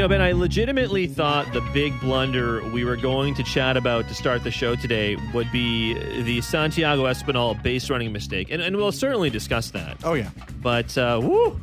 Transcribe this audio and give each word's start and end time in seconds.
know, 0.00 0.08
Ben, 0.08 0.22
I 0.22 0.32
legitimately 0.32 1.06
thought 1.08 1.52
the 1.52 1.60
big 1.74 1.98
blunder 2.00 2.66
we 2.70 2.84
were 2.84 2.96
going 2.96 3.34
to 3.34 3.42
chat 3.42 3.76
about 3.76 4.08
to 4.08 4.14
start 4.14 4.42
the 4.42 4.50
show 4.50 4.74
today 4.74 5.18
would 5.34 5.52
be 5.52 5.92
the 6.22 6.40
Santiago 6.40 7.04
Espinal 7.04 7.62
base 7.62 7.90
running 7.90 8.10
mistake. 8.10 8.50
And, 8.50 8.62
and 8.62 8.78
we'll 8.78 8.92
certainly 8.92 9.28
discuss 9.28 9.70
that. 9.72 9.98
Oh, 10.02 10.14
yeah. 10.14 10.30
But, 10.62 10.96
uh, 10.96 11.20
woo, 11.22 11.60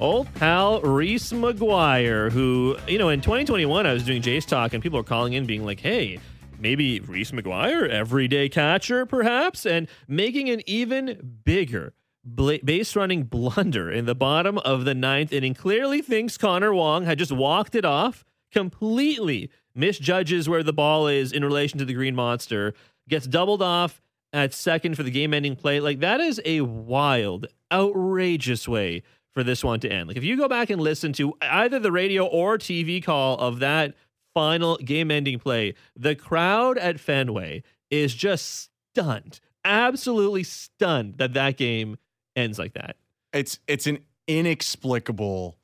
old 0.00 0.34
pal 0.34 0.80
Reese 0.80 1.30
McGuire, 1.32 2.32
who, 2.32 2.76
you 2.88 2.98
know, 2.98 3.08
in 3.08 3.20
2021, 3.20 3.86
I 3.86 3.92
was 3.92 4.02
doing 4.02 4.20
Jays 4.20 4.44
Talk 4.44 4.74
and 4.74 4.82
people 4.82 4.98
were 4.98 5.04
calling 5.04 5.34
in 5.34 5.46
being 5.46 5.64
like, 5.64 5.78
hey, 5.78 6.18
maybe 6.58 6.98
Reese 6.98 7.30
McGuire, 7.30 7.88
everyday 7.88 8.48
catcher, 8.48 9.06
perhaps, 9.06 9.64
and 9.64 9.86
making 10.08 10.50
an 10.50 10.60
even 10.66 11.38
bigger 11.44 11.94
base 12.36 12.96
running 12.96 13.24
blunder 13.24 13.90
in 13.90 14.06
the 14.06 14.14
bottom 14.14 14.58
of 14.58 14.84
the 14.84 14.94
ninth 14.94 15.32
inning. 15.32 15.54
Clearly 15.54 16.02
thinks 16.02 16.36
Connor 16.36 16.72
Wong 16.74 17.04
had 17.04 17.18
just 17.18 17.32
walked 17.32 17.74
it 17.74 17.84
off, 17.84 18.24
completely 18.52 19.50
misjudges 19.74 20.48
where 20.48 20.62
the 20.62 20.72
ball 20.72 21.06
is 21.06 21.32
in 21.32 21.44
relation 21.44 21.78
to 21.78 21.84
the 21.84 21.94
Green 21.94 22.14
Monster, 22.14 22.74
gets 23.08 23.26
doubled 23.26 23.62
off 23.62 24.00
at 24.32 24.54
second 24.54 24.96
for 24.96 25.02
the 25.02 25.10
game 25.10 25.34
ending 25.34 25.56
play. 25.56 25.80
Like, 25.80 26.00
that 26.00 26.20
is 26.20 26.40
a 26.44 26.60
wild, 26.62 27.46
outrageous 27.72 28.68
way 28.68 29.02
for 29.32 29.42
this 29.42 29.62
one 29.62 29.80
to 29.80 29.88
end. 29.90 30.08
Like, 30.08 30.16
if 30.16 30.24
you 30.24 30.36
go 30.36 30.48
back 30.48 30.70
and 30.70 30.80
listen 30.80 31.12
to 31.14 31.34
either 31.40 31.78
the 31.78 31.92
radio 31.92 32.26
or 32.26 32.58
TV 32.58 33.02
call 33.02 33.38
of 33.38 33.60
that 33.60 33.94
final 34.34 34.76
game 34.78 35.10
ending 35.10 35.38
play, 35.38 35.74
the 35.96 36.14
crowd 36.14 36.78
at 36.78 37.00
Fenway 37.00 37.62
is 37.90 38.14
just 38.14 38.70
stunned, 38.92 39.40
absolutely 39.64 40.44
stunned 40.44 41.18
that 41.18 41.32
that 41.34 41.56
game 41.56 41.96
ends 42.36 42.58
like 42.58 42.74
that. 42.74 42.96
It's 43.32 43.58
it's 43.66 43.86
an 43.86 43.98
inexplicable 44.26 45.56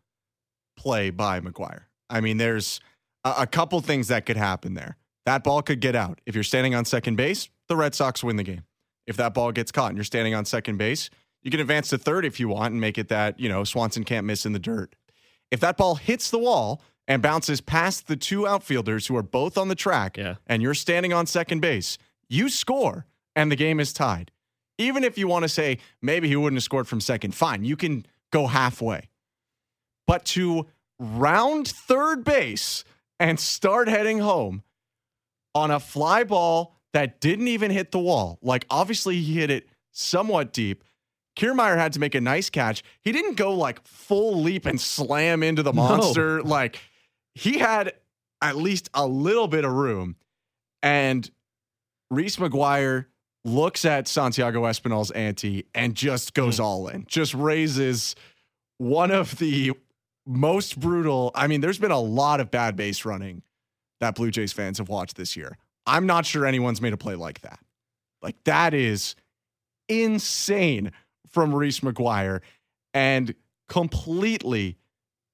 play 0.77 1.11
by 1.11 1.41
McGuire. 1.41 1.83
I 2.09 2.21
mean, 2.21 2.37
there's 2.37 2.81
a, 3.25 3.35
a 3.41 3.47
couple 3.47 3.81
things 3.81 4.09
that 4.09 4.27
could 4.27 4.37
happen 4.37 4.75
there. 4.75 4.97
That 5.25 5.43
ball 5.43 5.63
could 5.63 5.81
get 5.81 5.97
out. 5.97 6.21
If 6.27 6.35
you're 6.35 6.45
standing 6.45 6.75
on 6.75 6.85
second 6.85 7.17
base, 7.17 7.49
the 7.69 7.77
Red 7.77 7.95
Sox 7.95 8.23
win 8.23 8.37
the 8.37 8.45
game. 8.45 8.63
If 9.07 9.17
that 9.17 9.35
ball 9.35 9.53
gets 9.53 9.73
caught 9.73 9.89
and 9.91 9.97
you're 9.97 10.05
standing 10.05 10.35
on 10.35 10.45
second 10.45 10.77
base, 10.79 11.11
you 11.43 11.51
can 11.51 11.61
advance 11.61 11.89
to 11.91 11.99
third 11.99 12.25
if 12.25 12.39
you 12.41 12.49
want 12.49 12.73
and 12.73 12.81
make 12.81 12.99
it 12.99 13.09
that, 13.09 13.39
you 13.41 13.49
know, 13.49 13.65
Swanson 13.65 14.05
can't 14.05 14.27
miss 14.27 14.47
in 14.47 14.53
the 14.53 14.59
dirt. 14.59 14.95
If 15.51 15.61
that 15.61 15.77
ball 15.77 15.95
hits 15.97 16.31
the 16.31 16.39
wall 16.39 16.83
and 17.09 17.23
bounces 17.23 17.61
past 17.61 18.09
the 18.09 18.17
two 18.17 18.47
outfielders 18.47 19.07
who 19.07 19.17
are 19.17 19.23
both 19.23 19.57
on 19.57 19.69
the 19.69 19.75
track 19.77 20.17
Yeah. 20.17 20.37
and 20.47 20.61
you're 20.63 20.75
standing 20.75 21.13
on 21.13 21.27
second 21.27 21.61
base, 21.61 21.99
you 22.29 22.49
score 22.49 23.07
and 23.37 23.51
the 23.51 23.57
game 23.57 23.79
is 23.79 23.93
tied. 23.93 24.33
Even 24.79 25.05
if 25.05 25.17
you 25.17 25.27
want 25.29 25.43
to 25.45 25.49
say 25.49 25.79
maybe 26.03 26.29
he 26.29 26.37
wouldn't 26.37 26.57
have 26.59 26.63
scored 26.65 26.87
from 26.89 27.01
second, 27.01 27.35
fine, 27.35 27.65
you 27.65 27.77
can 27.77 28.05
go 28.33 28.47
halfway. 28.47 29.09
But 30.07 30.25
to 30.27 30.67
round 30.99 31.69
third 31.69 32.25
base 32.25 32.85
and 33.19 33.41
start 33.41 33.89
heading 33.89 34.19
home 34.19 34.63
on 35.55 35.71
a 35.71 35.81
fly 35.81 36.25
ball 36.25 36.75
that 36.93 37.21
didn't 37.21 37.49
even 37.49 37.71
hit 37.71 37.91
the 37.91 37.99
wall, 37.99 38.39
like 38.43 38.67
obviously 38.71 39.21
he 39.21 39.35
hit 39.41 39.51
it 39.51 39.69
somewhat 39.93 40.53
deep. 40.53 40.85
Kiermaier 41.37 41.77
had 41.77 41.93
to 41.95 42.01
make 42.01 42.15
a 42.15 42.21
nice 42.21 42.49
catch. 42.49 42.83
He 43.03 43.13
didn't 43.13 43.35
go 43.37 43.53
like 43.55 43.87
full 43.87 44.41
leap 44.41 44.65
and 44.65 44.81
slam 44.81 45.43
into 45.43 45.63
the 45.63 45.73
No. 45.73 45.83
monster. 45.83 46.43
Like 46.43 46.81
he 47.35 47.59
had 47.59 47.93
at 48.41 48.57
least 48.57 48.89
a 48.95 49.07
little 49.07 49.49
bit 49.49 49.65
of 49.65 49.73
room. 49.73 50.17
And 50.83 51.29
Reese 52.11 52.37
McGuire 52.37 53.07
looks 53.47 53.85
at 53.85 54.09
Santiago 54.09 54.65
Espinal's 54.67 55.11
ante 55.13 55.67
and 55.75 55.95
just 55.95 56.35
goes 56.35 56.59
hmm. 56.59 56.65
all 56.65 56.89
in, 56.89 57.05
just 57.07 57.33
raises 57.33 58.15
one 58.79 59.11
of 59.11 59.39
the 59.39 59.73
most 60.27 60.79
brutal. 60.79 61.31
I 61.35 61.47
mean, 61.47 61.61
there's 61.61 61.79
been 61.79 61.93
a 61.93 62.01
lot 62.01 62.41
of 62.41 62.51
bad 62.51 62.77
base 62.77 63.05
running 63.05 63.43
that 64.01 64.15
Blue 64.15 64.31
Jays 64.31 64.53
fans 64.53 64.79
have 64.79 64.89
watched 64.89 65.17
this 65.17 65.37
year. 65.37 65.57
I'm 65.87 66.07
not 66.07 66.27
sure 66.27 66.45
anyone's 66.45 66.83
made 66.83 66.93
a 66.93 66.97
play 66.97 67.15
like 67.15 67.41
that. 67.43 67.61
Like, 68.21 68.43
that 68.45 68.75
is 68.75 69.15
insane 69.89 70.91
from 71.31 71.55
Reese 71.55 71.81
McGuire 71.81 72.41
and 72.93 73.35
completely 73.69 74.77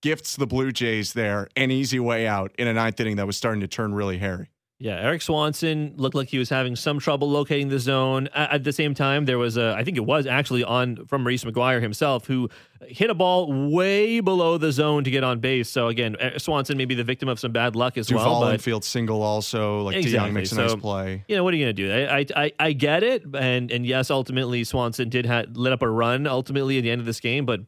gifts 0.03 0.37
the 0.37 0.47
Blue 0.47 0.73
Jays 0.73 1.15
there 1.15 1.49
an 1.57 1.71
easy 1.71 1.99
way 1.99 2.27
out 2.27 2.53
in 2.59 2.69
a 2.69 2.75
ninth 2.75 3.01
inning 3.01 3.17
that 3.17 3.27
was 3.27 3.37
starting 3.37 3.61
to 3.61 3.69
turn 3.69 3.95
really 3.95 4.19
hairy. 4.19 4.51
Yeah, 4.83 4.99
Eric 5.01 5.23
Swanson 5.23 5.95
looked 5.97 6.17
like 6.17 6.29
he 6.29 6.39
was 6.39 6.49
having 6.49 6.75
some 6.75 6.99
trouble 6.99 7.31
locating 7.31 7.69
the 7.69 7.79
zone. 7.79 8.29
At 8.35 8.65
the 8.65 8.73
same 8.73 8.95
time, 8.95 9.27
there 9.27 9.39
was 9.39 9.57
a, 9.57 9.75
I 9.79 9.85
think 9.85 9.97
it 9.97 10.05
was 10.05 10.27
actually 10.27 10.65
on 10.65 11.07
from 11.07 11.23
Maurice 11.23 11.45
McGuire 11.45 11.81
himself, 11.81 12.27
who 12.27 12.49
hit 12.89 13.09
a 13.09 13.15
ball 13.15 13.71
way 13.71 14.19
below 14.19 14.59
the 14.59 14.73
zone 14.73 15.05
to 15.05 15.11
get 15.13 15.23
on 15.23 15.39
base. 15.39 15.69
So 15.71 15.87
again, 15.87 16.17
Swanson 16.39 16.77
may 16.77 16.85
be 16.85 16.97
the 16.97 17.05
victim 17.05 17.29
of 17.29 17.39
some 17.39 17.53
bad 17.53 17.77
luck 17.77 17.97
as 17.97 18.13
well. 18.13 18.25
Duvall 18.25 18.41
But 18.41 18.55
infield 18.55 18.83
single 18.85 19.23
also. 19.23 19.83
Like 19.83 19.95
DeJong 19.97 20.01
Exactly. 20.03 20.31
makes 20.33 20.51
a 20.53 20.55
So- 20.57 20.63
nice 20.67 20.75
play. 20.75 21.25
you 21.29 21.37
know 21.37 21.45
what 21.45 21.55
are 21.55 21.57
you 21.59 21.65
going 21.67 21.77
to 21.77 21.83
do? 21.83 21.93
I, 21.93 22.19
I 22.19 22.27
I 22.45 22.53
I 22.59 22.73
get 22.73 23.05
it, 23.05 23.23
and 23.35 23.71
and 23.71 23.87
yes, 23.87 24.11
ultimately 24.11 24.65
Swanson 24.65 25.09
did 25.09 25.27
ha- 25.27 25.45
lit 25.53 25.73
up 25.73 25.83
a 25.83 25.89
run 25.89 26.27
ultimately 26.27 26.79
at 26.79 26.83
the 26.83 26.91
end 26.91 26.99
of 27.01 27.07
this 27.07 27.21
game, 27.21 27.47
but 27.47 27.61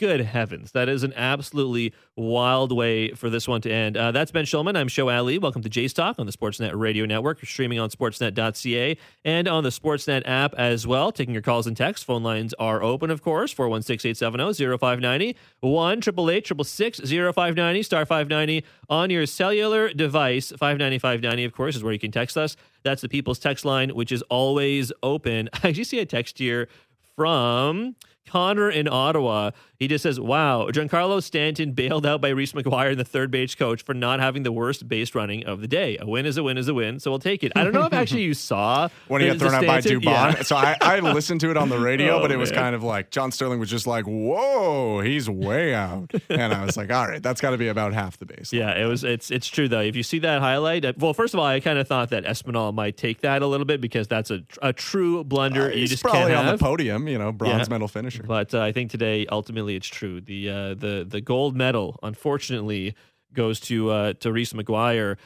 good 0.00 0.20
heavens, 0.22 0.72
that 0.72 0.88
is 0.88 1.02
an 1.02 1.12
absolutely 1.14 1.92
wild 2.16 2.72
way 2.72 3.10
for 3.10 3.28
this 3.28 3.46
one 3.46 3.60
to 3.60 3.70
end. 3.70 3.98
Uh, 3.98 4.10
that's 4.10 4.30
Ben 4.30 4.46
Shulman. 4.46 4.74
I'm 4.74 4.88
Sho 4.88 5.10
Alli. 5.10 5.36
Welcome 5.36 5.60
to 5.60 5.68
Jays 5.68 5.92
Talk 5.92 6.18
on 6.18 6.24
the 6.24 6.32
Sportsnet 6.32 6.72
Radio 6.74 7.04
Network, 7.04 7.44
streaming 7.44 7.78
on 7.78 7.90
Sportsnet.ca 7.90 8.96
and 9.26 9.46
on 9.46 9.62
the 9.62 9.68
Sportsnet 9.68 10.22
app 10.24 10.54
as 10.54 10.86
well. 10.86 11.12
Taking 11.12 11.34
your 11.34 11.42
calls 11.42 11.66
and 11.66 11.76
texts. 11.76 12.02
Phone 12.02 12.22
lines 12.22 12.54
are 12.54 12.82
open, 12.82 13.10
of 13.10 13.20
course. 13.20 13.52
416-870-0590, 13.52 15.36
1 15.60 15.98
888 15.98 17.34
0590 17.34 17.82
star 17.82 18.06
590 18.06 18.64
on 18.88 19.10
your 19.10 19.26
cellular 19.26 19.92
device. 19.92 20.48
590 20.48 20.98
590, 20.98 21.44
of 21.44 21.52
course, 21.52 21.76
is 21.76 21.84
where 21.84 21.92
you 21.92 21.98
can 21.98 22.10
text 22.10 22.38
us. 22.38 22.56
That's 22.84 23.02
the 23.02 23.08
People's 23.10 23.38
Text 23.38 23.66
line, 23.66 23.90
which 23.90 24.12
is 24.12 24.22
always 24.30 24.92
open. 25.02 25.50
I 25.62 25.68
actually 25.68 25.84
see 25.84 25.98
a 25.98 26.06
text 26.06 26.38
here 26.38 26.68
from 27.16 27.96
Connor 28.28 28.70
in 28.70 28.86
Ottawa. 28.88 29.50
He 29.76 29.88
just 29.88 30.02
says, 30.02 30.20
Wow, 30.20 30.68
Giancarlo 30.70 31.22
Stanton 31.22 31.72
bailed 31.72 32.04
out 32.04 32.20
by 32.20 32.28
Reese 32.28 32.52
McGuire, 32.52 32.94
the 32.96 33.04
third 33.04 33.30
base 33.30 33.54
coach, 33.54 33.82
for 33.82 33.94
not 33.94 34.20
having 34.20 34.42
the 34.42 34.52
worst 34.52 34.86
base 34.88 35.14
running 35.14 35.44
of 35.46 35.62
the 35.62 35.66
day. 35.66 35.96
A 35.98 36.06
win 36.06 36.26
is 36.26 36.36
a 36.36 36.42
win 36.42 36.58
is 36.58 36.68
a 36.68 36.74
win, 36.74 37.00
so 37.00 37.10
we'll 37.10 37.18
take 37.18 37.42
it. 37.42 37.50
I 37.56 37.64
don't 37.64 37.72
know 37.72 37.86
if 37.86 37.92
actually 37.94 38.22
you 38.22 38.34
saw 38.34 38.88
when 39.08 39.22
he 39.22 39.28
got 39.28 39.38
thrown 39.38 39.54
out 39.54 39.66
by 39.66 39.80
Dubon. 39.80 40.02
Yeah. 40.04 40.42
So 40.42 40.54
I, 40.54 40.76
I 40.82 41.00
listened 41.00 41.40
to 41.40 41.50
it 41.50 41.56
on 41.56 41.70
the 41.70 41.78
radio, 41.78 42.16
Oh, 42.18 42.20
but 42.20 42.30
it 42.30 42.36
was 42.36 42.50
man. 42.50 42.60
kind 42.60 42.74
of 42.76 42.82
like 42.82 43.10
John 43.10 43.32
Sterling 43.32 43.58
was 43.58 43.70
just 43.70 43.86
like, 43.86 44.04
"Whoa, 44.06 45.00
he's 45.00 45.28
way 45.30 45.74
out," 45.74 46.10
and 46.28 46.52
I 46.52 46.64
was 46.64 46.76
like, 46.76 46.92
"All 46.92 47.06
right, 47.08 47.22
that's 47.22 47.40
got 47.40 47.50
to 47.50 47.58
be 47.58 47.68
about 47.68 47.92
half 47.94 48.18
the 48.18 48.26
base." 48.26 48.52
Yeah, 48.52 48.72
it 48.78 48.84
was. 48.84 49.02
It's 49.02 49.30
it's 49.30 49.48
true 49.48 49.66
though. 49.68 49.80
If 49.80 49.96
you 49.96 50.02
see 50.02 50.18
that 50.20 50.40
highlight, 50.40 50.84
uh, 50.84 50.92
well, 50.98 51.14
first 51.14 51.32
of 51.34 51.40
all, 51.40 51.46
I 51.46 51.58
kind 51.60 51.78
of 51.78 51.88
thought 51.88 52.10
that 52.10 52.24
Espinal 52.24 52.74
might 52.74 52.96
take 52.96 53.22
that 53.22 53.40
a 53.42 53.46
little 53.46 53.64
bit 53.66 53.80
because 53.80 54.08
that's 54.08 54.30
a 54.30 54.42
a 54.60 54.72
true 54.74 55.24
blunder. 55.24 55.70
Uh, 55.70 55.74
you 55.74 55.86
just 55.88 56.02
probably 56.02 56.34
on 56.34 56.44
have. 56.44 56.58
the 56.58 56.62
podium, 56.64 57.08
you 57.08 57.18
know, 57.18 57.32
bronze 57.32 57.68
Yeah. 57.68 57.72
medal 57.74 57.88
finisher. 58.10 58.26
But 58.26 58.54
uh, 58.54 58.62
I 58.62 58.72
think 58.72 58.90
today, 58.90 59.26
ultimately, 59.30 59.76
it's 59.76 59.86
true. 59.86 60.20
The 60.20 60.50
uh, 60.50 60.74
the 60.74 61.06
the 61.08 61.20
gold 61.20 61.56
medal, 61.56 61.98
unfortunately, 62.02 62.94
goes 63.32 63.60
to 63.60 63.90
uh, 63.90 64.12
to 64.14 64.32
Reese 64.32 64.52
McGuire. 64.52 65.16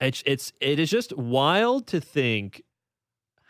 It's 0.00 0.22
it's 0.26 0.52
it 0.60 0.78
is 0.78 0.90
just 0.90 1.16
wild 1.16 1.86
to 1.88 2.00
think 2.00 2.62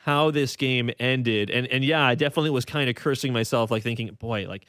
how 0.04 0.30
this 0.30 0.56
game 0.56 0.90
ended, 0.98 1.50
and 1.50 1.66
and 1.68 1.84
yeah, 1.84 2.04
I 2.04 2.14
definitely 2.14 2.50
was 2.50 2.64
kind 2.64 2.88
of 2.90 2.96
cursing 2.96 3.32
myself, 3.32 3.70
like 3.70 3.82
thinking, 3.82 4.08
boy, 4.18 4.46
like 4.48 4.66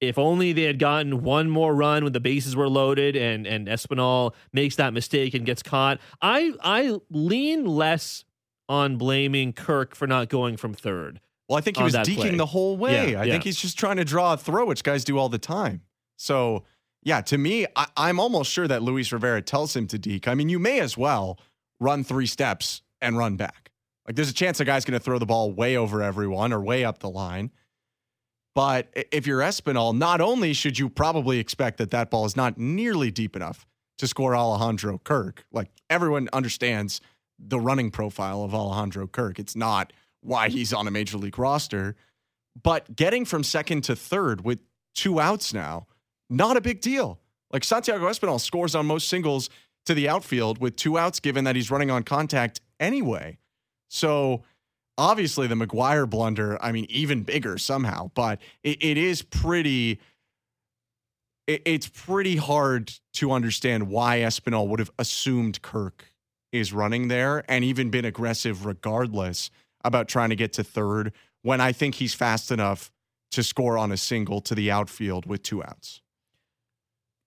if 0.00 0.18
only 0.18 0.52
they 0.52 0.62
had 0.64 0.78
gotten 0.78 1.22
one 1.22 1.48
more 1.48 1.74
run 1.74 2.02
when 2.02 2.12
the 2.12 2.20
bases 2.20 2.56
were 2.56 2.68
loaded, 2.68 3.16
and 3.16 3.46
and 3.46 3.68
Espinal 3.68 4.34
makes 4.52 4.76
that 4.76 4.92
mistake 4.92 5.34
and 5.34 5.44
gets 5.44 5.62
caught. 5.62 6.00
I 6.20 6.52
I 6.62 6.98
lean 7.10 7.66
less 7.66 8.24
on 8.68 8.96
blaming 8.96 9.52
Kirk 9.52 9.94
for 9.94 10.06
not 10.06 10.28
going 10.28 10.56
from 10.56 10.72
third. 10.72 11.20
Well, 11.52 11.58
I 11.58 11.60
think 11.60 11.76
he 11.76 11.82
was 11.82 11.92
deking 11.92 12.16
play. 12.16 12.34
the 12.34 12.46
whole 12.46 12.78
way. 12.78 13.12
Yeah, 13.12 13.20
I 13.20 13.24
yeah. 13.24 13.32
think 13.32 13.44
he's 13.44 13.58
just 13.58 13.78
trying 13.78 13.98
to 13.98 14.06
draw 14.06 14.32
a 14.32 14.36
throw, 14.38 14.64
which 14.64 14.82
guys 14.82 15.04
do 15.04 15.18
all 15.18 15.28
the 15.28 15.38
time. 15.38 15.82
So, 16.16 16.64
yeah, 17.02 17.20
to 17.20 17.36
me, 17.36 17.66
I, 17.76 17.88
I'm 17.94 18.18
almost 18.18 18.50
sure 18.50 18.66
that 18.66 18.82
Luis 18.82 19.12
Rivera 19.12 19.42
tells 19.42 19.76
him 19.76 19.86
to 19.88 19.98
deke. 19.98 20.28
I 20.28 20.34
mean, 20.34 20.48
you 20.48 20.58
may 20.58 20.80
as 20.80 20.96
well 20.96 21.38
run 21.78 22.04
three 22.04 22.24
steps 22.24 22.80
and 23.02 23.18
run 23.18 23.36
back. 23.36 23.70
Like, 24.06 24.16
there's 24.16 24.30
a 24.30 24.32
chance 24.32 24.60
a 24.60 24.64
guy's 24.64 24.86
going 24.86 24.98
to 24.98 25.04
throw 25.04 25.18
the 25.18 25.26
ball 25.26 25.52
way 25.52 25.76
over 25.76 26.02
everyone 26.02 26.54
or 26.54 26.62
way 26.62 26.86
up 26.86 27.00
the 27.00 27.10
line. 27.10 27.50
But 28.54 28.88
if 29.12 29.26
you're 29.26 29.40
Espinal, 29.40 29.94
not 29.94 30.22
only 30.22 30.54
should 30.54 30.78
you 30.78 30.88
probably 30.88 31.38
expect 31.38 31.76
that 31.76 31.90
that 31.90 32.10
ball 32.10 32.24
is 32.24 32.34
not 32.34 32.56
nearly 32.56 33.10
deep 33.10 33.36
enough 33.36 33.66
to 33.98 34.06
score 34.06 34.34
Alejandro 34.34 35.02
Kirk, 35.04 35.44
like 35.52 35.68
everyone 35.90 36.30
understands 36.32 37.02
the 37.38 37.60
running 37.60 37.90
profile 37.90 38.42
of 38.42 38.54
Alejandro 38.54 39.06
Kirk. 39.06 39.38
It's 39.38 39.54
not 39.54 39.92
why 40.22 40.48
he's 40.48 40.72
on 40.72 40.86
a 40.86 40.90
major 40.90 41.18
league 41.18 41.38
roster. 41.38 41.96
But 42.60 42.94
getting 42.94 43.24
from 43.24 43.44
second 43.44 43.82
to 43.84 43.96
third 43.96 44.44
with 44.44 44.60
two 44.94 45.20
outs 45.20 45.54
now, 45.54 45.86
not 46.28 46.56
a 46.56 46.60
big 46.60 46.80
deal. 46.80 47.18
Like 47.50 47.64
Santiago 47.64 48.06
Espinal 48.08 48.40
scores 48.40 48.74
on 48.74 48.86
most 48.86 49.08
singles 49.08 49.50
to 49.86 49.94
the 49.94 50.08
outfield 50.08 50.58
with 50.58 50.76
two 50.76 50.96
outs, 50.96 51.20
given 51.20 51.44
that 51.44 51.56
he's 51.56 51.70
running 51.70 51.90
on 51.90 52.02
contact 52.02 52.60
anyway. 52.80 53.38
So 53.88 54.42
obviously 54.96 55.46
the 55.46 55.54
McGuire 55.54 56.08
blunder, 56.08 56.62
I 56.62 56.72
mean, 56.72 56.86
even 56.88 57.22
bigger 57.22 57.58
somehow, 57.58 58.10
but 58.14 58.40
it, 58.62 58.82
it 58.82 58.96
is 58.96 59.22
pretty 59.22 60.00
it, 61.46 61.62
it's 61.64 61.88
pretty 61.88 62.36
hard 62.36 62.92
to 63.14 63.32
understand 63.32 63.88
why 63.88 64.18
Espinal 64.18 64.68
would 64.68 64.78
have 64.78 64.92
assumed 64.98 65.60
Kirk 65.62 66.12
is 66.52 66.72
running 66.72 67.08
there 67.08 67.44
and 67.48 67.64
even 67.64 67.90
been 67.90 68.04
aggressive 68.04 68.64
regardless 68.64 69.50
about 69.84 70.08
trying 70.08 70.30
to 70.30 70.36
get 70.36 70.52
to 70.54 70.64
third 70.64 71.12
when 71.42 71.60
I 71.60 71.72
think 71.72 71.96
he's 71.96 72.14
fast 72.14 72.50
enough 72.50 72.90
to 73.32 73.42
score 73.42 73.76
on 73.78 73.90
a 73.92 73.96
single 73.96 74.40
to 74.42 74.54
the 74.54 74.70
outfield 74.70 75.26
with 75.26 75.42
two 75.42 75.62
outs. 75.62 76.00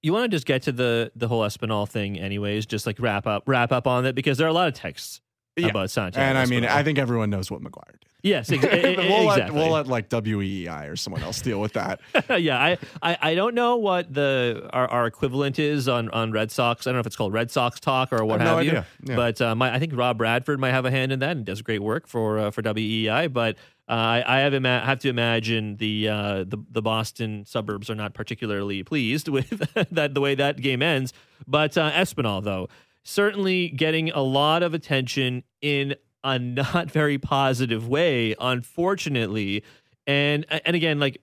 You 0.04 0.14
want 0.14 0.26
to 0.30 0.36
just 0.36 0.46
get 0.46 0.62
to 0.64 0.72
the 0.72 1.12
the 1.16 1.28
whole 1.28 1.42
Espinal 1.42 1.90
thing, 1.90 2.20
anyways. 2.20 2.66
Just 2.68 2.86
like 2.86 3.00
wrap 3.00 3.26
up 3.26 3.44
wrap 3.48 3.72
up 3.72 3.88
on 3.88 4.06
it 4.06 4.14
because 4.14 4.38
there 4.38 4.46
are 4.46 4.52
a 4.52 4.54
lot 4.54 4.68
of 4.68 4.76
texts 4.76 5.20
Yeah. 5.56 5.68
about 5.68 5.90
Santiago. 5.90 6.24
And 6.24 6.38
I 6.38 6.46
mean, 6.46 6.64
Espinal. 6.64 6.70
I 6.70 6.84
think 6.84 7.00
everyone 7.00 7.30
knows 7.32 7.50
what 7.50 7.62
McGuire 7.62 7.92
did. 8.00 8.06
Yes, 8.24 8.52
ex- 8.52 8.64
we'll, 8.64 9.26
let, 9.26 9.38
exactly. 9.38 9.60
we'll 9.60 9.72
let 9.72 9.88
like 9.88 10.10
WEEI 10.10 10.92
or 10.92 10.96
someone 10.96 11.22
else 11.22 11.42
deal 11.42 11.62
with 11.62 11.74
that. 11.74 12.00
yeah, 12.40 12.60
I, 12.60 12.78
I, 13.02 13.18
I 13.22 13.36
don't 13.36 13.54
know 13.54 13.76
what 13.76 14.12
the 14.12 14.68
our, 14.74 14.88
our 14.88 15.06
equivalent 15.06 15.60
is 15.60 15.88
on, 15.88 16.10
on 16.10 16.32
Red 16.32 16.52
Sox. 16.52 16.88
I 16.88 16.90
don't 16.90 16.96
know 16.96 17.02
if 17.02 17.06
it's 17.06 17.16
called 17.16 17.34
Red 17.34 17.52
Sox 17.52 17.80
talk 17.80 18.12
or 18.12 18.26
what 18.26 18.42
I 18.42 18.46
have 18.46 18.58
have, 18.58 18.66
no 18.66 18.72
you. 18.80 18.84
Yeah. 19.04 19.16
But 19.16 19.42
um, 19.42 19.62
I, 19.62 19.76
I 19.76 19.80
think 19.80 19.96
Rob 19.96 20.18
Bradford 20.18 20.60
might 20.60 20.72
have 20.72 20.86
a 20.86 20.92
hand 20.92 21.12
in 21.12 21.20
that 21.20 21.38
and 21.38 21.46
does 21.46 21.62
great 21.62 21.84
work 21.84 22.08
for 22.08 22.40
uh, 22.40 22.52
for 22.52 22.64
WEEI. 22.64 23.32
But 23.32 23.58
uh, 23.88 23.92
I, 23.92 24.24
I 24.26 24.40
have 24.40 24.56
ima- 24.56 24.82
have 24.84 25.00
to 25.00 25.10
imagine 25.10 25.78
the, 25.78 26.10
uh, 26.10 26.44
the 26.46 26.58
the 26.72 26.82
Boston 26.82 27.46
suburbs 27.46 27.92
are 27.92 27.96
not 27.96 28.16
particularly 28.16 28.82
pleased 28.84 29.28
with 29.30 29.50
that 29.92 30.16
the 30.16 30.22
way 30.22 30.34
that 30.34 30.58
game 30.62 30.82
ends. 30.82 31.14
But 31.48 31.78
uh, 31.78 31.92
Espinal 31.92 32.44
though 32.44 32.70
certainly 33.06 33.70
getting 33.70 34.10
a 34.10 34.22
lot 34.22 34.64
of 34.64 34.74
attention 34.74 35.44
in 35.62 35.96
a 36.26 36.40
not 36.40 36.92
very 36.92 37.18
positive 37.18 37.88
way, 37.88 38.36
unfortunately. 38.42 39.64
And 40.06 40.46
and 40.66 40.76
again, 40.76 41.00
like 41.00 41.22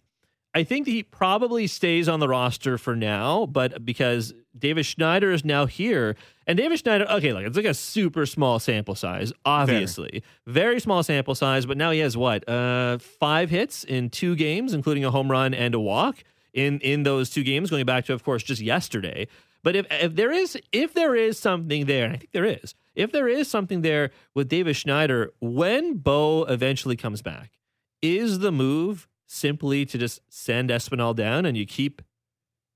I 0.54 0.64
think 0.64 0.86
he 0.86 1.02
probably 1.02 1.66
stays 1.66 2.08
on 2.08 2.20
the 2.20 2.28
roster 2.28 2.76
for 2.78 2.94
now, 2.94 3.46
but 3.46 3.84
because 3.84 4.34
Davis 4.58 4.86
Schneider 4.86 5.32
is 5.32 5.44
now 5.44 5.64
here, 5.64 6.14
and 6.46 6.58
Davis 6.58 6.80
Schneider, 6.80 7.06
okay, 7.10 7.32
like 7.32 7.46
it's 7.46 7.56
like 7.56 7.64
a 7.64 7.74
super 7.74 8.26
small 8.26 8.58
sample 8.58 8.94
size, 8.94 9.32
obviously, 9.46 10.22
very, 10.46 10.78
small 10.78 11.02
sample 11.02 11.34
size, 11.34 11.64
but 11.64 11.78
now 11.78 11.90
he 11.90 12.00
has 12.00 12.16
what, 12.18 12.46
uh, 12.48 12.98
five 12.98 13.48
hits 13.48 13.82
in 13.84 14.10
two 14.10 14.36
games, 14.36 14.74
including 14.74 15.04
a 15.04 15.10
home 15.10 15.30
run 15.30 15.54
and 15.54 15.74
a 15.74 15.80
walk 15.80 16.22
in 16.52 16.80
in 16.80 17.02
those 17.04 17.30
two 17.30 17.42
games, 17.44 17.70
going 17.70 17.86
back 17.86 18.04
to, 18.04 18.12
of 18.12 18.22
course, 18.22 18.42
just 18.42 18.60
yesterday. 18.60 19.26
But 19.62 19.74
if 19.74 19.86
if 19.90 20.16
there 20.16 20.32
is 20.32 20.58
if 20.72 20.92
there 20.92 21.14
is 21.14 21.38
something 21.38 21.86
there, 21.86 22.04
and 22.04 22.14
I 22.14 22.16
think 22.18 22.32
there 22.32 22.44
is, 22.44 22.74
if 22.94 23.12
there 23.12 23.28
is 23.28 23.48
something 23.48 23.82
there 23.82 24.10
with 24.34 24.48
Davis 24.48 24.76
Schneider, 24.76 25.32
when 25.40 25.94
Bo 25.98 26.44
eventually 26.44 26.96
comes 26.96 27.22
back, 27.22 27.52
is 28.00 28.40
the 28.40 28.52
move 28.52 29.08
simply 29.26 29.84
to 29.86 29.96
just 29.98 30.20
send 30.28 30.70
Espinal 30.70 31.14
down 31.14 31.46
and 31.46 31.56
you 31.56 31.64
keep 31.66 32.02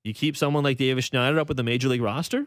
you 0.04 0.14
keep 0.14 0.36
someone 0.36 0.62
like 0.62 0.76
Davis 0.78 1.06
Schneider 1.06 1.38
up 1.40 1.48
with 1.48 1.56
the 1.56 1.64
major 1.64 1.88
league 1.88 2.00
roster? 2.02 2.46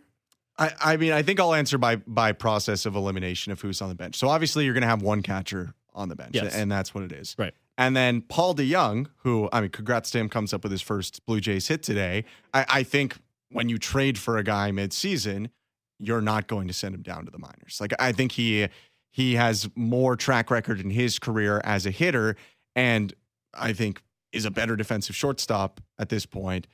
I, 0.57 0.71
I 0.81 0.98
mean, 0.98 1.12
I 1.12 1.21
think 1.21 1.39
I'll 1.39 1.54
answer 1.54 1.77
by 1.77 1.98
by 1.98 2.31
process 2.31 2.86
of 2.86 2.95
elimination 2.95 3.51
of 3.51 3.62
who's 3.62 3.81
on 3.81 3.89
the 3.89 3.95
bench. 3.95 4.16
So 4.16 4.30
obviously, 4.30 4.66
you're 4.66 4.74
going 4.74 4.81
to 4.81 4.88
have 4.88 5.01
one 5.01 5.21
catcher 5.21 5.74
on 5.94 6.07
the 6.10 6.16
bench, 6.16 6.31
Yes. 6.36 6.56
and 6.56 6.71
that's 6.71 6.94
what 6.95 7.04
it 7.04 7.12
is. 7.12 7.36
Right. 7.38 7.54
And 7.77 7.95
then 7.95 8.21
Paul 8.21 8.56
DeJong, 8.56 9.07
who 9.24 9.50
I 9.54 9.62
mean, 9.62 9.69
congrats 9.69 10.12
to 10.12 10.18
him, 10.19 10.30
comes 10.30 10.54
up 10.54 10.63
with 10.63 10.71
his 10.71 10.81
first 10.81 11.25
Blue 11.25 11.39
Jays 11.39 11.68
hit 11.68 11.81
today. 11.83 12.25
I, 12.54 12.66
I 12.69 12.83
think 12.83 13.18
when 13.51 13.69
you 13.69 13.77
trade 13.77 14.18
for 14.18 14.38
a 14.38 14.44
guy 14.44 14.71
midseason, 14.71 15.50
you're 15.99 16.21
not 16.21 16.47
going 16.47 16.67
to 16.67 16.73
send 16.73 16.95
him 16.95 17.01
down 17.01 17.25
to 17.25 17.31
the 17.31 17.37
minors. 17.37 17.77
Like 17.79 17.93
I 17.99 18.11
think 18.11 18.31
he 18.33 18.67
he 19.11 19.35
has 19.35 19.69
more 19.75 20.15
track 20.15 20.51
record 20.51 20.79
in 20.79 20.89
his 20.89 21.19
career 21.19 21.61
as 21.63 21.85
a 21.85 21.91
hitter, 21.91 22.35
and 22.75 23.13
I 23.53 23.73
think 23.73 24.01
is 24.31 24.45
a 24.45 24.51
better 24.51 24.75
defensive 24.75 25.15
shortstop 25.15 25.81
at 25.97 26.09
this 26.09 26.25
point 26.25 26.67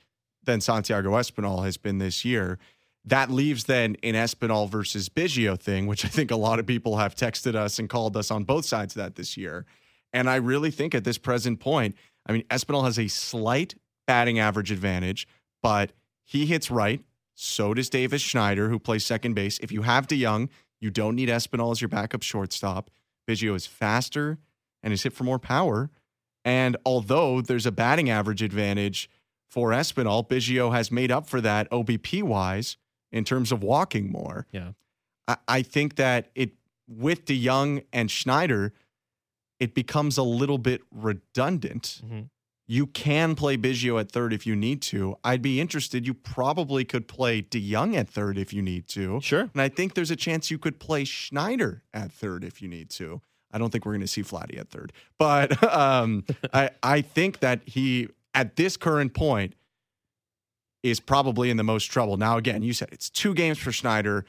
than 0.44 0.60
Santiago 0.60 1.12
Espinal 1.12 1.64
has 1.64 1.76
been 1.76 1.98
this 1.98 2.24
year. 2.24 2.58
That 3.04 3.30
leaves 3.30 3.64
then 3.64 3.94
in 3.96 4.14
Espinal 4.14 4.68
versus 4.68 5.08
Biggio 5.08 5.58
thing, 5.58 5.86
which 5.86 6.04
I 6.04 6.08
think 6.08 6.30
a 6.30 6.36
lot 6.36 6.58
of 6.58 6.66
people 6.66 6.96
have 6.96 7.14
texted 7.14 7.54
us 7.54 7.78
and 7.78 7.88
called 7.88 8.16
us 8.16 8.30
on 8.30 8.44
both 8.44 8.64
sides 8.64 8.96
of 8.96 9.02
that 9.02 9.14
this 9.14 9.36
year. 9.36 9.64
And 10.12 10.28
I 10.28 10.36
really 10.36 10.70
think 10.70 10.94
at 10.94 11.04
this 11.04 11.18
present 11.18 11.60
point, 11.60 11.94
I 12.26 12.32
mean, 12.32 12.42
Espinal 12.50 12.84
has 12.84 12.98
a 12.98 13.08
slight 13.08 13.74
batting 14.06 14.38
average 14.38 14.70
advantage, 14.72 15.28
but 15.62 15.92
he 16.24 16.46
hits 16.46 16.70
right. 16.70 17.02
So 17.38 17.74
does 17.74 17.90
Davis 17.90 18.22
Schneider, 18.22 18.70
who 18.70 18.78
plays 18.78 19.04
second 19.04 19.34
base. 19.34 19.58
If 19.58 19.70
you 19.70 19.82
have 19.82 20.08
DeJong, 20.08 20.48
you 20.80 20.90
don't 20.90 21.14
need 21.14 21.28
Espinal 21.28 21.70
as 21.70 21.80
your 21.82 21.88
backup 21.88 22.22
shortstop. 22.22 22.90
Biggio 23.28 23.54
is 23.54 23.66
faster 23.66 24.38
and 24.82 24.92
is 24.92 25.02
hit 25.02 25.12
for 25.12 25.24
more 25.24 25.38
power. 25.38 25.90
And 26.44 26.76
although 26.86 27.40
there's 27.42 27.66
a 27.66 27.72
batting 27.72 28.08
average 28.08 28.40
advantage 28.42 29.10
for 29.50 29.70
Espinal, 29.70 30.26
Biggio 30.26 30.72
has 30.72 30.90
made 30.90 31.10
up 31.12 31.26
for 31.28 31.40
that 31.42 31.70
OBP 31.70 32.22
wise 32.22 32.76
in 33.12 33.22
terms 33.24 33.52
of 33.52 33.62
walking 33.62 34.10
more. 34.10 34.46
Yeah. 34.50 34.72
I, 35.28 35.36
I 35.46 35.62
think 35.62 35.96
that 35.96 36.30
it 36.34 36.52
with 36.88 37.24
DeJong 37.26 37.84
and 37.92 38.10
Schneider, 38.10 38.72
it 39.60 39.74
becomes 39.74 40.16
a 40.16 40.22
little 40.22 40.58
bit 40.58 40.82
redundant. 40.90 42.00
Mhm. 42.04 42.30
You 42.68 42.86
can 42.88 43.36
play 43.36 43.56
Biggio 43.56 44.00
at 44.00 44.10
third 44.10 44.32
if 44.32 44.44
you 44.44 44.56
need 44.56 44.82
to. 44.82 45.16
I'd 45.22 45.42
be 45.42 45.60
interested. 45.60 46.06
You 46.06 46.14
probably 46.14 46.84
could 46.84 47.06
play 47.06 47.42
DeJong 47.42 47.94
at 47.94 48.08
third 48.08 48.38
if 48.38 48.52
you 48.52 48.60
need 48.60 48.88
to. 48.88 49.20
Sure. 49.20 49.42
And 49.52 49.62
I 49.62 49.68
think 49.68 49.94
there's 49.94 50.10
a 50.10 50.16
chance 50.16 50.50
you 50.50 50.58
could 50.58 50.80
play 50.80 51.04
Schneider 51.04 51.82
at 51.94 52.10
third 52.10 52.42
if 52.42 52.60
you 52.60 52.68
need 52.68 52.90
to. 52.90 53.20
I 53.52 53.58
don't 53.58 53.70
think 53.70 53.86
we're 53.86 53.92
going 53.92 54.00
to 54.00 54.08
see 54.08 54.22
Flatty 54.22 54.58
at 54.58 54.68
third, 54.68 54.92
but 55.18 55.62
um, 55.72 56.24
I 56.52 56.70
I 56.82 57.00
think 57.00 57.38
that 57.40 57.62
he 57.66 58.08
at 58.34 58.56
this 58.56 58.76
current 58.76 59.14
point 59.14 59.54
is 60.82 61.00
probably 61.00 61.50
in 61.50 61.56
the 61.56 61.64
most 61.64 61.86
trouble. 61.86 62.16
Now, 62.16 62.36
again, 62.36 62.62
you 62.62 62.72
said 62.72 62.88
it's 62.92 63.08
two 63.08 63.34
games 63.34 63.58
for 63.58 63.72
Schneider. 63.72 64.24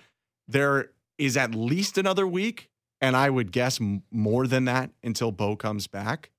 There 0.48 0.92
is 1.18 1.36
at 1.36 1.54
least 1.54 1.98
another 1.98 2.28
week, 2.28 2.70
and 3.02 3.16
I 3.16 3.30
would 3.30 3.52
guess 3.52 3.80
more 4.12 4.48
than 4.48 4.66
that 4.66 4.92
until 5.04 5.32
Bo 5.32 5.56
comes 5.56 5.88
back. 5.88 6.30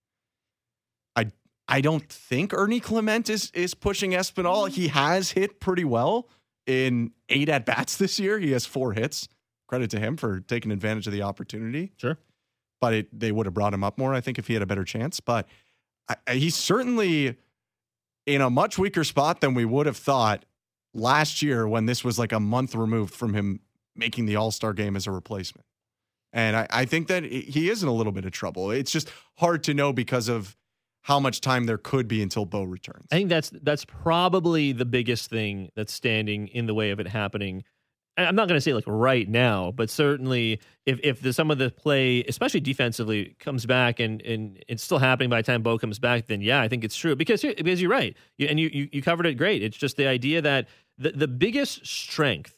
I 1.68 1.80
don't 1.82 2.08
think 2.08 2.54
Ernie 2.54 2.80
Clement 2.80 3.28
is 3.28 3.50
is 3.52 3.74
pushing 3.74 4.12
Espinal. 4.12 4.68
He 4.70 4.88
has 4.88 5.32
hit 5.32 5.60
pretty 5.60 5.84
well 5.84 6.28
in 6.66 7.12
eight 7.28 7.48
at 7.48 7.66
bats 7.66 7.96
this 7.96 8.18
year. 8.18 8.38
He 8.38 8.52
has 8.52 8.64
four 8.66 8.92
hits. 8.94 9.28
Credit 9.68 9.90
to 9.90 10.00
him 10.00 10.16
for 10.16 10.40
taking 10.40 10.70
advantage 10.72 11.06
of 11.06 11.12
the 11.12 11.20
opportunity. 11.22 11.92
Sure. 11.98 12.16
But 12.80 12.94
it, 12.94 13.20
they 13.20 13.32
would 13.32 13.44
have 13.44 13.52
brought 13.54 13.74
him 13.74 13.84
up 13.84 13.98
more, 13.98 14.14
I 14.14 14.20
think, 14.22 14.38
if 14.38 14.46
he 14.46 14.54
had 14.54 14.62
a 14.62 14.66
better 14.66 14.84
chance. 14.84 15.20
But 15.20 15.46
I, 16.08 16.16
I- 16.26 16.34
he's 16.36 16.54
certainly 16.54 17.36
in 18.26 18.40
a 18.40 18.48
much 18.48 18.78
weaker 18.78 19.04
spot 19.04 19.40
than 19.42 19.52
we 19.54 19.64
would 19.66 19.84
have 19.86 19.96
thought 19.96 20.44
last 20.94 21.42
year 21.42 21.68
when 21.68 21.84
this 21.84 22.02
was 22.02 22.18
like 22.18 22.32
a 22.32 22.40
month 22.40 22.74
removed 22.74 23.12
from 23.14 23.34
him 23.34 23.60
making 23.94 24.24
the 24.24 24.36
All 24.36 24.50
Star 24.50 24.72
game 24.72 24.96
as 24.96 25.06
a 25.06 25.10
replacement. 25.10 25.66
And 26.32 26.56
I, 26.56 26.66
I 26.70 26.84
think 26.86 27.08
that 27.08 27.24
he 27.24 27.68
is 27.68 27.82
in 27.82 27.88
a 27.88 27.92
little 27.92 28.12
bit 28.12 28.24
of 28.24 28.32
trouble. 28.32 28.70
It's 28.70 28.90
just 28.92 29.10
hard 29.36 29.64
to 29.64 29.74
know 29.74 29.92
because 29.92 30.28
of 30.28 30.56
how 31.08 31.18
much 31.18 31.40
time 31.40 31.64
there 31.64 31.78
could 31.78 32.06
be 32.06 32.20
until 32.20 32.44
Bo 32.44 32.64
returns. 32.64 33.06
I 33.10 33.16
think 33.16 33.30
that's 33.30 33.48
that's 33.62 33.86
probably 33.86 34.72
the 34.72 34.84
biggest 34.84 35.30
thing 35.30 35.70
that's 35.74 35.90
standing 35.90 36.48
in 36.48 36.66
the 36.66 36.74
way 36.74 36.90
of 36.90 37.00
it 37.00 37.08
happening. 37.08 37.64
I'm 38.18 38.34
not 38.34 38.46
going 38.46 38.58
to 38.58 38.60
say 38.60 38.74
like 38.74 38.84
right 38.86 39.26
now, 39.26 39.70
but 39.70 39.88
certainly 39.88 40.60
if 40.84 41.00
if 41.02 41.22
the, 41.22 41.32
some 41.32 41.50
of 41.50 41.56
the 41.56 41.70
play, 41.70 42.24
especially 42.24 42.60
defensively, 42.60 43.36
comes 43.40 43.64
back 43.64 44.00
and 44.00 44.20
and 44.20 44.62
it's 44.68 44.82
still 44.82 44.98
happening 44.98 45.30
by 45.30 45.40
the 45.40 45.46
time 45.46 45.62
Bo 45.62 45.78
comes 45.78 45.98
back, 45.98 46.26
then 46.26 46.42
yeah, 46.42 46.60
I 46.60 46.68
think 46.68 46.84
it's 46.84 46.96
true 46.96 47.16
because 47.16 47.40
because 47.40 47.80
you're 47.80 47.90
right, 47.90 48.14
you, 48.36 48.46
and 48.46 48.60
you, 48.60 48.68
you 48.70 48.90
you 48.92 49.00
covered 49.00 49.24
it 49.24 49.38
great. 49.38 49.62
It's 49.62 49.78
just 49.78 49.96
the 49.96 50.06
idea 50.06 50.42
that 50.42 50.68
the 50.98 51.12
the 51.12 51.28
biggest 51.28 51.86
strength 51.86 52.54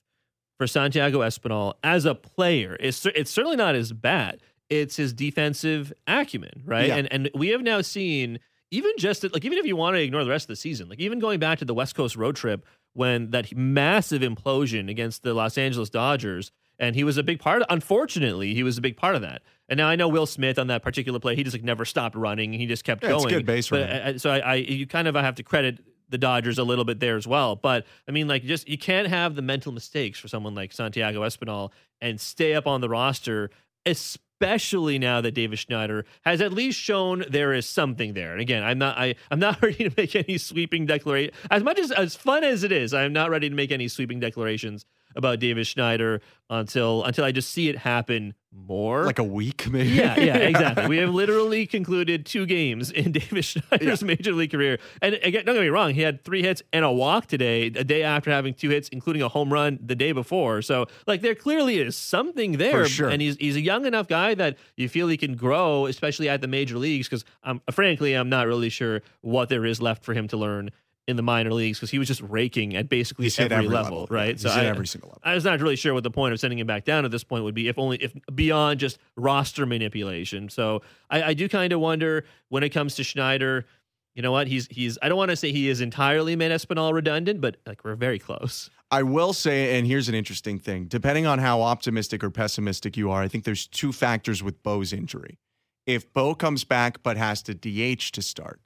for 0.58 0.66
Santiago 0.66 1.20
Espinal 1.20 1.74
as 1.84 2.04
a 2.04 2.16
player 2.16 2.74
is 2.74 3.06
it's 3.14 3.30
certainly 3.30 3.56
not 3.56 3.76
as 3.76 3.92
bad. 3.92 4.40
It's 4.70 4.96
his 4.96 5.12
defensive 5.12 5.92
acumen, 6.06 6.62
right? 6.64 6.86
Yeah. 6.88 6.96
And 6.96 7.12
and 7.12 7.30
we 7.34 7.48
have 7.48 7.60
now 7.62 7.80
seen 7.82 8.38
even 8.70 8.92
just 8.98 9.24
like 9.24 9.44
even 9.44 9.58
if 9.58 9.66
you 9.66 9.76
want 9.76 9.96
to 9.96 10.00
ignore 10.02 10.22
the 10.24 10.30
rest 10.30 10.44
of 10.44 10.48
the 10.48 10.56
season, 10.56 10.88
like 10.88 11.00
even 11.00 11.18
going 11.18 11.40
back 11.40 11.58
to 11.58 11.64
the 11.64 11.74
West 11.74 11.94
Coast 11.94 12.16
road 12.16 12.36
trip 12.36 12.64
when 12.92 13.30
that 13.30 13.54
massive 13.56 14.22
implosion 14.22 14.88
against 14.90 15.22
the 15.22 15.34
Los 15.34 15.58
Angeles 15.58 15.90
Dodgers, 15.90 16.50
and 16.78 16.94
he 16.96 17.04
was 17.04 17.16
a 17.16 17.22
big 17.22 17.40
part. 17.40 17.62
Of, 17.62 17.66
unfortunately, 17.70 18.54
he 18.54 18.62
was 18.62 18.78
a 18.78 18.80
big 18.80 18.96
part 18.96 19.16
of 19.16 19.22
that. 19.22 19.42
And 19.68 19.78
now 19.78 19.88
I 19.88 19.96
know 19.96 20.08
Will 20.08 20.26
Smith 20.26 20.58
on 20.58 20.68
that 20.68 20.82
particular 20.82 21.18
play, 21.20 21.36
he 21.36 21.42
just 21.44 21.54
like 21.54 21.62
never 21.64 21.84
stopped 21.84 22.16
running. 22.16 22.52
He 22.52 22.66
just 22.66 22.84
kept 22.84 23.02
Yeah, 23.02 23.14
it's 23.14 23.24
going. 23.24 23.34
good 23.34 23.46
base 23.46 23.68
But, 23.68 23.80
running. 23.88 24.14
uh, 24.16 24.18
so 24.18 24.30
I, 24.30 24.38
I 24.38 24.54
you 24.56 24.86
kind 24.86 25.06
of 25.08 25.14
I 25.16 25.22
have 25.22 25.34
to 25.36 25.42
credit 25.42 25.78
the 26.08 26.18
Dodgers 26.18 26.58
a 26.58 26.64
little 26.64 26.84
bit 26.84 26.98
there 26.98 27.16
as 27.16 27.26
well. 27.26 27.54
But 27.54 27.86
I 28.08 28.10
mean, 28.12 28.26
like, 28.26 28.42
just 28.44 28.68
you 28.68 28.78
can't 28.78 29.06
have 29.08 29.36
the 29.36 29.42
mental 29.42 29.70
mistakes 29.72 30.18
for 30.18 30.26
someone 30.28 30.54
like 30.56 30.72
Santiago 30.72 31.20
Espinal 31.22 31.70
and 32.00 32.20
stay 32.20 32.54
up 32.54 32.66
on 32.66 32.80
the 32.80 32.88
roster, 32.88 33.50
especially 33.86 34.24
now 34.40 35.20
that 35.20 35.32
Davis 35.32 35.60
Schneider 35.60 36.04
has 36.24 36.40
at 36.40 36.52
least 36.52 36.78
shown 36.78 37.24
there 37.28 37.52
is 37.52 37.66
something 37.66 38.14
there. 38.14 38.32
And 38.32 38.40
again, 38.40 38.62
I'm 38.62 38.78
not 38.78 38.96
I 38.98 39.14
I'm 39.30 39.38
not 39.38 39.62
ready 39.62 39.88
to 39.88 39.94
make 39.96 40.16
any 40.16 40.38
sweeping 40.38 40.86
declaration. 40.86 41.34
As 41.50 41.62
much 41.62 41.78
as 41.78 41.90
as 41.92 42.16
fun 42.16 42.44
as 42.44 42.64
it 42.64 42.72
is, 42.72 42.94
I'm 42.94 43.12
not 43.12 43.30
ready 43.30 43.48
to 43.48 43.54
make 43.54 43.70
any 43.70 43.88
sweeping 43.88 44.20
declarations 44.20 44.84
about 45.16 45.38
Davis 45.38 45.68
Schneider 45.68 46.20
until 46.48 47.04
until 47.04 47.24
I 47.24 47.32
just 47.32 47.50
see 47.50 47.68
it 47.68 47.78
happen 47.78 48.34
more. 48.52 49.04
Like 49.04 49.18
a 49.18 49.24
week, 49.24 49.68
maybe. 49.70 49.90
Yeah, 49.90 50.18
yeah, 50.18 50.36
exactly. 50.36 50.88
we 50.88 50.96
have 50.98 51.10
literally 51.10 51.66
concluded 51.66 52.26
two 52.26 52.46
games 52.46 52.90
in 52.90 53.12
Davis 53.12 53.46
Schneider's 53.46 54.02
yeah. 54.02 54.06
major 54.06 54.32
league 54.32 54.50
career. 54.50 54.78
And 55.00 55.14
again, 55.14 55.44
don't 55.44 55.54
get 55.54 55.62
me 55.62 55.68
wrong, 55.68 55.94
he 55.94 56.02
had 56.02 56.24
three 56.24 56.42
hits 56.42 56.62
and 56.72 56.84
a 56.84 56.90
walk 56.90 57.26
today, 57.26 57.66
a 57.66 57.84
day 57.84 58.02
after 58.02 58.30
having 58.30 58.54
two 58.54 58.70
hits, 58.70 58.88
including 58.88 59.22
a 59.22 59.28
home 59.28 59.52
run 59.52 59.78
the 59.80 59.94
day 59.94 60.12
before. 60.12 60.62
So, 60.62 60.86
like, 61.06 61.20
there 61.20 61.34
clearly 61.34 61.78
is 61.78 61.96
something 61.96 62.52
there. 62.52 62.86
Sure. 62.86 63.08
And 63.08 63.22
he's 63.22 63.36
he's 63.36 63.56
a 63.56 63.60
young 63.60 63.86
enough 63.86 64.08
guy 64.08 64.34
that 64.34 64.58
you 64.76 64.88
feel 64.88 65.08
he 65.08 65.16
can 65.16 65.36
grow, 65.36 65.86
especially 65.86 66.28
at 66.28 66.40
the 66.40 66.48
major 66.48 66.78
leagues. 66.78 67.08
Because, 67.08 67.24
um, 67.44 67.62
frankly, 67.70 68.14
I'm 68.14 68.28
not 68.28 68.46
really 68.46 68.68
sure 68.68 69.02
what 69.20 69.48
there 69.48 69.64
is 69.64 69.80
left 69.80 70.04
for 70.04 70.14
him 70.14 70.26
to 70.28 70.36
learn 70.36 70.70
in 71.10 71.16
the 71.16 71.22
minor 71.22 71.52
leagues 71.52 71.78
because 71.78 71.90
he 71.90 71.98
was 71.98 72.08
just 72.08 72.22
raking 72.22 72.76
at 72.76 72.88
basically 72.88 73.26
every, 73.38 73.56
every, 73.56 73.68
level, 73.68 74.02
level, 74.02 74.06
right? 74.10 74.40
so 74.40 74.48
I, 74.48 74.64
every 74.64 74.86
single 74.86 75.08
level. 75.08 75.20
I 75.24 75.34
was 75.34 75.44
not 75.44 75.60
really 75.60 75.76
sure 75.76 75.92
what 75.92 76.02
the 76.02 76.10
point 76.10 76.32
of 76.32 76.40
sending 76.40 76.58
him 76.58 76.66
back 76.66 76.84
down 76.84 77.04
at 77.04 77.10
this 77.10 77.24
point 77.24 77.44
would 77.44 77.54
be, 77.54 77.68
if 77.68 77.78
only 77.78 77.98
if 77.98 78.14
beyond 78.34 78.80
just 78.80 78.98
roster 79.16 79.66
manipulation. 79.66 80.48
So 80.48 80.82
I, 81.10 81.22
I 81.22 81.34
do 81.34 81.48
kind 81.48 81.72
of 81.72 81.80
wonder 81.80 82.24
when 82.48 82.62
it 82.62 82.70
comes 82.70 82.94
to 82.94 83.04
Schneider. 83.04 83.66
You 84.14 84.22
know 84.22 84.32
what? 84.32 84.46
He's 84.48 84.66
he's. 84.68 84.98
I 85.02 85.08
don't 85.08 85.18
want 85.18 85.30
to 85.30 85.36
say 85.36 85.52
he 85.52 85.68
is 85.68 85.80
entirely 85.80 86.34
made 86.36 86.50
Espinal 86.50 86.92
redundant, 86.92 87.40
but 87.40 87.56
like 87.66 87.84
we're 87.84 87.94
very 87.94 88.18
close. 88.18 88.70
I 88.90 89.04
will 89.04 89.32
say, 89.32 89.78
and 89.78 89.86
here's 89.86 90.08
an 90.08 90.16
interesting 90.16 90.58
thing. 90.58 90.86
Depending 90.86 91.24
on 91.24 91.38
how 91.38 91.62
optimistic 91.62 92.24
or 92.24 92.30
pessimistic 92.30 92.96
you 92.96 93.10
are, 93.10 93.22
I 93.22 93.28
think 93.28 93.44
there's 93.44 93.68
two 93.68 93.92
factors 93.92 94.42
with 94.42 94.62
Bo's 94.64 94.92
injury. 94.92 95.38
If 95.86 96.12
Bo 96.12 96.34
comes 96.34 96.64
back 96.64 97.02
but 97.02 97.16
has 97.16 97.42
to 97.44 97.54
DH 97.54 98.12
to 98.12 98.22
start, 98.22 98.60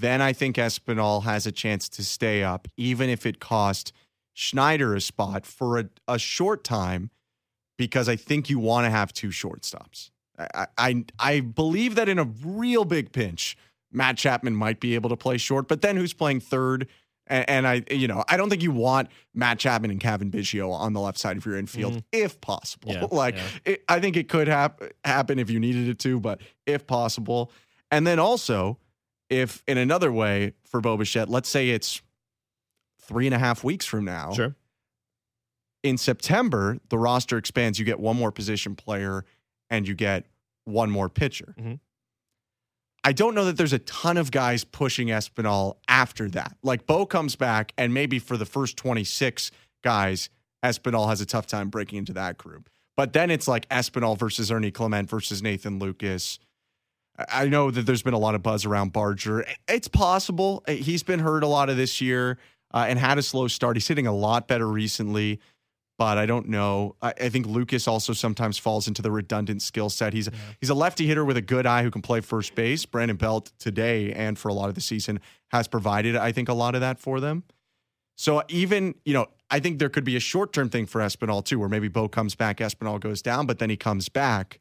then 0.00 0.22
I 0.22 0.32
think 0.32 0.56
Espinal 0.56 1.24
has 1.24 1.46
a 1.46 1.52
chance 1.52 1.88
to 1.90 2.04
stay 2.04 2.42
up, 2.42 2.68
even 2.76 3.08
if 3.08 3.26
it 3.26 3.40
cost 3.40 3.92
Schneider 4.34 4.94
a 4.94 5.00
spot 5.00 5.44
for 5.44 5.78
a, 5.78 5.88
a 6.08 6.18
short 6.18 6.64
time, 6.64 7.10
because 7.76 8.08
I 8.08 8.16
think 8.16 8.48
you 8.48 8.58
want 8.58 8.86
to 8.86 8.90
have 8.90 9.12
two 9.12 9.28
shortstops. 9.28 10.10
I, 10.38 10.66
I 10.78 11.04
I 11.18 11.40
believe 11.40 11.94
that 11.96 12.08
in 12.08 12.18
a 12.18 12.24
real 12.24 12.84
big 12.84 13.12
pinch, 13.12 13.56
Matt 13.92 14.16
Chapman 14.16 14.56
might 14.56 14.80
be 14.80 14.94
able 14.94 15.10
to 15.10 15.16
play 15.16 15.36
short, 15.36 15.68
but 15.68 15.82
then 15.82 15.96
who's 15.96 16.12
playing 16.12 16.40
third? 16.40 16.88
And, 17.26 17.48
and 17.48 17.66
I, 17.68 17.84
you 17.90 18.08
know, 18.08 18.24
I 18.28 18.36
don't 18.36 18.48
think 18.50 18.62
you 18.62 18.72
want 18.72 19.08
Matt 19.34 19.58
Chapman 19.58 19.90
and 19.90 20.00
Cavan 20.00 20.30
Biggio 20.30 20.72
on 20.72 20.92
the 20.92 21.00
left 21.00 21.18
side 21.18 21.36
of 21.36 21.46
your 21.46 21.56
infield, 21.56 21.94
mm. 21.94 22.04
if 22.10 22.40
possible. 22.40 22.92
Yeah, 22.92 23.06
like, 23.10 23.36
yeah. 23.36 23.42
It, 23.64 23.84
I 23.88 24.00
think 24.00 24.16
it 24.16 24.28
could 24.28 24.48
hap- 24.48 24.82
happen 25.04 25.38
if 25.38 25.50
you 25.50 25.60
needed 25.60 25.88
it 25.88 25.98
to, 26.00 26.18
but 26.18 26.40
if 26.66 26.86
possible. 26.86 27.52
And 27.90 28.06
then 28.06 28.18
also, 28.18 28.78
if 29.32 29.62
in 29.66 29.78
another 29.78 30.12
way 30.12 30.52
for 30.64 30.80
Bo 30.80 30.96
Bichette, 30.96 31.28
let's 31.28 31.48
say 31.48 31.70
it's 31.70 32.02
three 33.00 33.26
and 33.26 33.34
a 33.34 33.38
half 33.38 33.64
weeks 33.64 33.86
from 33.86 34.04
now. 34.04 34.32
Sure. 34.32 34.54
In 35.82 35.96
September, 35.96 36.78
the 36.90 36.98
roster 36.98 37.38
expands. 37.38 37.78
You 37.78 37.84
get 37.84 37.98
one 37.98 38.16
more 38.16 38.30
position 38.30 38.76
player 38.76 39.24
and 39.70 39.88
you 39.88 39.94
get 39.94 40.26
one 40.64 40.90
more 40.90 41.08
pitcher. 41.08 41.54
Mm-hmm. 41.58 41.74
I 43.04 43.12
don't 43.12 43.34
know 43.34 43.46
that 43.46 43.56
there's 43.56 43.72
a 43.72 43.80
ton 43.80 44.16
of 44.16 44.30
guys 44.30 44.62
pushing 44.62 45.08
Espinal 45.08 45.78
after 45.88 46.28
that. 46.30 46.56
Like 46.62 46.86
Bo 46.86 47.04
comes 47.04 47.34
back, 47.34 47.72
and 47.76 47.92
maybe 47.92 48.20
for 48.20 48.36
the 48.36 48.46
first 48.46 48.76
26 48.76 49.50
guys, 49.82 50.30
Espinal 50.64 51.08
has 51.08 51.20
a 51.20 51.26
tough 51.26 51.48
time 51.48 51.68
breaking 51.68 51.98
into 51.98 52.12
that 52.12 52.38
group. 52.38 52.68
But 52.96 53.12
then 53.12 53.28
it's 53.30 53.48
like 53.48 53.68
Espinal 53.70 54.16
versus 54.16 54.52
Ernie 54.52 54.70
Clement 54.70 55.10
versus 55.10 55.42
Nathan 55.42 55.80
Lukes 55.80 56.38
I 57.16 57.46
know 57.46 57.70
that 57.70 57.86
there's 57.86 58.02
been 58.02 58.14
a 58.14 58.18
lot 58.18 58.34
of 58.34 58.42
buzz 58.42 58.64
around 58.64 58.92
Barger. 58.92 59.44
It's 59.68 59.88
possible. 59.88 60.64
He's 60.66 61.02
been 61.02 61.20
hurt 61.20 61.42
a 61.42 61.46
lot 61.46 61.68
of 61.68 61.76
this 61.76 62.00
year 62.00 62.38
uh, 62.72 62.86
and 62.88 62.98
had 62.98 63.18
a 63.18 63.22
slow 63.22 63.48
start. 63.48 63.76
He's 63.76 63.86
hitting 63.86 64.06
a 64.06 64.14
lot 64.14 64.48
better 64.48 64.66
recently, 64.66 65.40
but 65.98 66.16
I 66.16 66.24
don't 66.24 66.48
know. 66.48 66.96
I, 67.02 67.12
I 67.20 67.28
think 67.28 67.46
Lukes 67.46 67.86
also 67.86 68.14
sometimes 68.14 68.56
falls 68.56 68.88
into 68.88 69.02
the 69.02 69.10
redundant 69.10 69.60
skill 69.60 69.90
set. 69.90 70.14
He's 70.14 70.28
yeah. 70.28 70.38
he's 70.60 70.70
a 70.70 70.74
lefty 70.74 71.06
hitter 71.06 71.24
with 71.24 71.36
a 71.36 71.42
good 71.42 71.66
eye 71.66 71.82
who 71.82 71.90
can 71.90 72.02
play 72.02 72.20
first 72.20 72.54
base. 72.54 72.86
Brandon 72.86 73.16
Belt 73.16 73.52
today 73.58 74.12
and 74.12 74.38
for 74.38 74.48
a 74.48 74.54
lot 74.54 74.68
of 74.70 74.74
the 74.74 74.80
season 74.80 75.20
has 75.50 75.68
provided, 75.68 76.16
I 76.16 76.32
think, 76.32 76.48
a 76.48 76.54
lot 76.54 76.74
of 76.74 76.80
that 76.80 76.98
for 76.98 77.20
them. 77.20 77.44
So 78.16 78.42
even, 78.48 78.94
you 79.04 79.12
know, 79.12 79.26
I 79.50 79.60
think 79.60 79.78
there 79.78 79.88
could 79.88 80.04
be 80.04 80.16
a 80.16 80.20
short 80.20 80.52
term 80.52 80.70
thing 80.70 80.86
for 80.86 81.00
Espinal 81.02 81.44
too, 81.44 81.58
where 81.58 81.68
maybe 81.68 81.88
Bo 81.88 82.08
comes 82.08 82.34
back, 82.34 82.58
Espinal 82.58 82.98
goes 83.00 83.20
down, 83.20 83.46
but 83.46 83.58
then 83.58 83.68
he 83.68 83.76
comes 83.76 84.08
back 84.08 84.60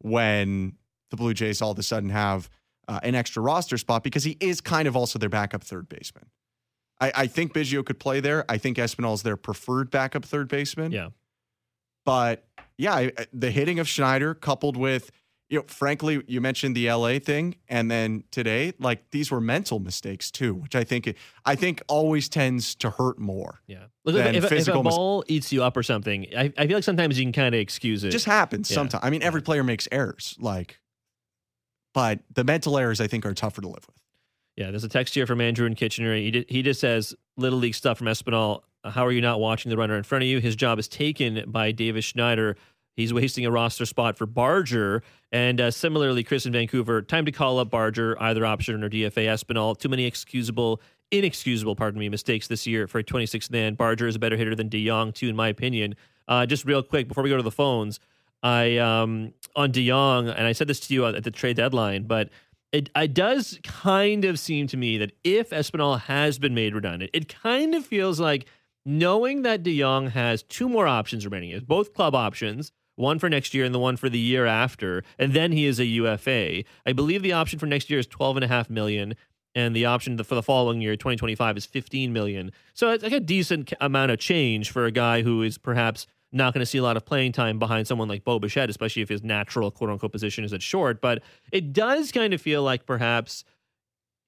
when 0.00 0.76
the 1.10 1.16
Blue 1.16 1.34
Jays 1.34 1.60
all 1.60 1.72
of 1.72 1.78
a 1.78 1.82
sudden 1.82 2.10
have 2.10 2.48
uh, 2.88 3.00
an 3.02 3.14
extra 3.14 3.42
roster 3.42 3.78
spot 3.78 4.02
because 4.02 4.24
he 4.24 4.36
is 4.40 4.60
kind 4.60 4.88
of 4.88 4.96
also 4.96 5.18
their 5.18 5.28
backup 5.28 5.62
third 5.62 5.88
baseman. 5.88 6.26
I, 7.00 7.12
I 7.14 7.26
think 7.26 7.52
Biggio 7.52 7.84
could 7.84 7.98
play 7.98 8.20
there. 8.20 8.44
I 8.48 8.58
think 8.58 8.76
Espinal 8.76 9.14
is 9.14 9.22
their 9.22 9.36
preferred 9.36 9.90
backup 9.90 10.24
third 10.24 10.48
baseman. 10.48 10.92
Yeah. 10.92 11.10
But 12.04 12.46
yeah, 12.78 13.10
the 13.32 13.50
hitting 13.50 13.78
of 13.78 13.88
Schneider 13.88 14.34
coupled 14.34 14.76
with 14.76 15.10
you 15.50 15.58
know, 15.58 15.64
frankly, 15.66 16.22
you 16.28 16.40
mentioned 16.40 16.76
the 16.76 16.90
LA 16.90 17.18
thing, 17.18 17.56
and 17.68 17.90
then 17.90 18.22
today, 18.30 18.72
like 18.78 19.10
these 19.10 19.32
were 19.32 19.40
mental 19.40 19.80
mistakes 19.80 20.30
too, 20.30 20.54
which 20.54 20.76
I 20.76 20.84
think 20.84 21.12
I 21.44 21.56
think 21.56 21.82
always 21.88 22.28
tends 22.28 22.76
to 22.76 22.90
hurt 22.90 23.18
more. 23.18 23.60
Yeah, 23.66 23.86
Look, 24.04 24.14
if, 24.14 24.44
if, 24.44 24.52
if, 24.52 24.68
a 24.68 24.80
ball 24.80 25.18
mis- 25.18 25.24
eats 25.36 25.52
you 25.52 25.64
up 25.64 25.76
or 25.76 25.82
something, 25.82 26.26
I, 26.36 26.52
I 26.56 26.68
feel 26.68 26.76
like 26.76 26.84
sometimes 26.84 27.18
you 27.18 27.24
can 27.24 27.32
kind 27.32 27.52
of 27.52 27.60
excuse 27.60 28.04
it. 28.04 28.08
it. 28.08 28.10
Just 28.12 28.26
happens 28.26 28.70
yeah. 28.70 28.76
sometimes. 28.76 29.02
I 29.04 29.10
mean, 29.10 29.24
every 29.24 29.42
player 29.42 29.64
makes 29.64 29.88
errors. 29.90 30.36
Like 30.38 30.79
but 31.92 32.20
the 32.32 32.44
mental 32.44 32.78
errors 32.78 33.00
I 33.00 33.06
think 33.06 33.26
are 33.26 33.34
tougher 33.34 33.60
to 33.60 33.68
live 33.68 33.86
with. 33.86 33.96
Yeah, 34.56 34.70
there's 34.70 34.84
a 34.84 34.88
text 34.88 35.14
here 35.14 35.26
from 35.26 35.40
Andrew 35.40 35.66
in 35.66 35.74
Kitchener. 35.74 36.14
He, 36.14 36.30
did, 36.30 36.46
he 36.48 36.62
just 36.62 36.80
says, 36.80 37.14
Little 37.36 37.58
League 37.58 37.74
stuff 37.74 37.98
from 37.98 38.08
Espinal. 38.08 38.62
How 38.84 39.06
are 39.06 39.12
you 39.12 39.20
not 39.20 39.40
watching 39.40 39.70
the 39.70 39.76
runner 39.76 39.96
in 39.96 40.02
front 40.02 40.22
of 40.22 40.28
you? 40.28 40.40
His 40.40 40.56
job 40.56 40.78
is 40.78 40.88
taken 40.88 41.44
by 41.50 41.72
Davis 41.72 42.04
Schneider. 42.04 42.56
He's 42.96 43.14
wasting 43.14 43.46
a 43.46 43.50
roster 43.50 43.86
spot 43.86 44.18
for 44.18 44.26
Barger. 44.26 45.02
And 45.32 45.60
uh, 45.60 45.70
similarly, 45.70 46.24
Chris 46.24 46.44
in 46.44 46.52
Vancouver, 46.52 47.00
time 47.02 47.24
to 47.24 47.32
call 47.32 47.58
up 47.58 47.70
Barger, 47.70 48.20
either 48.20 48.44
option 48.44 48.82
or 48.82 48.90
DFA 48.90 49.26
Espinal. 49.26 49.78
Too 49.78 49.88
many 49.88 50.04
excusable, 50.04 50.80
inexcusable, 51.10 51.76
pardon 51.76 52.00
me, 52.00 52.08
mistakes 52.08 52.46
this 52.48 52.66
year 52.66 52.86
for 52.86 52.98
a 52.98 53.04
26th 53.04 53.50
man. 53.50 53.74
Barger 53.74 54.06
is 54.06 54.16
a 54.16 54.18
better 54.18 54.36
hitter 54.36 54.54
than 54.54 54.68
DeJong, 54.68 55.14
too, 55.14 55.28
in 55.28 55.36
my 55.36 55.48
opinion. 55.48 55.94
Uh, 56.28 56.46
just 56.46 56.64
real 56.64 56.82
quick, 56.82 57.08
before 57.08 57.22
we 57.22 57.30
go 57.30 57.36
to 57.36 57.42
the 57.42 57.50
phones, 57.50 58.00
I 58.42 58.78
um 58.78 59.34
on 59.56 59.72
DeJong, 59.72 60.34
and 60.36 60.46
I 60.46 60.52
said 60.52 60.68
this 60.68 60.80
to 60.80 60.94
you 60.94 61.06
at 61.06 61.22
the 61.24 61.30
trade 61.30 61.56
deadline, 61.56 62.04
but 62.04 62.30
it, 62.72 62.88
it 62.94 63.14
does 63.14 63.58
kind 63.64 64.24
of 64.24 64.38
seem 64.38 64.66
to 64.68 64.76
me 64.76 64.98
that 64.98 65.12
if 65.24 65.50
Espinal 65.50 66.00
has 66.00 66.38
been 66.38 66.54
made 66.54 66.74
redundant, 66.74 67.10
it 67.12 67.28
kind 67.28 67.74
of 67.74 67.84
feels 67.84 68.20
like 68.20 68.46
knowing 68.86 69.42
that 69.42 69.62
DeJong 69.62 70.10
has 70.10 70.42
two 70.42 70.68
more 70.68 70.86
options 70.86 71.24
remaining, 71.24 71.50
is 71.50 71.62
both 71.62 71.92
club 71.94 72.14
options, 72.14 72.72
one 72.96 73.18
for 73.18 73.28
next 73.28 73.54
year 73.54 73.64
and 73.64 73.74
the 73.74 73.78
one 73.78 73.96
for 73.96 74.08
the 74.08 74.18
year 74.18 74.46
after, 74.46 75.02
and 75.18 75.32
then 75.32 75.52
he 75.52 75.66
is 75.66 75.80
a 75.80 75.86
UFA. 75.86 76.64
I 76.86 76.92
believe 76.92 77.22
the 77.22 77.32
option 77.32 77.58
for 77.58 77.66
next 77.66 77.90
year 77.90 77.98
is 77.98 78.06
twelve 78.06 78.36
and 78.36 78.44
a 78.44 78.48
half 78.48 78.70
million, 78.70 79.14
and 79.54 79.74
the 79.74 79.86
option 79.86 80.16
for 80.22 80.34
the 80.34 80.42
following 80.42 80.80
year, 80.80 80.94
2025, 80.94 81.56
is 81.56 81.66
15 81.66 82.12
million. 82.12 82.52
So 82.72 82.90
it's 82.90 83.02
like 83.02 83.12
a 83.12 83.20
decent 83.20 83.72
amount 83.80 84.12
of 84.12 84.18
change 84.18 84.70
for 84.70 84.84
a 84.84 84.92
guy 84.92 85.22
who 85.22 85.42
is 85.42 85.58
perhaps 85.58 86.06
not 86.32 86.54
going 86.54 86.60
to 86.60 86.66
see 86.66 86.78
a 86.78 86.82
lot 86.82 86.96
of 86.96 87.04
playing 87.04 87.32
time 87.32 87.58
behind 87.58 87.86
someone 87.86 88.08
like 88.08 88.24
Bo 88.24 88.38
Bichette, 88.38 88.70
especially 88.70 89.02
if 89.02 89.08
his 89.08 89.22
natural 89.22 89.70
quote 89.70 89.90
unquote 89.90 90.12
position 90.12 90.44
is 90.44 90.52
at 90.52 90.62
short. 90.62 91.00
But 91.00 91.22
it 91.52 91.72
does 91.72 92.12
kind 92.12 92.32
of 92.32 92.40
feel 92.40 92.62
like 92.62 92.86
perhaps 92.86 93.44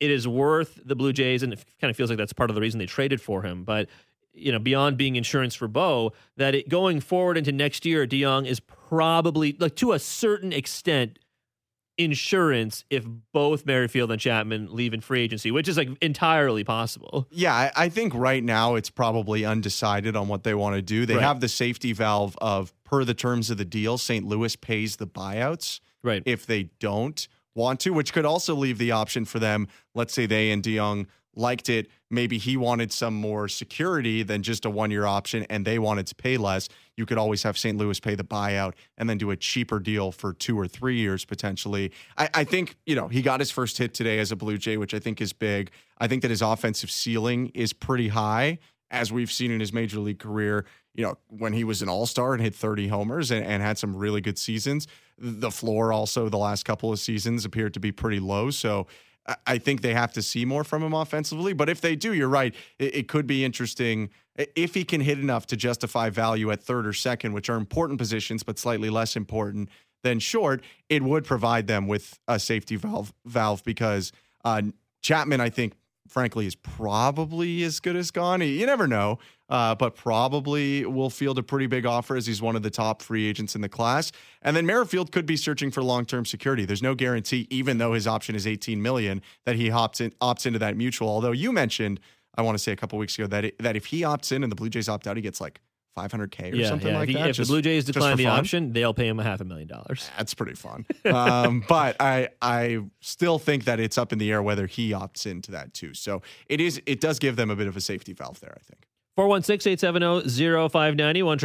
it 0.01 0.11
is 0.11 0.27
worth 0.27 0.81
the 0.85 0.97
Blue 0.97 1.13
Jays, 1.13 1.43
and 1.43 1.53
it 1.53 1.65
kind 1.81 1.91
of 1.91 1.97
feels 1.97 2.11
like 2.11 2.19
that's 2.19 2.33
part 2.33 2.51
of 2.51 2.55
the 2.57 2.61
reason 2.61 2.79
they 2.79 2.87
traded 2.87 3.21
for 3.21 3.43
him. 3.43 3.63
But 3.65 3.89
you 4.35 4.51
know, 4.51 4.59
beyond 4.59 4.97
being 4.97 5.17
insurance 5.17 5.55
for 5.55 5.69
Bo, 5.69 6.13
that 6.37 6.55
it, 6.55 6.69
going 6.69 7.01
forward 7.01 7.37
into 7.37 7.53
next 7.53 7.85
year, 7.85 8.07
DeJong 8.07 8.47
is 8.47 8.61
probably 8.61 9.57
like 9.59 9.77
to 9.77 9.93
a 9.93 9.99
certain 9.99 10.53
extent 10.53 11.19
insurance 11.99 12.85
if 12.91 13.07
both 13.33 13.67
Merrifield 13.67 14.11
and 14.11 14.21
Chapman 14.21 14.69
leave 14.75 14.95
in 14.95 15.01
free 15.01 15.23
agency, 15.23 15.51
which 15.51 15.69
is 15.69 15.77
like 15.77 15.89
entirely 16.01 16.65
possible. 16.65 17.27
Yeah, 17.31 17.55
I, 17.55 17.73
I 17.77 17.89
think 17.89 18.15
right 18.15 18.43
now 18.43 18.75
it's 18.75 18.91
probably 18.91 19.45
undecided 19.45 20.17
on 20.17 20.29
what 20.29 20.45
they 20.45 20.55
want 20.55 20.77
to 20.77 20.83
do. 20.83 21.07
They 21.07 21.17
right. 21.17 21.23
have 21.23 21.41
the 21.41 21.49
safety 21.49 21.93
valve 21.93 22.37
of 22.41 22.73
per 22.85 23.05
the 23.05 23.15
terms 23.15 23.51
of 23.51 23.59
the 23.59 23.65
deal, 23.65 23.99
St. 23.99 24.27
Louis 24.27 24.57
pays 24.57 24.97
the 24.97 25.07
buyouts. 25.07 25.81
Right. 26.03 26.23
If 26.27 26.47
they 26.47 26.71
don't 26.81 27.29
want 27.55 27.81
to, 27.81 27.91
which 27.91 28.13
could 28.13 28.25
also 28.25 28.55
leave 28.55 28.79
the 28.79 28.93
option 28.93 29.25
for 29.25 29.39
them. 29.39 29.69
Let's 29.95 30.15
say 30.15 30.27
they 30.27 30.51
and 30.51 30.63
DeJong 30.63 31.07
liked 31.35 31.69
it. 31.69 31.89
Maybe 32.11 32.39
he 32.39 32.57
wanted 32.57 32.93
some 32.93 33.15
more 33.15 33.49
security 33.49 34.23
than 34.23 34.43
just 34.43 34.65
a 34.65 34.71
one 34.71 34.91
year 34.91 35.07
option 35.07 35.47
and 35.49 35.65
they 35.65 35.79
wanted 35.79 36.07
to 36.09 36.15
pay 36.15 36.37
less. 36.37 36.69
You 36.97 37.07
could 37.07 37.19
always 37.19 37.43
have 37.43 37.57
St. 37.57 37.77
Louis 37.79 37.99
pay 38.01 38.15
the 38.15 38.25
buyout 38.25 38.75
and 38.99 39.09
then 39.09 39.19
do 39.19 39.31
a 39.31 39.37
cheaper 39.37 39.81
deal 39.81 40.12
for 40.12 40.35
two 40.35 40.59
or 40.59 40.69
three 40.69 40.97
years 40.97 41.25
potentially. 41.25 41.93
I, 42.19 42.29
I, 42.35 42.45
think, 42.45 42.77
you 42.85 42.95
know, 42.95 43.09
he 43.09 43.23
got 43.23 43.41
his 43.41 43.51
first 43.51 43.79
hit 43.79 43.95
today 43.95 44.19
as 44.19 44.31
a 44.31 44.37
Blue 44.37 44.59
Jay, 44.59 44.77
which 44.77 44.93
I 44.93 44.99
think 44.99 45.21
is 45.21 45.33
big. 45.33 45.71
I 45.99 46.07
think 46.07 46.23
that 46.23 46.31
his 46.31 46.43
offensive 46.43 46.91
ceiling 46.91 47.51
is 47.55 47.73
pretty 47.73 48.09
high, 48.09 48.59
as 48.91 49.11
we've 49.11 49.33
seen 49.33 49.51
in 49.51 49.61
his 49.61 49.73
major 49.73 49.99
league 49.99 50.19
career. 50.19 50.67
You 50.95 51.05
know, 51.05 51.19
when 51.29 51.55
he 51.55 51.65
was 51.65 51.81
an 51.81 51.89
all 51.89 52.05
star 52.05 52.35
and 52.35 52.43
hit 52.43 52.55
30 52.55 52.89
homers 52.89 53.31
and, 53.31 53.47
and 53.47 53.62
had 53.62 53.79
some 53.79 53.97
really 53.97 54.21
good 54.21 54.39
seasons. 54.39 54.87
The 55.17 55.51
floor 55.51 55.93
also 55.93 56.29
the 56.29 56.37
last 56.37 56.65
couple 56.65 56.93
of 56.93 56.99
seasons 56.99 57.47
appeared 57.47 57.73
to 57.75 57.81
be 57.81 57.93
pretty 57.93 58.21
low. 58.21 58.51
So 58.51 58.87
I- 59.47 59.59
think 59.59 59.83
they 59.83 59.95
have 59.95 60.12
to 60.14 60.23
see 60.23 60.45
more 60.45 60.64
from 60.64 60.83
him 60.83 60.93
offensively. 60.93 61.52
But 61.52 61.69
if 61.69 61.81
they 61.81 61.95
do, 61.97 62.12
you're 62.12 62.29
right. 62.29 62.55
It, 62.79 62.95
it 62.97 63.09
could 63.09 63.26
be 63.26 63.45
interesting 63.45 64.11
if 64.37 64.75
he 64.75 64.85
can 64.85 65.00
hit 65.00 65.19
enough 65.19 65.47
to 65.49 65.57
justify 65.57 66.11
value 66.11 66.50
at 66.50 66.62
third 66.62 66.87
or 66.87 66.93
second, 66.93 67.33
which 67.33 67.49
are 67.49 67.57
important 67.57 67.99
positions, 67.99 68.43
but 68.43 68.59
slightly 68.59 68.91
less 68.91 69.14
important 69.14 69.69
than 70.02 70.19
short. 70.19 70.62
It 70.88 71.02
would 71.02 71.25
provide 71.25 71.67
them 71.67 71.87
with 71.87 72.19
a 72.26 72.38
safety 72.38 72.76
valve, 72.76 73.12
valve 73.25 73.62
because 73.64 74.12
uh, 74.45 74.62
Chapman, 75.02 75.41
I 75.41 75.50
think, 75.50 75.75
frankly, 76.09 76.47
is 76.47 76.55
probably 76.55 77.62
as 77.62 77.81
good 77.81 77.97
as 77.97 78.11
gone. 78.11 78.41
You 78.41 78.67
never 78.67 78.87
know, 78.88 79.19
uh, 79.53 79.75
but 79.75 79.95
probably 79.95 80.87
will 80.87 81.11
field 81.11 81.39
a 81.39 81.43
pretty 81.43 81.67
big 81.67 81.85
offer 81.85 82.17
as 82.17 82.27
he's 82.27 82.41
one 82.41 82.57
of 82.57 82.63
the 82.63 82.71
top 82.71 83.03
free 83.03 83.29
agents 83.29 83.55
in 83.55 83.61
the 83.61 83.69
class. 83.69 84.11
And 84.41 84.57
then 84.57 84.65
Merrifield 84.65 85.13
could 85.13 85.27
be 85.27 85.37
searching 85.37 85.71
for 85.71 85.83
long-term 85.83 86.25
security. 86.25 86.65
There's 86.65 86.83
no 86.83 86.95
guarantee, 86.95 87.47
even 87.51 87.77
though 87.77 87.93
his 87.93 88.07
option 88.07 88.35
is 88.35 88.47
18 88.47 88.81
million, 88.81 89.21
that 89.45 89.57
he 89.57 89.69
opts 89.69 90.01
in, 90.01 90.11
opts 90.23 90.47
into 90.47 90.59
that 90.61 90.75
mutual. 90.79 91.07
Although 91.11 91.33
you 91.33 91.53
mentioned, 91.53 92.01
I 92.35 92.41
want 92.41 92.57
to 92.57 92.65
say 92.65 92.73
a 92.73 92.77
couple 92.77 92.99
weeks 92.99 93.19
ago 93.19 93.27
that 93.27 93.45
it, 93.45 93.59
that 93.59 93.77
if 93.77 93.85
he 93.85 94.01
opts 94.01 94.33
in 94.33 94.43
and 94.43 94.51
the 94.51 94.57
Blue 94.57 94.71
Jays 94.71 94.89
opt 94.89 95.07
out, 95.07 95.17
he 95.17 95.23
gets 95.23 95.39
like 95.39 95.61
500k 95.99 96.55
or 96.55 96.57
yeah, 96.57 96.69
something 96.69 96.89
yeah. 96.89 96.99
like 96.99 97.11
if, 97.11 97.15
he- 97.15 97.21
that. 97.21 97.29
if 97.29 97.37
just- 97.37 97.49
the 97.51 97.53
Blue 97.53 97.61
Jays 97.61 97.85
decline 97.85 98.17
the 98.17 98.25
fun. 98.25 98.39
option, 98.39 98.73
they'll 98.73 98.95
pay 98.95 99.07
him 99.07 99.21
a 99.21 99.23
half 99.23 99.43
a 99.43 99.45
million 99.45 99.69
dollars. 99.69 100.09
That's 100.17 100.33
pretty 100.33 100.55
fun. 100.55 100.87
Um, 101.05 101.63
but 101.69 101.97
I 102.01 102.31
I 102.41 102.79
still 103.01 103.39
think 103.39 103.65
that 103.65 103.81
it's 103.81 103.99
up 103.99 104.15
in 104.15 104.19
the 104.19 104.31
air 104.33 104.43
whether 104.43 104.67
he 104.67 104.93
opts 104.93 105.27
into 105.27 105.51
that 105.51 105.75
too. 105.75 105.93
So 105.93 106.23
it 106.47 106.59
is 106.59 106.81
it 106.87 107.03
does 107.03 107.19
give 107.19 107.37
them 107.37 107.51
a 107.51 107.57
bit 107.57 107.67
of 107.67 107.77
a 107.77 107.83
safety 107.83 108.15
valve 108.15 108.41
there, 108.41 108.57
I 108.59 108.63
think. 108.63 108.87
416-870-0590, 109.19 111.23
1 111.23 111.38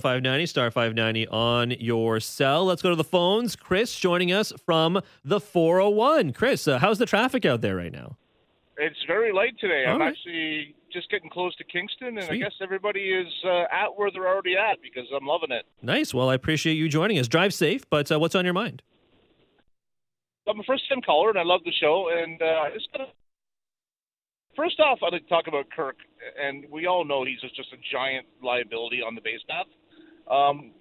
590 0.00 0.46
star 0.46 0.70
590 0.70 1.28
on 1.28 1.72
your 1.72 2.20
cell. 2.20 2.64
Let's 2.64 2.80
go 2.80 2.88
to 2.88 2.96
the 2.96 3.04
phones. 3.04 3.54
Chris 3.54 3.94
joining 3.98 4.32
us 4.32 4.50
from 4.64 5.02
the 5.22 5.40
401. 5.40 6.32
Chris, 6.32 6.66
uh, 6.66 6.78
how's 6.78 6.98
the 6.98 7.04
traffic 7.04 7.44
out 7.44 7.60
there 7.60 7.76
right 7.76 7.92
now? 7.92 8.16
It's 8.78 8.96
very 9.06 9.30
late 9.30 9.58
today. 9.60 9.84
All 9.86 9.96
I'm 9.96 10.00
right. 10.00 10.08
actually 10.08 10.74
just 10.90 11.10
getting 11.10 11.28
close 11.28 11.54
to 11.56 11.64
Kingston, 11.64 12.16
and 12.16 12.26
Sweet. 12.26 12.36
I 12.36 12.44
guess 12.44 12.54
everybody 12.62 13.12
is 13.12 13.28
uh, 13.44 13.64
at 13.70 13.88
where 13.94 14.10
they're 14.10 14.26
already 14.26 14.56
at 14.56 14.80
because 14.82 15.04
I'm 15.14 15.26
loving 15.26 15.50
it. 15.50 15.66
Nice. 15.82 16.14
Well, 16.14 16.30
I 16.30 16.34
appreciate 16.34 16.74
you 16.74 16.88
joining 16.88 17.18
us. 17.18 17.28
Drive 17.28 17.52
safe, 17.52 17.82
but 17.90 18.10
uh, 18.10 18.18
what's 18.18 18.34
on 18.34 18.46
your 18.46 18.54
mind? 18.54 18.82
I'm 20.48 20.58
a 20.58 20.62
first 20.62 20.88
time 20.88 21.02
caller, 21.02 21.28
and 21.28 21.38
I 21.38 21.44
love 21.44 21.60
the 21.64 21.72
show. 21.72 22.08
And 22.10 22.40
uh, 22.40 22.44
I 22.44 22.70
just 22.72 22.90
gotta... 22.90 23.08
first 24.56 24.80
off, 24.80 24.98
I'd 25.02 25.12
like 25.12 25.22
to 25.22 25.28
talk 25.28 25.46
about 25.46 25.66
Kirk, 25.74 25.96
and 26.40 26.64
we 26.70 26.86
all 26.86 27.04
know 27.04 27.24
he's 27.24 27.40
just 27.40 27.72
a 27.72 27.80
giant 27.92 28.26
liability 28.42 29.02
on 29.02 29.14
the 29.14 29.20
base 29.20 29.40
path. 29.48 29.66
Um, 30.30 30.72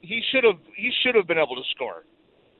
he 0.00 0.22
should 0.30 0.44
have 0.44 0.60
he 0.76 0.90
should 1.02 1.14
have 1.14 1.26
been 1.26 1.38
able 1.38 1.56
to 1.56 1.66
score. 1.74 2.04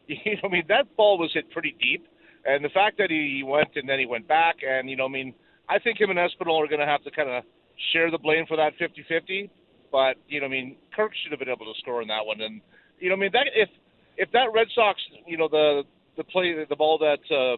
You 0.06 0.36
know, 0.36 0.40
I 0.44 0.48
mean, 0.48 0.64
that 0.68 0.94
ball 0.96 1.16
was 1.16 1.30
hit 1.32 1.50
pretty 1.50 1.74
deep, 1.80 2.06
and 2.44 2.62
the 2.62 2.68
fact 2.68 2.98
that 2.98 3.08
he 3.08 3.42
went 3.42 3.70
and 3.74 3.88
then 3.88 3.98
he 3.98 4.04
went 4.04 4.28
back, 4.28 4.56
and 4.60 4.90
you 4.90 4.96
know, 4.96 5.06
I 5.06 5.08
mean, 5.08 5.32
I 5.66 5.78
think 5.78 5.98
him 5.98 6.10
and 6.10 6.18
Espinal 6.18 6.62
are 6.62 6.68
going 6.68 6.80
to 6.80 6.86
have 6.86 7.02
to 7.04 7.10
kind 7.10 7.30
of 7.30 7.42
share 7.90 8.10
the 8.10 8.18
blame 8.18 8.44
for 8.46 8.54
that 8.58 8.74
50-50. 8.78 9.48
But 9.90 10.16
you 10.28 10.40
know, 10.40 10.46
I 10.46 10.50
mean, 10.50 10.76
Kirk 10.94 11.12
should 11.22 11.32
have 11.32 11.38
been 11.38 11.48
able 11.48 11.64
to 11.64 11.78
score 11.80 12.02
in 12.02 12.08
that 12.08 12.26
one, 12.26 12.42
and 12.42 12.60
you 13.00 13.08
know, 13.08 13.14
I 13.14 13.18
mean, 13.18 13.30
that 13.32 13.46
if 13.54 13.70
if 14.18 14.30
that 14.32 14.52
Red 14.52 14.66
Sox, 14.74 15.00
you 15.26 15.38
know, 15.38 15.48
the 15.48 15.84
the 16.16 16.24
play 16.24 16.66
the 16.68 16.76
ball 16.76 16.98
that 16.98 17.24
uh, 17.34 17.56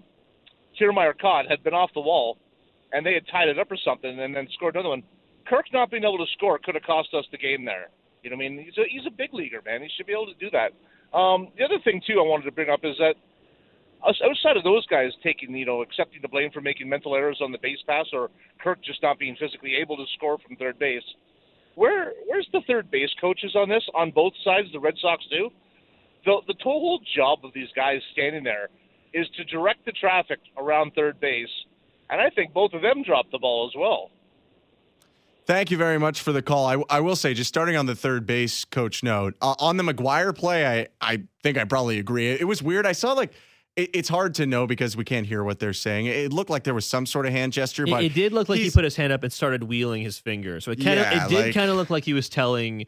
Kiermaier 0.78 1.18
caught 1.18 1.50
had 1.50 1.64
been 1.64 1.74
off 1.74 1.90
the 1.94 2.00
wall, 2.00 2.38
and 2.92 3.04
they 3.04 3.14
had 3.14 3.24
tied 3.30 3.48
it 3.48 3.58
up 3.58 3.70
or 3.70 3.76
something, 3.84 4.18
and 4.18 4.34
then 4.34 4.48
scored 4.54 4.74
another 4.74 4.90
one. 4.90 5.02
Kirk 5.46 5.66
not 5.72 5.90
being 5.90 6.04
able 6.04 6.18
to 6.18 6.30
score 6.36 6.58
could 6.58 6.74
have 6.74 6.84
cost 6.84 7.08
us 7.14 7.24
the 7.30 7.38
game 7.38 7.64
there. 7.64 7.88
You 8.22 8.30
know, 8.30 8.36
what 8.36 8.46
I 8.46 8.48
mean, 8.48 8.64
he's 8.64 8.78
a 8.78 8.84
he's 8.88 9.06
a 9.06 9.14
big 9.14 9.32
leaguer, 9.32 9.62
man. 9.64 9.82
He 9.82 9.88
should 9.96 10.06
be 10.06 10.12
able 10.12 10.26
to 10.26 10.38
do 10.38 10.50
that. 10.50 10.74
Um, 11.16 11.48
the 11.56 11.64
other 11.64 11.78
thing 11.84 12.02
too, 12.06 12.18
I 12.18 12.26
wanted 12.26 12.44
to 12.44 12.52
bring 12.52 12.70
up 12.70 12.80
is 12.82 12.96
that 12.98 13.14
outside 14.04 14.56
of 14.56 14.64
those 14.64 14.86
guys 14.86 15.10
taking, 15.22 15.54
you 15.54 15.66
know, 15.66 15.82
accepting 15.82 16.20
the 16.22 16.28
blame 16.28 16.50
for 16.50 16.60
making 16.60 16.88
mental 16.88 17.14
errors 17.14 17.38
on 17.42 17.52
the 17.52 17.58
base 17.58 17.78
pass, 17.86 18.06
or 18.12 18.30
Kirk 18.62 18.82
just 18.84 19.02
not 19.02 19.18
being 19.18 19.36
physically 19.38 19.74
able 19.80 19.96
to 19.96 20.04
score 20.16 20.38
from 20.38 20.56
third 20.56 20.78
base, 20.78 21.04
where 21.74 22.12
where's 22.26 22.48
the 22.52 22.62
third 22.66 22.90
base 22.90 23.10
coaches 23.20 23.54
on 23.54 23.68
this? 23.68 23.84
On 23.94 24.10
both 24.10 24.32
sides, 24.44 24.68
the 24.72 24.80
Red 24.80 24.94
Sox 25.00 25.24
do. 25.30 25.50
The 26.24 26.40
the 26.46 26.54
total 26.54 26.98
job 27.14 27.40
of 27.44 27.52
these 27.54 27.68
guys 27.76 28.00
standing 28.12 28.42
there 28.42 28.68
is 29.14 29.26
to 29.36 29.44
direct 29.44 29.84
the 29.86 29.92
traffic 29.92 30.40
around 30.58 30.92
third 30.94 31.20
base, 31.20 31.48
and 32.10 32.20
I 32.20 32.30
think 32.30 32.52
both 32.52 32.72
of 32.72 32.82
them 32.82 33.02
dropped 33.02 33.32
the 33.32 33.38
ball 33.38 33.68
as 33.72 33.76
well. 33.78 34.10
Thank 35.46 35.70
you 35.70 35.76
very 35.76 35.98
much 35.98 36.22
for 36.22 36.32
the 36.32 36.42
call. 36.42 36.66
I, 36.66 36.82
I 36.90 37.00
will 37.00 37.14
say, 37.14 37.32
just 37.32 37.46
starting 37.48 37.76
on 37.76 37.86
the 37.86 37.94
third 37.94 38.26
base 38.26 38.64
coach 38.64 39.04
note, 39.04 39.34
uh, 39.40 39.54
on 39.60 39.76
the 39.76 39.84
McGuire 39.84 40.36
play, 40.36 40.66
I, 40.66 40.88
I 41.00 41.22
think 41.44 41.56
I 41.56 41.64
probably 41.64 42.00
agree. 42.00 42.30
It, 42.30 42.48
was 42.48 42.64
weird. 42.64 42.84
I 42.84 42.90
saw 42.90 43.12
like, 43.12 43.32
it, 43.76 43.90
it's 43.94 44.08
hard 44.08 44.34
to 44.34 44.46
know 44.46 44.66
because 44.66 44.96
we 44.96 45.04
can't 45.04 45.24
hear 45.24 45.44
what 45.44 45.60
they're 45.60 45.72
saying. 45.72 46.06
It, 46.06 46.32
looked 46.32 46.50
like 46.50 46.64
there 46.64 46.74
was 46.74 46.84
some 46.84 47.06
sort 47.06 47.26
of 47.26 47.32
hand 47.32 47.52
gesture, 47.52 47.84
It, 47.84 47.90
but 47.90 48.02
it 48.02 48.12
did 48.12 48.32
look 48.32 48.48
like 48.48 48.58
he 48.58 48.70
put 48.70 48.82
his 48.82 48.96
hand 48.96 49.12
up 49.12 49.22
and 49.22 49.32
started 49.32 49.62
wheeling 49.62 50.02
his 50.02 50.18
finger. 50.18 50.60
So 50.60 50.72
it 50.72 50.82
kind 50.82 50.98
of 50.98 51.06
Yeah, 51.06 51.26
it 51.26 51.28
did 51.28 51.44
like- 51.46 51.54
kind 51.54 51.70
of 51.70 51.76
look 51.76 51.90
like 51.90 52.04
he 52.04 52.12
was 52.12 52.28
telling 52.28 52.86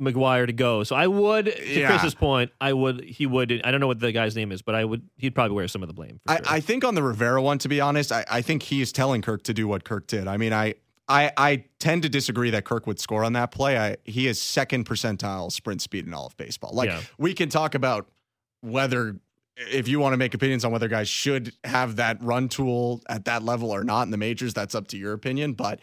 McGuire 0.00 0.46
to 0.46 0.52
go. 0.52 0.82
So 0.84 0.94
I 0.94 1.06
would, 1.06 1.46
to 1.46 1.78
Yeah. 1.80 1.88
Chris's 1.88 2.14
point, 2.14 2.50
I 2.60 2.72
would 2.72 3.02
he 3.02 3.26
would. 3.26 3.62
I 3.64 3.70
don't 3.70 3.80
know 3.80 3.86
what 3.86 4.00
the 4.00 4.12
guy's 4.12 4.36
name 4.36 4.52
is, 4.52 4.60
but 4.62 4.74
I 4.74 4.84
would. 4.84 5.02
He'd 5.16 5.34
probably 5.34 5.54
wear 5.56 5.68
some 5.68 5.82
of 5.82 5.88
the 5.88 5.94
blame. 5.94 6.20
For 6.26 6.32
I, 6.32 6.36
sure. 6.36 6.44
I 6.48 6.60
think 6.60 6.84
on 6.84 6.94
the 6.94 7.02
Rivera 7.02 7.40
one, 7.42 7.58
to 7.58 7.68
be 7.68 7.80
honest, 7.80 8.12
I, 8.12 8.24
I 8.30 8.42
think 8.42 8.62
he 8.62 8.82
is 8.82 8.92
telling 8.92 9.22
Kirk 9.22 9.42
to 9.44 9.54
do 9.54 9.66
what 9.66 9.84
Kirk 9.84 10.06
did. 10.06 10.28
I 10.28 10.36
mean, 10.36 10.52
I, 10.52 10.74
I 11.08 11.32
I 11.36 11.64
tend 11.78 12.02
to 12.02 12.08
disagree 12.08 12.50
that 12.50 12.64
Kirk 12.64 12.86
would 12.86 12.98
score 13.00 13.24
on 13.24 13.32
that 13.34 13.50
play. 13.52 13.78
I, 13.78 13.96
he 14.04 14.26
is 14.26 14.40
second 14.40 14.84
percentile 14.86 15.50
sprint 15.50 15.80
speed 15.80 16.06
in 16.06 16.12
all 16.12 16.26
of 16.26 16.36
baseball. 16.36 16.72
Like 16.74 16.88
Yeah. 16.90 17.00
we 17.18 17.32
can 17.32 17.48
talk 17.48 17.74
about 17.74 18.06
whether 18.60 19.16
if 19.72 19.88
you 19.88 19.98
want 19.98 20.12
to 20.12 20.18
make 20.18 20.34
opinions 20.34 20.66
on 20.66 20.72
whether 20.72 20.88
guys 20.88 21.08
should 21.08 21.54
have 21.64 21.96
that 21.96 22.22
run 22.22 22.48
tool 22.48 23.02
at 23.08 23.24
that 23.24 23.42
level 23.42 23.70
or 23.70 23.84
not 23.84 24.02
in 24.02 24.10
the 24.10 24.18
majors, 24.18 24.52
that's 24.52 24.74
up 24.74 24.88
to 24.88 24.98
your 24.98 25.14
opinion. 25.14 25.54
But 25.54 25.80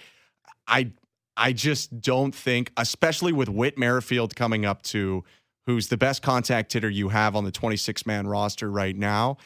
I 0.67 0.91
I 1.36 1.54
just 1.54 2.02
don't 2.02 2.34
think, 2.34 2.72
especially 2.78 3.34
with 3.34 3.50
Whit 3.50 3.78
Merrifield 3.78 4.36
coming 4.36 4.65
up 4.65 4.84
to 4.84 5.24
who's 5.65 5.88
the 5.88 5.98
best 5.98 6.22
contact 6.22 6.74
hitter 6.74 6.89
you 6.89 7.10
have 7.10 7.36
on 7.36 7.43
the 7.43 7.52
26 7.52 8.06
man 8.06 8.28
roster 8.28 8.69
right 8.69 8.96
now. 8.96 9.38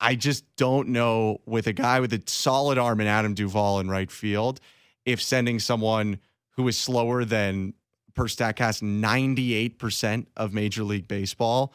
I 0.00 0.16
just 0.16 0.44
don't 0.56 0.88
know 0.88 1.40
with 1.46 1.66
a 1.66 1.72
guy 1.72 2.00
with 2.00 2.12
a 2.12 2.22
solid 2.26 2.78
arm 2.78 3.00
in 3.00 3.06
Adam 3.06 3.34
Duvall 3.34 3.80
in 3.80 3.88
right 3.88 4.10
field, 4.10 4.60
if 5.04 5.22
sending 5.22 5.60
someone 5.60 6.18
who 6.56 6.66
is 6.68 6.76
slower 6.76 7.24
than 7.24 7.74
per 8.14 8.24
Statcast 8.24 8.82
98% 8.82 10.26
of 10.36 10.52
Major 10.52 10.84
League 10.84 11.08
Baseball 11.08 11.72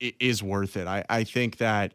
is 0.00 0.42
worth 0.42 0.76
it. 0.76 0.86
I, 0.86 1.04
I 1.08 1.24
think 1.24 1.58
that 1.58 1.94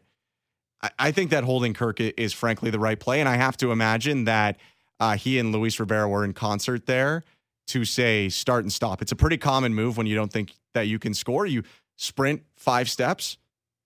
I 0.98 1.12
think 1.12 1.30
that 1.30 1.44
holding 1.44 1.72
Kirk 1.72 1.98
is 2.00 2.34
frankly 2.34 2.70
the 2.70 2.78
right 2.78 3.00
play, 3.00 3.20
and 3.20 3.28
I 3.28 3.36
have 3.36 3.56
to 3.58 3.72
imagine 3.72 4.24
that 4.24 4.58
uh, 5.04 5.16
he 5.16 5.38
and 5.38 5.52
Luis 5.52 5.78
Rivera 5.78 6.08
were 6.08 6.24
in 6.24 6.32
concert 6.32 6.86
there 6.86 7.24
to 7.66 7.84
say 7.84 8.30
start 8.30 8.64
and 8.64 8.72
stop. 8.72 9.02
It's 9.02 9.12
a 9.12 9.16
pretty 9.16 9.36
common 9.36 9.74
move 9.74 9.98
when 9.98 10.06
you 10.06 10.14
don't 10.14 10.32
think 10.32 10.54
that 10.72 10.88
you 10.88 10.98
can 10.98 11.12
score. 11.12 11.44
You 11.44 11.62
sprint 11.96 12.42
five 12.56 12.88
steps, 12.88 13.36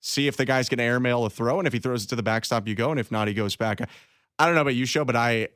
see 0.00 0.28
if 0.28 0.36
the 0.36 0.44
guy's 0.44 0.68
going 0.68 0.78
to 0.78 0.84
airmail 0.84 1.24
a 1.24 1.30
throw, 1.30 1.58
and 1.58 1.66
if 1.66 1.72
he 1.72 1.80
throws 1.80 2.04
it 2.04 2.08
to 2.08 2.16
the 2.16 2.22
backstop, 2.22 2.68
you 2.68 2.76
go, 2.76 2.92
and 2.92 3.00
if 3.00 3.10
not, 3.10 3.26
he 3.26 3.34
goes 3.34 3.56
back. 3.56 3.80
I 4.38 4.46
don't 4.46 4.54
know 4.54 4.60
about 4.60 4.76
you, 4.76 4.86
Sho, 4.86 5.04
but 5.04 5.16
I 5.16 5.48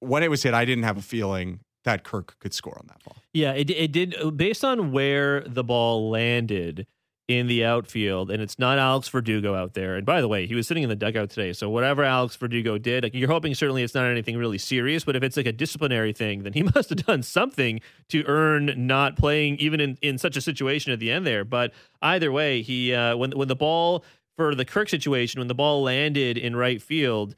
when 0.00 0.22
it 0.22 0.30
was 0.30 0.42
hit, 0.42 0.52
I 0.52 0.66
didn't 0.66 0.84
have 0.84 0.98
a 0.98 1.02
feeling 1.02 1.60
that 1.84 2.04
Kirk 2.04 2.38
could 2.38 2.52
score 2.52 2.76
on 2.78 2.86
that 2.88 3.02
ball. 3.02 3.16
Yeah, 3.32 3.52
it 3.52 3.70
it 3.70 3.92
did 3.92 4.36
based 4.36 4.66
on 4.66 4.92
where 4.92 5.40
the 5.40 5.64
ball 5.64 6.10
landed 6.10 6.86
in 7.28 7.48
the 7.48 7.64
outfield, 7.64 8.30
and 8.30 8.40
it's 8.40 8.58
not 8.58 8.78
Alex 8.78 9.08
Verdugo 9.08 9.54
out 9.54 9.74
there. 9.74 9.96
And 9.96 10.06
by 10.06 10.20
the 10.20 10.28
way, 10.28 10.46
he 10.46 10.54
was 10.54 10.68
sitting 10.68 10.84
in 10.84 10.88
the 10.88 10.94
dugout 10.94 11.30
today, 11.30 11.52
so 11.52 11.68
whatever 11.68 12.04
Alex 12.04 12.36
Verdugo 12.36 12.78
did, 12.78 13.02
like 13.02 13.14
you're 13.14 13.28
hoping 13.28 13.52
certainly 13.54 13.82
it's 13.82 13.94
not 13.94 14.06
anything 14.06 14.36
really 14.36 14.58
serious. 14.58 15.04
But 15.04 15.16
if 15.16 15.24
it's 15.24 15.36
like 15.36 15.46
a 15.46 15.52
disciplinary 15.52 16.12
thing, 16.12 16.44
then 16.44 16.52
he 16.52 16.62
must 16.74 16.90
have 16.90 17.04
done 17.04 17.22
something 17.22 17.80
to 18.10 18.22
earn 18.26 18.72
not 18.76 19.16
playing 19.16 19.56
even 19.56 19.80
in 19.80 19.98
in 20.02 20.18
such 20.18 20.36
a 20.36 20.40
situation 20.40 20.92
at 20.92 21.00
the 21.00 21.10
end 21.10 21.26
there. 21.26 21.44
But 21.44 21.72
either 22.00 22.30
way, 22.30 22.62
he 22.62 22.94
uh, 22.94 23.16
when 23.16 23.32
when 23.32 23.48
the 23.48 23.56
ball 23.56 24.04
for 24.36 24.54
the 24.54 24.64
Kirk 24.64 24.88
situation, 24.88 25.40
when 25.40 25.48
the 25.48 25.54
ball 25.54 25.82
landed 25.82 26.38
in 26.38 26.54
right 26.54 26.80
field, 26.80 27.34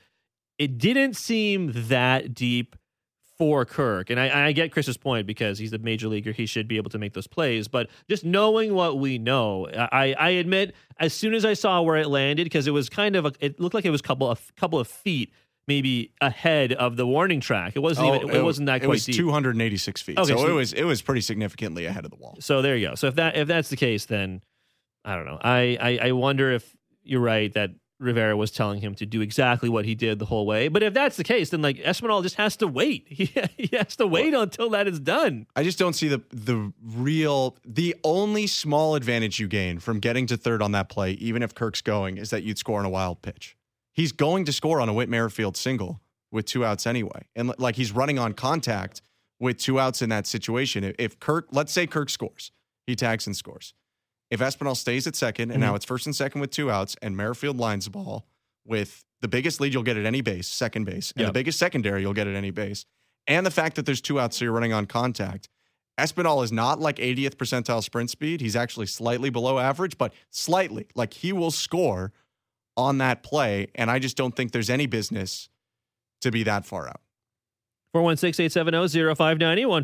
it 0.59 0.77
didn't 0.77 1.14
seem 1.14 1.72
that 1.74 2.35
deep 2.35 2.77
for 3.38 3.64
Kirk. 3.64 4.11
And 4.11 4.18
I, 4.18 4.46
I 4.48 4.53
get 4.53 4.72
Chris's 4.72 4.96
point 4.96 5.27
because 5.27 5.59
he's 5.59 5.72
a 5.72 5.79
major 5.79 6.09
leaguer. 6.09 6.33
He 6.33 6.46
should 6.46 6.66
be 6.68 6.77
able 6.77 6.90
to 6.90 6.98
make 6.98 7.12
those 7.14 7.27
plays. 7.27 7.68
But 7.68 7.88
just 8.09 8.24
knowing 8.24 8.74
what 8.74 8.98
we 8.98 9.18
know, 9.18 9.68
I, 9.68 10.14
I 10.18 10.31
admit, 10.31 10.74
as 10.98 11.14
soon 11.14 11.35
as 11.35 11.44
I 11.44 11.55
saw 11.55 11.81
where 11.83 11.96
it 11.96 12.09
landed, 12.09 12.44
because 12.44 12.66
it 12.66 12.72
was 12.72 12.88
kind 12.88 13.14
of, 13.16 13.27
a, 13.27 13.33
it 13.40 13.61
looked 13.61 13.74
like 13.74 13.85
it 13.85 13.90
was 13.90 14.01
a 14.01 14.05
couple 14.05 14.29
of, 14.31 14.55
couple 14.57 14.79
of 14.79 14.88
feet 14.88 15.33
maybe 15.68 16.12
ahead 16.22 16.72
of 16.72 16.96
the 16.96 17.07
warning 17.07 17.40
track. 17.40 17.74
It 17.77 17.81
wasn't 17.81 18.09
even, 18.09 18.31
oh, 18.31 18.35
it, 18.40 18.42
wasn't 18.42 18.66
that 18.66 18.72
Oh, 18.72 18.77
It 18.77 18.81
quite 18.81 18.88
was 18.88 19.05
deep. 19.05 19.16
286 19.16 20.03
feet, 20.03 20.18
Okay, 20.18 20.33
so, 20.33 20.38
so- 20.38 20.46
it 20.48 20.53
was 20.53 20.72
it 20.72 20.85
was 20.85 21.03
pretty 21.03 21.20
significantly 21.20 21.85
ahead 21.85 22.05
of 22.07 22.11
the 22.11 22.16
wall. 22.16 22.38
So 22.40 22.62
there 22.62 22.74
you 22.77 22.88
go. 22.88 22.94
So 22.94 23.07
if 23.09 23.16
that 23.16 23.37
if 23.37 23.46
that's 23.48 23.68
the 23.68 23.77
case, 23.77 24.07
then 24.07 24.40
I 25.05 25.14
don't 25.14 25.27
know. 25.27 25.38
I, 25.42 25.77
I 25.81 25.98
I 26.09 26.12
wonder 26.12 26.51
if 26.53 26.74
you're 27.05 27.20
right 27.20 27.53
that 27.53 27.70
Rivera 28.01 28.37
was 28.37 28.51
telling 28.51 28.81
him 28.81 28.95
to 28.97 29.07
do 29.07 29.21
exactly 29.21 29.69
what 29.69 29.85
he 29.85 29.95
did 29.95 30.19
the 30.19 30.25
whole 30.27 30.47
way. 30.47 30.69
But 30.69 30.83
if 30.83 30.95
that's 30.95 31.17
the 31.17 31.25
case, 31.25 31.51
then 31.51 31.63
like 31.63 31.79
Espinal 31.79 32.23
just 32.23 32.37
has 32.37 32.57
to 32.59 32.67
wait. 32.67 33.07
He, 33.19 33.33
he 33.57 33.77
has 33.77 33.97
to 33.97 34.07
wait 34.07 34.35
until 34.35 34.71
that 34.71 34.87
is 34.87 35.01
done. 35.01 35.47
I 35.57 35.65
just 35.65 35.79
don't 35.79 35.95
see 35.95 36.09
the 36.09 36.23
the 36.31 36.73
real 36.83 37.57
the 37.65 37.97
only 38.05 38.47
small 38.47 38.95
advantage 38.95 39.41
you 39.41 39.49
gain 39.49 39.81
from 39.81 39.99
getting 39.99 40.27
to 40.29 40.37
third 40.37 40.63
on 40.63 40.73
that 40.73 40.89
play, 40.89 41.13
even 41.13 41.43
if 41.43 41.55
Kirk's 41.55 41.83
going, 41.83 42.17
is 42.19 42.31
that 42.31 42.45
you'd 42.45 42.59
score 42.59 42.79
on 42.79 42.85
a 42.85 42.91
wild 42.91 43.23
pitch. 43.23 43.57
he's 43.93 44.13
going 44.13 44.45
to 44.45 44.53
score 44.53 44.81
on 44.81 44.89
a 44.89 44.93
Whit 44.93 45.09
Merrifield 45.09 45.57
single 45.57 46.01
with 46.31 46.47
two 46.47 46.65
outs 46.65 46.87
anyway. 46.87 47.27
And 47.35 47.53
like 47.59 47.75
he's 47.77 47.91
running 47.91 48.19
on 48.19 48.33
contact 48.35 49.03
with 49.41 49.59
two 49.59 49.81
outs 49.81 50.03
in 50.03 50.09
that 50.11 50.27
situation. 50.27 50.95
If 50.99 51.19
Kirk, 51.19 51.49
let's 51.51 51.73
say 51.73 51.87
Kirk 51.87 52.11
scores, 52.11 52.53
he 52.87 52.95
tags 52.95 53.27
and 53.27 53.37
scores. 53.37 53.75
If 54.31 54.41
Espinal 54.41 54.77
stays 54.77 55.07
at 55.07 55.14
2nd 55.14 55.38
and 55.38 55.53
mm-hmm. 55.53 55.61
now 55.61 55.75
it's 55.75 55.85
first 55.85 56.07
and 56.07 56.14
second 56.14 56.41
with 56.41 56.51
two 56.51 56.71
outs, 56.71 56.97
and 57.01 57.17
Merrifield 57.17 57.57
lines 57.57 57.87
the 57.87 57.91
ball 57.91 58.27
with 58.64 59.05
the 59.21 59.29
biggest 59.29 59.61
lead 59.61 59.73
you'll 59.73 59.83
get 59.83 59.97
at 59.97 60.05
any 60.05 60.21
base, 60.21 60.47
second 60.49 60.85
base, 60.85 61.12
and 61.12 61.23
yep. 61.23 61.29
the 61.29 61.33
biggest 61.33 61.59
secondary 61.59 62.03
you'll 62.03 62.12
get 62.12 62.27
at 62.27 62.35
any 62.35 62.51
base, 62.51 62.85
and 63.27 63.45
the 63.45 63.51
fact 63.51 63.77
that 63.77 63.87
there's 63.87 64.01
two 64.01 64.21
outs, 64.21 64.38
so 64.38 64.45
you're 64.45 64.53
running 64.53 64.73
on 64.73 64.87
contact. 64.87 65.49
Espinal 65.99 66.45
is 66.45 66.53
not 66.53 66.79
like 66.79 66.97
80th 66.97 67.35
percentile 67.35 67.83
sprint 67.83 68.09
speed. 68.09 68.41
He's 68.41 68.55
actually 68.55 68.87
slightly 68.87 69.31
below 69.31 69.59
average, 69.59 69.99
but 69.99 70.12
slightly. 70.31 70.87
Like 70.95 71.12
he 71.12 71.33
will 71.33 71.51
score 71.51 72.12
on 72.77 72.99
that 72.99 73.25
play. 73.25 73.67
And 73.75 73.91
I 73.91 73.99
just 73.99 74.17
don't 74.17 74.35
think 74.35 74.53
there's 74.53 74.71
any 74.71 74.87
business 74.87 75.49
to 76.21 76.31
be 76.31 76.45
that 76.45 76.64
far 76.64 76.87
out. 76.87 77.01
416-870-0590, 77.94 79.66
1 79.66 79.83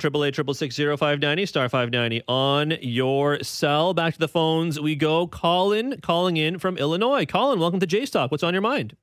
590 0.98 1.46
star 1.46 1.68
590 1.68 2.22
on 2.28 2.74
your 2.82 3.42
cell. 3.42 3.94
Back 3.94 4.14
to 4.14 4.20
the 4.20 4.28
phones 4.28 4.78
we 4.78 4.94
go. 4.94 5.26
Colin 5.26 5.98
calling 6.02 6.36
in 6.36 6.58
from 6.58 6.76
Illinois. 6.76 7.24
Colin, 7.24 7.58
welcome 7.58 7.80
to 7.80 7.86
Jays 7.86 8.10
Talk. 8.10 8.30
What's 8.30 8.42
on 8.42 8.52
your 8.52 8.60
mind? 8.60 8.94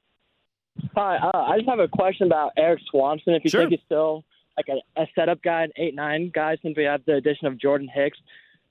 Hi, 0.95 1.17
uh, 1.17 1.37
I 1.37 1.57
just 1.57 1.69
have 1.69 1.79
a 1.79 1.87
question 1.87 2.27
about 2.27 2.51
Eric 2.57 2.79
Swanson. 2.91 3.33
If 3.33 3.43
you 3.43 3.49
sure. 3.49 3.61
think 3.61 3.71
he's 3.71 3.79
still 3.85 4.23
like 4.55 4.67
a, 4.69 5.01
a 5.01 5.07
setup 5.15 5.41
guy, 5.41 5.63
an 5.63 5.71
eight 5.77 5.95
nine 5.95 6.31
guy, 6.33 6.57
since 6.61 6.77
we 6.77 6.83
have 6.83 7.03
the 7.05 7.15
addition 7.15 7.47
of 7.47 7.59
Jordan 7.59 7.89
Hicks. 7.93 8.17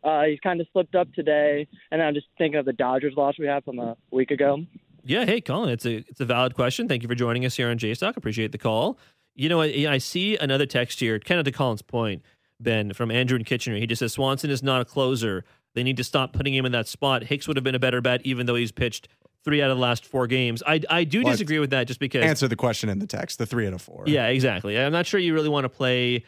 Uh, 0.02 0.22
he's 0.22 0.40
kind 0.40 0.60
of 0.60 0.66
slipped 0.72 0.94
up 0.94 1.12
today, 1.12 1.66
and 1.90 2.02
I'm 2.02 2.14
just 2.14 2.26
thinking 2.38 2.58
of 2.58 2.64
the 2.64 2.72
Dodgers 2.72 3.14
loss 3.16 3.34
we 3.38 3.46
had 3.46 3.64
from 3.64 3.78
a 3.78 3.96
week 4.10 4.30
ago. 4.30 4.64
Yeah, 5.04 5.26
hey, 5.26 5.40
Colin, 5.40 5.70
it's 5.70 5.84
a 5.84 5.96
it's 6.08 6.20
a 6.20 6.24
valid 6.24 6.54
question. 6.54 6.88
Thank 6.88 7.02
you 7.02 7.08
for 7.08 7.14
joining 7.14 7.44
us 7.44 7.56
here 7.56 7.68
on 7.68 7.78
Jays 7.78 7.98
Talk. 7.98 8.16
Appreciate 8.16 8.52
the 8.52 8.58
call. 8.58 8.98
You 9.34 9.48
know, 9.48 9.60
I, 9.60 9.86
I 9.88 9.98
see 9.98 10.36
another 10.36 10.66
text 10.66 11.00
here, 11.00 11.18
kind 11.18 11.38
of 11.38 11.44
to 11.44 11.52
Colin's 11.52 11.82
point, 11.82 12.22
Ben, 12.58 12.92
from 12.92 13.10
Andrew 13.10 13.36
and 13.36 13.46
Kitchener. 13.46 13.76
He 13.76 13.86
just 13.86 14.00
says 14.00 14.12
Swanson 14.12 14.50
is 14.50 14.62
not 14.62 14.80
a 14.80 14.84
closer. 14.84 15.44
They 15.74 15.82
need 15.82 15.96
to 15.98 16.04
stop 16.04 16.32
putting 16.32 16.54
him 16.54 16.66
in 16.66 16.72
that 16.72 16.88
spot. 16.88 17.24
Hicks 17.24 17.46
would 17.46 17.56
have 17.56 17.64
been 17.64 17.74
a 17.74 17.80
better 17.80 18.00
bet, 18.00 18.22
even 18.24 18.46
though 18.46 18.56
he's 18.56 18.72
pitched 18.72 19.08
three 19.44 19.62
out 19.62 19.70
of 19.70 19.76
the 19.76 19.82
last 19.82 20.04
four 20.04 20.26
games. 20.26 20.62
I, 20.66 20.80
I 20.90 21.04
do 21.04 21.22
well, 21.22 21.32
disagree 21.32 21.58
with 21.58 21.70
that 21.70 21.86
just 21.86 22.00
because. 22.00 22.24
Answer 22.24 22.48
the 22.48 22.56
question 22.56 22.88
in 22.88 22.98
the 22.98 23.06
text 23.06 23.38
the 23.38 23.46
three 23.46 23.66
out 23.66 23.72
of 23.72 23.80
four. 23.80 24.04
Yeah, 24.06 24.26
exactly. 24.26 24.78
I'm 24.78 24.92
not 24.92 25.06
sure 25.06 25.20
you 25.20 25.32
really 25.32 25.48
want 25.48 25.64
to 25.64 25.68
play, 25.68 26.24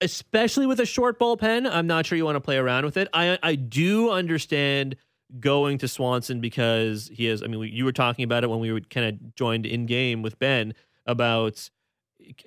especially 0.00 0.66
with 0.66 0.80
a 0.80 0.86
short 0.86 1.18
bullpen. 1.18 1.70
I'm 1.70 1.86
not 1.86 2.06
sure 2.06 2.16
you 2.16 2.24
want 2.24 2.36
to 2.36 2.40
play 2.40 2.56
around 2.56 2.84
with 2.84 2.96
it. 2.96 3.08
I, 3.12 3.38
I 3.42 3.54
do 3.56 4.10
understand 4.10 4.96
going 5.40 5.78
to 5.78 5.88
Swanson 5.88 6.40
because 6.40 7.10
he 7.12 7.26
is. 7.26 7.42
I 7.42 7.46
mean, 7.48 7.62
you 7.72 7.84
were 7.84 7.92
talking 7.92 8.24
about 8.24 8.44
it 8.44 8.50
when 8.50 8.60
we 8.60 8.72
were 8.72 8.80
kind 8.80 9.06
of 9.06 9.34
joined 9.34 9.66
in 9.66 9.86
game 9.86 10.22
with 10.22 10.38
Ben 10.38 10.74
about 11.04 11.68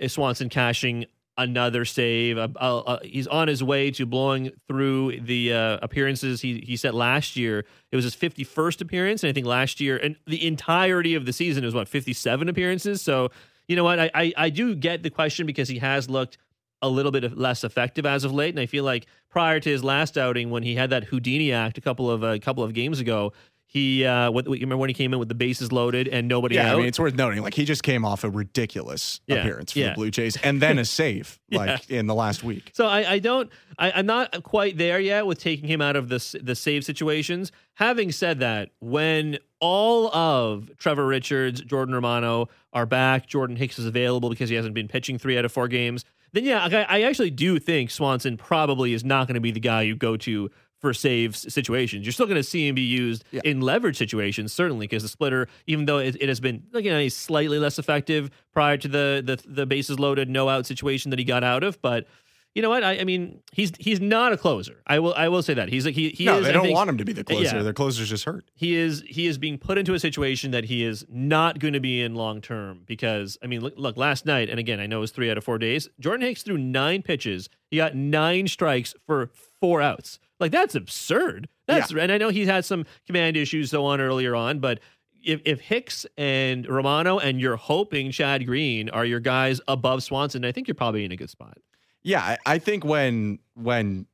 Swanson 0.07 0.49
cashing 0.49 1.05
another 1.39 1.85
save. 1.85 2.37
Uh, 2.37 2.49
uh, 2.59 2.79
uh, 2.79 2.99
he's 3.01 3.27
on 3.27 3.47
his 3.47 3.63
way 3.63 3.89
to 3.91 4.05
blowing 4.05 4.51
through 4.67 5.21
the 5.21 5.53
uh, 5.53 5.79
appearances 5.81 6.41
he 6.41 6.59
he 6.59 6.75
set 6.75 6.93
last 6.93 7.35
year. 7.35 7.65
It 7.91 7.95
was 7.95 8.03
his 8.03 8.15
51st 8.15 8.81
appearance, 8.81 9.23
and 9.23 9.29
I 9.29 9.33
think 9.33 9.47
last 9.47 9.79
year 9.79 9.97
and 9.97 10.15
the 10.27 10.45
entirety 10.45 11.15
of 11.15 11.25
the 11.25 11.33
season 11.33 11.63
is 11.63 11.73
what 11.73 11.87
57 11.87 12.49
appearances. 12.49 13.01
So 13.01 13.31
you 13.67 13.75
know 13.75 13.83
what, 13.83 13.99
I, 13.99 14.11
I 14.13 14.33
I 14.37 14.49
do 14.49 14.75
get 14.75 15.01
the 15.01 15.09
question 15.09 15.45
because 15.45 15.69
he 15.69 15.79
has 15.79 16.09
looked 16.09 16.37
a 16.81 16.89
little 16.89 17.11
bit 17.11 17.37
less 17.37 17.63
effective 17.63 18.05
as 18.05 18.23
of 18.23 18.33
late, 18.33 18.53
and 18.53 18.59
I 18.59 18.65
feel 18.65 18.83
like 18.83 19.05
prior 19.29 19.59
to 19.59 19.69
his 19.69 19.83
last 19.83 20.17
outing 20.17 20.49
when 20.49 20.63
he 20.63 20.75
had 20.75 20.89
that 20.89 21.05
Houdini 21.05 21.51
act 21.53 21.77
a 21.77 21.81
couple 21.81 22.11
of 22.11 22.23
a 22.23 22.39
couple 22.39 22.63
of 22.63 22.73
games 22.73 22.99
ago, 22.99 23.31
he 23.71 24.03
uh, 24.03 24.31
what, 24.31 24.45
you 24.45 24.53
remember 24.53 24.77
when 24.77 24.89
he 24.89 24.95
came 24.95 25.13
in 25.13 25.19
with 25.19 25.29
the 25.29 25.35
bases 25.35 25.71
loaded 25.71 26.07
and 26.07 26.27
nobody 26.27 26.55
yeah, 26.55 26.71
out? 26.71 26.73
I 26.73 26.77
mean, 26.79 26.87
it's 26.87 26.99
worth 26.99 27.13
noting. 27.13 27.43
Like 27.43 27.53
he 27.53 27.65
just 27.65 27.83
came 27.83 28.03
off 28.03 28.23
a 28.23 28.29
ridiculous 28.29 29.21
yeah, 29.27 29.35
appearance 29.35 29.73
for 29.73 29.79
yeah. 29.79 29.89
the 29.89 29.93
Blue 29.93 30.09
Jays, 30.09 30.37
and 30.37 30.59
then 30.59 30.79
a 30.79 30.85
save 30.99 31.39
like 31.51 31.87
yeah. 31.87 31.99
in 31.99 32.07
the 32.07 32.15
last 32.15 32.43
week. 32.43 32.71
So 32.73 32.87
I, 32.87 33.11
I 33.11 33.19
don't, 33.19 33.51
I, 33.77 33.99
am 33.99 34.07
not 34.07 34.41
quite 34.41 34.79
there 34.79 34.99
yet 34.99 35.27
with 35.27 35.37
taking 35.37 35.69
him 35.69 35.81
out 35.81 35.95
of 35.95 36.09
the 36.09 36.39
the 36.41 36.55
save 36.55 36.83
situations. 36.83 37.51
Having 37.75 38.13
said 38.13 38.39
that, 38.39 38.71
when 38.79 39.37
all 39.59 40.11
of 40.15 40.71
Trevor 40.79 41.05
Richards, 41.05 41.61
Jordan 41.61 41.93
Romano 41.93 42.49
are 42.73 42.87
back, 42.87 43.27
Jordan 43.27 43.55
Hicks 43.55 43.77
is 43.77 43.85
available 43.85 44.31
because 44.31 44.49
he 44.49 44.55
hasn't 44.55 44.73
been 44.73 44.87
pitching 44.87 45.19
three 45.19 45.37
out 45.37 45.45
of 45.45 45.51
four 45.51 45.67
games. 45.67 46.05
Then 46.31 46.43
yeah, 46.43 46.67
I, 46.71 46.97
I 46.97 47.01
actually 47.03 47.31
do 47.31 47.59
think 47.59 47.91
Swanson 47.91 48.35
probably 48.35 48.93
is 48.93 49.03
not 49.03 49.27
going 49.27 49.35
to 49.35 49.41
be 49.41 49.51
the 49.51 49.59
guy 49.59 49.83
you 49.83 49.95
go 49.95 50.17
to 50.17 50.49
for 50.79 50.93
saves 50.93 51.51
situations. 51.53 52.05
You're 52.05 52.13
still 52.13 52.25
going 52.25 52.37
to 52.37 52.43
see 52.43 52.67
him 52.67 52.75
be 52.75 52.81
used 52.81 53.23
yeah. 53.31 53.41
in 53.43 53.61
leverage 53.61 53.97
situations, 53.97 54.53
certainly, 54.53 54.87
because 54.87 55.03
the 55.03 55.09
splitter, 55.09 55.47
even 55.67 55.85
though 55.85 55.99
it, 55.99 56.17
it 56.19 56.29
has 56.29 56.39
been 56.39 56.63
like, 56.71 56.85
you 56.85 56.91
know, 56.91 56.99
he's 56.99 57.15
slightly 57.15 57.59
less 57.59 57.77
effective 57.77 58.31
prior 58.53 58.77
to 58.77 58.87
the, 58.87 59.21
the 59.25 59.41
the 59.47 59.65
bases 59.65 59.99
loaded, 59.99 60.29
no 60.29 60.49
out 60.49 60.65
situation 60.65 61.09
that 61.11 61.19
he 61.19 61.25
got 61.25 61.43
out 61.43 61.63
of, 61.63 61.81
but. 61.81 62.07
You 62.55 62.63
know 62.63 62.69
what? 62.69 62.83
I, 62.83 62.99
I, 62.99 63.03
mean, 63.03 63.41
he's 63.51 63.71
he's 63.77 64.01
not 64.01 64.33
a 64.33 64.37
closer. 64.37 64.81
I 64.87 64.97
will 64.97 65.13
I 65.13 65.27
will 65.27 65.43
say 65.43 65.53
that 65.53 65.69
he's 65.69 65.85
like 65.85 65.93
he 65.93 66.09
he 66.09 66.25
no, 66.25 66.39
is. 66.39 66.47
They 66.47 66.51
don't 66.51 66.63
think, 66.63 66.75
want 66.75 66.89
him 66.89 66.97
to 66.97 67.05
be 67.05 67.13
the 67.13 67.21
uh, 67.21 67.23
closer. 67.23 67.57
Yeah, 67.57 67.61
Their 67.61 67.73
closer's 67.73 68.09
just 68.09 68.25
hurt. 68.25 68.43
He 68.55 68.75
is 68.75 69.03
he 69.07 69.27
is 69.27 69.37
being 69.37 69.59
put 69.59 69.77
into 69.77 69.93
a 69.93 69.99
situation 69.99 70.49
that 70.49 70.65
he 70.65 70.83
is 70.83 71.05
not 71.07 71.59
going 71.59 71.73
to 71.73 71.79
be 71.79 72.01
in 72.01 72.15
long 72.15 72.41
term 72.41 72.81
because 72.87 73.37
I 73.43 73.47
mean, 73.47 73.61
look, 73.61 73.75
look, 73.77 73.97
last 73.97 74.25
night 74.25 74.49
and 74.49 74.59
again, 74.59 74.79
I 74.79 74.87
know 74.87 74.97
it 74.97 75.01
was 75.01 75.11
three 75.11 75.29
out 75.29 75.37
of 75.37 75.43
four 75.43 75.59
days. 75.59 75.87
Jordan 75.99 76.25
Hicks 76.25 76.41
threw 76.41 76.57
nine 76.57 77.03
pitches. 77.03 77.49
He 77.69 77.77
got 77.77 77.95
nine 77.95 78.47
strikes 78.47 78.95
for 79.05 79.29
four 79.61 79.79
outs. 79.79 80.19
Like 80.39 80.51
that's 80.51 80.75
absurd. 80.75 81.49
That's 81.67 81.91
yeah. 81.91 82.03
and 82.03 82.11
I 82.11 82.17
know 82.17 82.29
he 82.29 82.45
had 82.45 82.65
some 82.65 82.85
command 83.05 83.37
issues 83.37 83.71
so 83.71 83.85
on 83.85 83.99
earlier 83.99 84.35
on, 84.35 84.59
but 84.59 84.79
if 85.23 85.41
if 85.45 85.59
Hicks 85.59 86.05
and 86.17 86.67
Romano 86.67 87.19
and 87.19 87.39
you're 87.39 87.57
hoping 87.57 88.11
Chad 88.11 88.45
Green 88.45 88.89
are 88.89 89.05
your 89.05 89.19
guys 89.19 89.59
above 89.67 90.03
Swanson, 90.03 90.45
I 90.45 90.51
think 90.51 90.67
you're 90.67 90.75
probably 90.75 91.05
in 91.05 91.11
a 91.11 91.17
good 91.17 91.29
spot. 91.29 91.57
Yeah, 92.03 92.37
I 92.45 92.59
think 92.59 92.85
when 92.85 93.39
when 93.55 94.05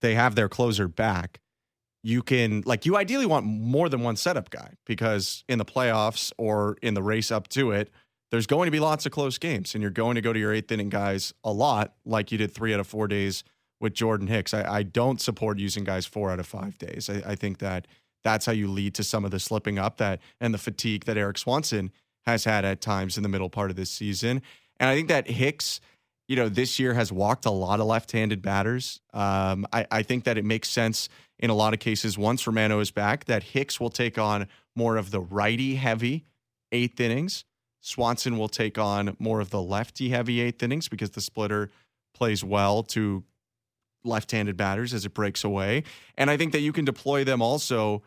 they 0.00 0.14
have 0.14 0.34
their 0.34 0.48
closer 0.48 0.88
back, 0.88 1.40
you 2.02 2.22
can 2.22 2.62
like 2.64 2.86
you 2.86 2.96
ideally 2.96 3.26
want 3.26 3.44
more 3.44 3.88
than 3.88 4.02
one 4.02 4.16
setup 4.16 4.50
guy 4.50 4.74
because 4.86 5.44
in 5.48 5.58
the 5.58 5.64
playoffs 5.64 6.32
or 6.38 6.76
in 6.82 6.94
the 6.94 7.02
race 7.02 7.30
up 7.30 7.48
to 7.48 7.72
it, 7.72 7.90
there's 8.30 8.46
going 8.46 8.66
to 8.66 8.70
be 8.70 8.80
lots 8.80 9.06
of 9.06 9.12
close 9.12 9.38
games, 9.38 9.74
and 9.74 9.82
you're 9.82 9.90
going 9.90 10.14
to 10.14 10.20
go 10.20 10.32
to 10.32 10.38
your 10.38 10.54
eighth 10.54 10.70
inning 10.70 10.88
guys 10.88 11.34
a 11.42 11.52
lot, 11.52 11.94
like 12.04 12.30
you 12.30 12.38
did 12.38 12.52
three 12.52 12.72
out 12.72 12.80
of 12.80 12.86
four 12.86 13.08
days 13.08 13.42
with 13.80 13.94
Jordan 13.94 14.26
Hicks. 14.26 14.52
I, 14.54 14.78
I 14.78 14.82
don't 14.82 15.20
support 15.20 15.58
using 15.58 15.84
guys 15.84 16.06
four 16.06 16.30
out 16.30 16.38
of 16.38 16.46
five 16.46 16.78
days. 16.78 17.08
I, 17.08 17.32
I, 17.32 17.34
think 17.34 17.58
that 17.58 17.88
that's 18.22 18.46
how 18.46 18.52
you 18.52 18.68
lead 18.68 18.94
to 18.96 19.04
some 19.04 19.24
of 19.24 19.30
the 19.30 19.40
slipping 19.40 19.78
up 19.78 19.96
that 19.96 20.20
and 20.40 20.52
the 20.52 20.58
fatigue 20.58 21.06
that 21.06 21.16
Eric 21.16 21.38
Swanson 21.38 21.90
has 22.26 22.44
had 22.44 22.64
at 22.64 22.80
times 22.80 23.16
in 23.16 23.22
the 23.22 23.28
middle 23.28 23.48
part 23.48 23.70
of 23.70 23.76
this 23.76 23.90
season. 23.90 24.42
And 24.78 24.88
I 24.88 24.94
think 24.94 25.08
that 25.08 25.28
Hicks, 25.28 25.80
you 26.28 26.36
know, 26.36 26.48
this 26.48 26.78
year 26.78 26.94
has 26.94 27.10
walked 27.10 27.46
a 27.46 27.50
lot 27.50 27.80
of 27.80 27.86
left-handed 27.86 28.42
batters. 28.42 29.00
Um, 29.14 29.66
I, 29.72 29.86
I 29.90 30.02
think 30.02 30.24
that 30.24 30.36
it 30.36 30.44
makes 30.44 30.68
sense 30.68 31.08
in 31.38 31.50
a 31.50 31.54
lot 31.54 31.72
of 31.72 31.80
cases 31.80 32.18
once 32.18 32.46
Romano 32.46 32.80
is 32.80 32.90
back 32.90 33.24
that 33.24 33.42
Hicks 33.42 33.80
will 33.80 33.90
take 33.90 34.18
on 34.18 34.46
more 34.76 34.96
of 34.96 35.10
the 35.10 35.20
righty 35.20 35.76
heavy 35.76 36.26
eighth 36.72 37.00
innings. 37.00 37.44
Swanson 37.80 38.36
will 38.36 38.48
take 38.48 38.78
on 38.78 39.16
more 39.18 39.40
of 39.40 39.50
the 39.50 39.62
lefty 39.62 40.10
heavy 40.10 40.40
eighth 40.40 40.62
innings 40.62 40.88
because 40.88 41.10
the 41.10 41.22
splitter 41.22 41.70
plays 42.14 42.44
well 42.44 42.82
to 42.82 43.24
left-handed 44.04 44.56
batters 44.56 44.94
as 44.94 45.04
it 45.04 45.14
breaks 45.14 45.44
away. 45.44 45.82
And 46.16 46.30
I 46.30 46.36
think 46.36 46.52
that 46.52 46.60
you 46.60 46.72
can 46.72 46.84
deploy 46.84 47.24
them 47.24 47.42
also 47.42 48.02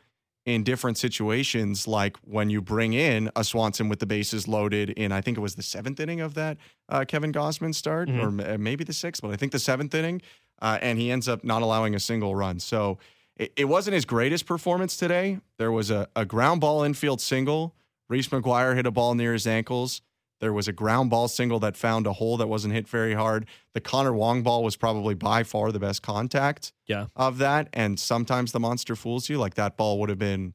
in 0.45 0.63
different 0.63 0.97
situations, 0.97 1.87
like 1.87 2.17
when 2.25 2.49
you 2.49 2.61
bring 2.61 2.93
in 2.93 3.31
a 3.35 3.43
Swanson 3.43 3.87
with 3.87 3.99
the 3.99 4.05
bases 4.05 4.47
loaded 4.47 4.89
in, 4.89 5.11
I 5.11 5.21
think 5.21 5.37
it 5.37 5.41
was 5.41 5.55
the 5.55 5.63
seventh 5.63 5.99
inning 5.99 6.19
of 6.19 6.33
that 6.33 6.57
uh, 6.89 7.05
Kevin 7.07 7.31
Gausman 7.31 7.73
start, 7.73 8.09
mm-hmm. 8.09 8.41
or 8.41 8.57
maybe 8.57 8.83
the 8.83 8.93
sixth, 8.93 9.21
but 9.21 9.31
I 9.31 9.37
think 9.37 9.53
the 9.53 9.59
seventh 9.59 9.95
inning, 9.95 10.21
uh, 10.61 10.79
and 10.81 10.99
he 10.99 11.11
ends 11.11 11.29
up 11.29 11.43
not 11.43 11.61
allowing 11.61 11.95
a 11.95 11.99
single 11.99 12.35
run. 12.35 12.59
So 12.59 12.97
it, 13.37 13.53
it 13.55 13.65
wasn't 13.65 13.93
his 13.93 14.05
greatest 14.05 14.45
performance 14.45 14.97
today. 14.97 15.39
There 15.57 15.71
was 15.71 15.89
a, 15.89 16.09
a 16.15 16.25
ground 16.25 16.59
ball 16.59 16.83
infield 16.83 17.21
single. 17.21 17.73
Reese 18.09 18.27
McGuire 18.27 18.75
hit 18.75 18.85
a 18.85 18.91
ball 18.91 19.15
near 19.15 19.31
his 19.31 19.47
ankles. 19.47 20.01
There 20.43 20.51
was 20.51 20.67
a 20.67 20.73
ground 20.73 21.09
ball 21.09 21.29
single 21.29 21.57
that 21.61 21.77
found 21.77 22.05
a 22.05 22.11
hole 22.11 22.35
that 22.35 22.47
wasn't 22.47 22.73
hit 22.73 22.85
very 22.85 23.13
hard. 23.13 23.45
The 23.73 23.79
Connor 23.79 24.11
Wong 24.11 24.43
ball 24.43 24.61
was 24.61 24.75
probably 24.75 25.13
by 25.13 25.43
far 25.43 25.71
the 25.71 25.79
best 25.79 26.01
contact 26.01 26.73
yeah. 26.85 27.05
of 27.15 27.37
that. 27.37 27.69
And 27.71 27.97
sometimes 27.97 28.51
the 28.51 28.59
monster 28.59 28.97
fools 28.97 29.29
you. 29.29 29.37
Like 29.37 29.53
that 29.53 29.77
ball 29.77 30.01
would 30.01 30.09
have 30.09 30.19
been, 30.19 30.53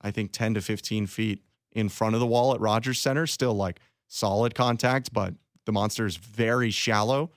I 0.00 0.10
think, 0.10 0.32
10 0.32 0.54
to 0.54 0.62
15 0.62 1.06
feet 1.06 1.42
in 1.72 1.90
front 1.90 2.14
of 2.14 2.20
the 2.20 2.26
wall 2.26 2.54
at 2.54 2.60
Rogers 2.62 2.98
Center. 2.98 3.26
Still 3.26 3.52
like 3.52 3.78
solid 4.08 4.54
contact, 4.54 5.12
but 5.12 5.34
the 5.66 5.72
monster 5.72 6.06
is 6.06 6.16
very 6.16 6.70
shallow. 6.70 7.30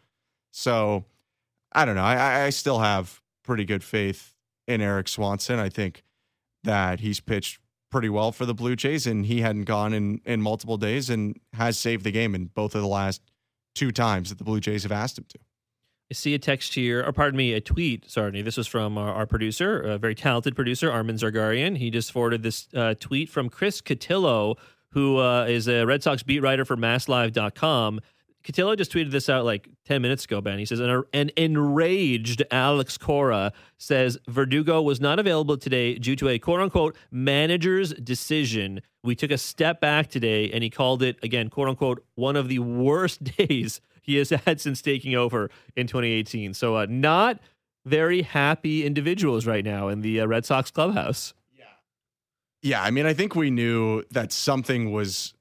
So 0.52 1.04
I 1.74 1.84
don't 1.84 1.96
know. 1.96 2.04
I, 2.04 2.46
I 2.46 2.50
still 2.52 2.80
have 2.80 3.20
pretty 3.44 3.66
good 3.66 3.84
faith 3.84 4.36
in 4.70 4.80
Eric 4.80 5.10
Swanson. 5.10 5.60
I 5.60 5.68
think 5.68 6.06
that 6.64 7.02
he's 7.02 7.20
pitched 7.20 7.60
pretty 7.90 8.10
well 8.10 8.32
for 8.32 8.46
the 8.46 8.54
Blue 8.54 8.76
Jays, 8.76 9.08
and 9.08 9.26
he 9.26 9.42
hadn't 9.42 9.66
gone 9.66 9.94
in 9.94 10.22
in 10.26 10.42
multiple 10.42 10.78
days 10.78 11.10
and 11.10 11.40
has 11.54 11.78
saved 11.78 12.04
the 12.04 12.12
game 12.12 12.36
in 12.36 12.46
both 12.46 12.76
of 12.76 12.82
the 12.82 12.88
last 12.88 13.22
two 13.76 13.92
times 13.92 14.30
that 14.30 14.38
the 14.38 14.44
Blue 14.44 14.60
Jays 14.60 14.84
have 14.84 14.92
asked 14.92 15.18
him 15.18 15.26
to. 15.30 15.40
I 16.12 16.16
see 16.16 16.34
a 16.34 16.40
text 16.40 16.74
here, 16.74 17.04
or 17.06 17.12
pardon 17.12 17.38
me, 17.38 17.54
a 17.54 17.62
tweet. 17.62 18.10
Sorry, 18.10 18.42
this 18.42 18.58
was 18.58 18.66
from 18.66 18.98
our, 18.98 19.14
our 19.14 19.26
producer, 19.28 19.80
a 19.80 19.98
very 20.00 20.16
talented 20.16 20.56
producer, 20.56 20.92
Armin 20.92 21.18
Zargarian. 21.18 21.78
He 21.78 21.92
just 21.92 22.12
forwarded 22.12 22.42
this 22.42 22.68
uh, 22.74 22.96
tweet 23.00 23.30
from 23.30 23.48
Chris 23.48 23.80
Cotillo, 23.80 24.56
who 24.92 25.20
uh, 25.20 25.46
is 25.46 25.68
a 25.68 25.86
Red 25.86 26.02
Sox 26.02 26.24
beat 26.24 26.40
writer 26.40 26.66
for 26.66 26.76
MassLive.com. 26.76 28.02
Cotillo 28.44 28.78
just 28.78 28.92
tweeted 28.92 29.12
this 29.12 29.30
out 29.30 29.44
like 29.44 29.70
10 29.86 30.02
minutes 30.02 30.24
ago, 30.24 30.40
Ben. 30.40 30.60
He 30.60 30.66
says, 30.66 30.80
an, 30.80 31.04
an 31.14 31.32
enraged 31.36 32.44
Alex 32.52 32.98
Cora 32.98 33.52
says 33.78 34.18
Verdugo 34.28 34.82
was 34.82 35.02
not 35.02 35.20
available 35.20 35.58
today 35.58 35.96
due 35.96 36.16
to 36.16 36.30
a 36.30 36.40
quote 36.40 36.62
unquote 36.62 36.96
manager's 37.12 37.94
decision. 37.94 38.82
We 39.04 39.16
took 39.16 39.32
a 39.32 39.38
step 39.38 39.82
back 39.82 40.08
today, 40.08 40.50
and 40.52 40.64
he 40.64 40.70
called 40.70 41.04
it, 41.04 41.18
again, 41.22 41.50
quote 41.50 41.68
unquote, 41.68 42.06
one 42.16 42.36
of 42.36 42.48
the 42.48 42.60
worst 42.60 43.24
days 43.38 43.82
he 44.02 44.16
has 44.16 44.30
had 44.30 44.62
since 44.62 44.82
taking 44.82 45.16
over 45.16 45.50
in 45.76 45.88
2018. 45.88 46.54
So, 46.54 46.78
uh, 46.78 46.88
not 46.90 47.40
very 47.86 48.22
happy 48.22 48.86
individuals 48.86 49.46
right 49.46 49.66
now 49.66 49.90
in 49.90 50.02
the 50.02 50.22
uh, 50.22 50.26
Red 50.28 50.46
Sox 50.46 50.72
clubhouse. 50.72 51.34
Yeah, 51.58 51.66
Yeah. 52.62 52.84
I 52.84 52.92
mean, 52.92 53.06
I 53.06 53.14
think 53.14 53.36
we 53.36 53.52
knew 53.52 54.04
that 54.12 54.32
something 54.32 54.92
was 54.92 55.34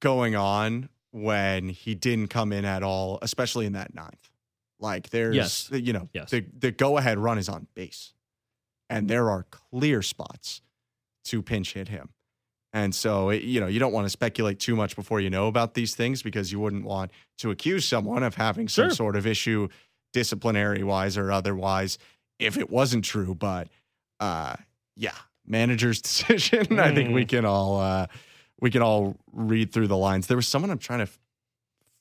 going 0.00 0.34
on 0.36 0.88
when 1.22 1.68
he 1.70 1.94
didn't 1.94 2.28
come 2.28 2.52
in 2.52 2.64
at 2.64 2.82
all, 2.82 3.18
especially 3.22 3.64
in 3.66 3.72
that 3.72 3.94
ninth. 3.94 4.30
Like 4.78 5.08
there's, 5.10 5.34
Yes. 5.34 5.70
you 5.72 5.92
know, 5.94 6.08
Yes. 6.12 6.30
the 6.30 6.44
the 6.58 6.70
go 6.70 6.98
ahead 6.98 7.18
run 7.18 7.38
is 7.38 7.48
on 7.48 7.66
base, 7.74 8.12
and 8.90 9.08
there 9.08 9.30
are 9.30 9.44
clear 9.44 10.02
spots 10.02 10.60
to 11.24 11.40
pinch 11.42 11.72
hit 11.72 11.88
him. 11.88 12.10
And 12.74 12.94
so, 12.94 13.30
it, 13.30 13.42
you 13.42 13.58
know, 13.58 13.66
you 13.68 13.78
don't 13.78 13.92
want 13.92 14.04
to 14.04 14.10
speculate 14.10 14.58
too 14.60 14.76
much 14.76 14.96
before 14.96 15.18
you 15.20 15.30
know 15.30 15.46
about 15.48 15.72
these 15.72 15.94
things 15.94 16.22
because 16.22 16.52
you 16.52 16.60
wouldn't 16.60 16.84
want 16.84 17.10
to 17.38 17.50
accuse 17.50 17.88
someone 17.88 18.22
of 18.22 18.34
having 18.34 18.68
some 18.68 18.88
Sure. 18.88 18.94
sort 18.94 19.16
of 19.16 19.26
issue, 19.26 19.68
disciplinary 20.12 20.82
wise 20.82 21.16
or 21.16 21.32
otherwise, 21.32 21.96
if 22.38 22.58
it 22.58 22.68
wasn't 22.68 23.04
true. 23.04 23.34
But 23.34 23.68
uh, 24.20 24.56
yeah, 24.94 25.14
manager's 25.46 26.02
decision. 26.02 26.78
I 26.78 26.94
think 26.94 27.14
we 27.14 27.24
can 27.24 27.46
all 27.46 27.80
uh, 27.80 28.08
we 28.60 28.70
can 28.70 28.82
all 28.82 29.16
read 29.32 29.72
through 29.72 29.88
the 29.88 29.96
lines. 29.96 30.26
There 30.26 30.36
was 30.36 30.48
someone 30.48 30.70
I'm 30.70 30.78
trying 30.78 31.00
to 31.00 31.04
f- 31.04 31.18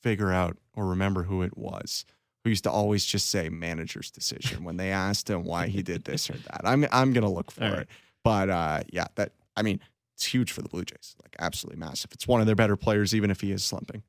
figure 0.02 0.32
out 0.32 0.58
or 0.74 0.88
remember 0.88 1.24
who 1.24 1.42
it 1.42 1.58
was 1.58 2.06
who 2.46 2.50
used 2.50 2.64
to 2.64 2.72
always 2.72 3.04
just 3.04 3.30
say 3.30 3.50
manager's 3.50 4.12
decision 4.12 4.64
when 4.64 4.78
they 4.78 4.92
asked 4.92 5.28
him 5.28 5.44
why 5.44 5.68
he 5.68 5.82
did 5.82 6.04
this 6.06 6.30
or 6.30 6.34
that. 6.34 6.62
I'm 6.64 6.86
I'm 6.92 7.12
gonna 7.12 7.32
look 7.32 7.52
for 7.52 7.62
right. 7.62 7.80
it. 7.80 7.90
But 8.24 8.52
uh, 8.52 8.84
yeah, 8.94 9.08
that 9.16 9.32
I 9.58 9.64
mean, 9.64 9.80
it's 10.14 10.26
huge 10.26 10.52
for 10.52 10.62
the 10.62 10.70
Blue 10.70 10.86
Jays. 10.86 11.16
Like 11.24 11.36
absolutely 11.40 11.80
massive. 11.80 12.12
It's 12.14 12.28
one 12.28 12.42
of 12.42 12.46
their 12.46 12.56
better 12.56 12.76
players, 12.76 13.16
even 13.16 13.32
if 13.32 13.42
he 13.42 13.52
is 13.52 13.64
slumping. 13.64 14.04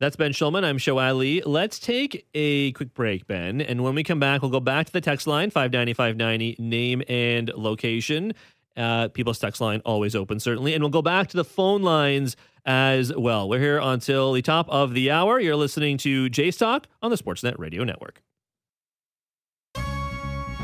That's 0.00 0.16
Ben 0.16 0.32
Shulman. 0.32 0.64
I'm 0.64 0.78
Sho 0.78 0.98
Alli. 0.98 1.42
Let's 1.42 1.78
take 1.78 2.26
a 2.34 2.72
quick 2.72 2.92
break, 2.92 3.28
Ben. 3.28 3.60
And 3.60 3.84
when 3.84 3.94
we 3.94 4.02
come 4.02 4.18
back, 4.18 4.42
we'll 4.42 4.50
go 4.50 4.58
back 4.58 4.86
to 4.86 4.92
the 4.92 5.00
text 5.00 5.28
line 5.28 5.50
590 5.50 5.92
590, 5.92 6.56
name 6.58 7.02
and 7.08 7.52
location. 7.54 8.32
Uh, 8.76 9.08
people's 9.08 9.38
text 9.38 9.60
line 9.60 9.82
always 9.84 10.14
open, 10.14 10.40
certainly. 10.40 10.74
And 10.74 10.82
we'll 10.82 10.90
go 10.90 11.02
back 11.02 11.28
to 11.28 11.36
the 11.36 11.44
phone 11.44 11.82
lines 11.82 12.36
as 12.64 13.14
well. 13.14 13.48
We're 13.48 13.60
here 13.60 13.78
until 13.78 14.32
the 14.32 14.42
top 14.42 14.68
of 14.68 14.94
the 14.94 15.10
hour. 15.10 15.40
You're 15.40 15.56
listening 15.56 15.98
to 15.98 16.28
Jays 16.28 16.56
Talk 16.56 16.86
on 17.02 17.10
the 17.10 17.16
Sportsnet 17.16 17.58
Radio 17.58 17.84
Network. 17.84 18.22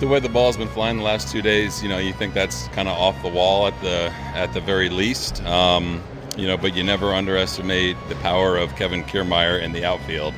the 0.01 0.07
way 0.07 0.21
the 0.21 0.29
ball's 0.29 0.59
been 0.59 0.69
flying 0.69 0.99
the 0.99 1.03
last 1.03 1.33
two 1.33 1.41
days, 1.41 1.83
you 1.83 1.89
know, 1.89 1.97
you 1.97 2.13
think 2.13 2.35
that's 2.35 2.69
kind 2.69 2.87
of 2.87 2.99
off 2.99 3.21
the 3.23 3.29
wall 3.29 3.67
at 3.67 3.81
the 3.81 4.13
at 4.35 4.53
the 4.53 4.61
very 4.61 4.91
least. 4.91 5.43
Um, 5.45 6.03
you 6.37 6.47
know, 6.47 6.59
but 6.59 6.77
you 6.77 6.85
never 6.85 7.15
underestimate 7.15 7.97
the 8.11 8.15
power 8.17 8.59
of 8.59 8.77
Kevin 8.77 9.03
Kiermaier 9.05 9.63
in 9.63 9.73
the 9.73 9.87
outfield. 9.87 10.35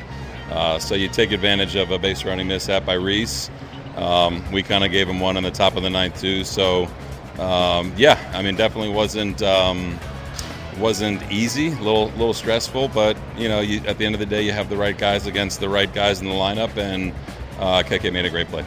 Uh, 0.51 0.79
so 0.79 0.95
you 0.95 1.09
take 1.09 1.33
advantage 1.33 1.75
of 1.75 1.91
a 1.91 1.99
base 1.99 2.25
running 2.25 2.47
mishap 2.47 2.87
by 2.87 2.95
Reese. 2.95 3.51
Um, 3.97 4.45
we 4.53 4.63
kind 4.63 4.85
of 4.85 4.93
gave 4.93 5.09
him 5.09 5.19
one 5.19 5.37
in 5.37 5.43
the 5.43 5.51
top 5.51 5.77
of 5.77 5.83
the 5.83 5.91
ninth 5.91 6.21
too. 6.21 6.45
So 6.45 6.89
um, 7.39 7.93
yeah, 7.97 8.19
I 8.35 8.43
mean, 8.43 8.57
definitely 8.57 8.93
wasn't 8.93 9.43
um, 9.43 9.99
wasn't 10.79 11.23
easy, 11.31 11.69
a 11.69 11.77
little 11.77 12.07
little 12.11 12.35
stressful, 12.35 12.89
but 12.89 13.17
you 13.37 13.49
know, 13.49 13.61
you, 13.61 13.81
at 13.87 13.99
the 13.99 14.07
end 14.07 14.15
of 14.15 14.19
the 14.19 14.27
day, 14.27 14.43
you 14.43 14.53
have 14.53 14.69
the 14.69 14.77
right 14.77 14.97
guys 14.97 15.27
against 15.27 15.61
the 15.61 15.69
right 15.69 15.93
guys 15.93 16.21
in 16.21 16.29
the 16.29 16.35
lineup, 16.35 16.77
and 16.77 17.13
uh, 17.59 17.83
Keke 17.85 18.13
made 18.13 18.25
a 18.25 18.31
great 18.31 18.49
play. 18.49 18.65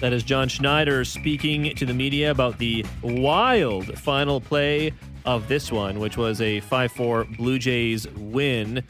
That 0.00 0.12
is 0.12 0.22
John 0.22 0.48
Schneider 0.48 1.04
speaking 1.04 1.74
to 1.76 1.86
the 1.86 1.94
media 1.94 2.30
about 2.30 2.58
the 2.58 2.84
wild 3.02 3.98
final 3.98 4.40
play 4.40 4.92
of 5.24 5.48
this 5.48 5.72
one, 5.72 5.98
which 5.98 6.16
was 6.16 6.40
a 6.40 6.60
5 6.60 6.92
4 6.92 7.24
Blue 7.36 7.58
Jays 7.58 8.06
win. 8.10 8.82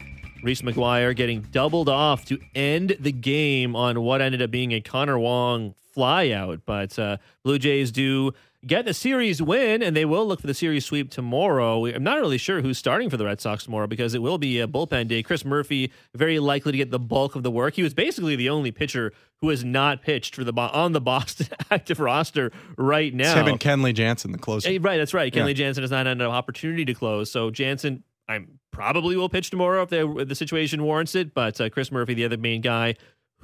Reese 0.43 0.63
McGuire 0.63 1.15
getting 1.15 1.43
doubled 1.53 1.89
off 1.89 2.25
to 2.27 2.39
end 2.55 2.97
the 3.01 3.13
game 3.13 3.77
on 3.77 4.01
what 4.03 4.21
ended 4.21 4.43
up 4.43 4.51
being 4.51 4.73
a 4.73 4.81
Connor 4.81 5.19
Wong 5.19 5.75
flyout. 5.97 6.63
But 6.67 6.99
uh, 6.99 7.19
Blue 7.43 7.59
Jays 7.59 7.91
do 7.93 8.33
get 8.67 8.87
the 8.87 8.95
series 8.95 9.43
win, 9.43 9.83
and 9.83 9.95
they 9.95 10.07
will 10.07 10.27
look 10.27 10.41
for 10.41 10.47
the 10.47 10.55
series 10.55 10.87
sweep 10.87 11.11
tomorrow. 11.11 11.85
I'm 11.87 12.03
not 12.03 12.19
really 12.19 12.39
sure 12.39 12.63
who's 12.63 12.79
starting 12.79 13.11
for 13.11 13.17
the 13.19 13.27
Red 13.27 13.41
Sox 13.41 13.65
tomorrow 13.65 13.87
because 13.87 14.15
it 14.15 14.23
will 14.23 14.39
be 14.39 14.59
a 14.61 14.67
bullpen 14.67 15.09
day. 15.09 15.23
Chris 15.23 15.45
Murphy 15.45 15.93
very 16.15 16.39
likely 16.39 16.73
to 16.73 16.79
get 16.79 16.91
the 16.91 16.99
bulk 16.99 17.35
of 17.37 17.43
the 17.43 17.51
work. 17.51 17.75
He 17.75 17.83
was 17.83 17.93
basically 17.93 18.37
the 18.37 18.49
only 18.49 18.71
pitcher 18.73 19.13
who 19.43 19.51
has 19.51 19.63
not 19.65 20.01
pitched 20.03 20.35
for 20.35 20.45
the 20.45 20.53
on 20.55 20.93
the 20.93 21.01
Boston 21.01 21.49
active 21.71 22.01
roster 22.01 22.51
right 22.79 23.09
It's 23.09 23.17
now. 23.17 23.35
him 23.35 23.49
and 23.49 23.61
Kenley 23.61 23.93
Jansen, 23.93 24.33
the 24.33 24.39
closer. 24.39 24.69
Eh, 24.71 24.79
Right, 24.81 24.97
that's 24.97 25.13
right. 25.13 25.35
Yeah. 25.35 25.43
Kenley 25.43 25.55
Jansen 25.55 25.83
has 25.83 25.91
not 25.91 26.07
had 26.07 26.21
an 26.21 26.23
opportunity 26.23 26.87
to 26.87 26.95
close, 26.95 27.31
so 27.31 27.51
Jansen, 27.51 28.03
I'm 28.27 28.59
probably 28.71 29.15
will 29.17 29.29
pitch 29.29 29.51
tomorrow 29.51 29.83
if, 29.83 29.91
they, 29.91 30.01
if 30.03 30.29
the 30.29 30.35
situation 30.35 30.83
warrants 30.83 31.15
it. 31.15 31.35
But 31.35 31.61
uh, 31.61 31.69
Chris 31.69 31.93
Murphy, 31.93 32.15
the 32.15 32.25
other 32.25 32.39
main 32.39 32.63
guy, 32.63 32.95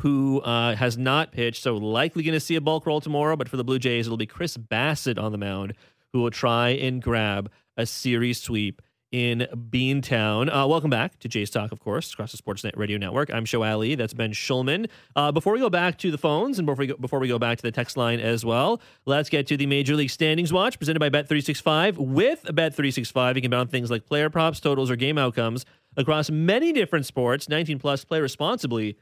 who 0.01 0.41
uh, 0.41 0.75
has 0.77 0.97
not 0.99 1.33
pitched, 1.33 1.63
so 1.63 1.77
likely 1.77 2.23
going 2.23 2.35
to 2.35 2.41
see 2.41 2.57
a 2.57 2.61
bulk 2.61 2.87
roll 2.87 3.01
tomorrow. 3.01 3.37
But 3.37 3.49
for 3.49 3.57
the 3.57 3.65
Blue 3.65 3.79
Jays, 3.79 4.07
it'll 4.07 4.17
be 4.17 4.27
Chris 4.27 4.57
Bassitt 4.57 5.19
on 5.19 5.33
the 5.33 5.39
mound, 5.39 5.75
who 6.13 6.21
will 6.21 6.31
try 6.31 6.71
and 6.71 7.03
grab 7.03 7.51
a 7.77 7.87
series 7.87 8.41
sweep 8.41 8.83
in 9.13 9.47
Beantown. 9.53 10.49
Uh, 10.49 10.67
welcome 10.69 10.91
back 10.91 11.19
to 11.19 11.29
Jays 11.29 11.51
Talk, 11.51 11.73
of 11.73 11.81
course, 11.81 12.13
across 12.13 12.33
the 12.33 12.39
Sportsnet 12.39 12.77
Radio 12.77 12.97
Network. 12.97 13.31
I'm 13.31 13.45
Sho 13.45 13.65
Alli. 13.65 13.95
That's 13.97 14.15
Ben 14.15 14.33
Shulman. 14.33 14.89
Uh, 15.17 15.33
before 15.33 15.53
we 15.53 15.59
go 15.59 15.71
back 15.71 15.99
to 15.99 16.11
the 16.11 16.19
phones 16.19 16.59
and 16.59 16.67
before 16.67 16.81
we 16.81 16.87
go, 16.87 16.97
before 16.97 17.19
we 17.19 17.29
go 17.29 17.39
back 17.39 17.59
to 17.59 17.63
the 17.63 17.73
text 17.73 17.97
line 17.97 18.21
as 18.21 18.45
well, 18.45 18.81
let's 19.07 19.29
get 19.29 19.49
to 19.49 19.57
the 19.57 19.67
Major 19.67 19.97
League 19.97 20.11
Standings 20.11 20.53
Watch 20.53 20.79
presented 20.79 21.01
by 21.01 21.11
Bet365. 21.11 21.97
With 21.97 22.45
Bet365, 22.45 23.35
you 23.35 23.43
can 23.43 23.51
bet 23.51 23.61
on 23.61 23.69
things 23.69 23.91
like 23.91 24.07
player 24.07 24.31
props, 24.31 24.61
totals, 24.61 24.91
or 24.91 24.97
game 24.97 25.19
outcomes 25.19 25.67
across 25.97 26.31
many 26.31 26.73
different 26.73 27.05
sports. 27.05 27.49
19 27.49 27.81
plus, 27.81 28.05
play 28.05 28.21
responsibly. 28.21 28.97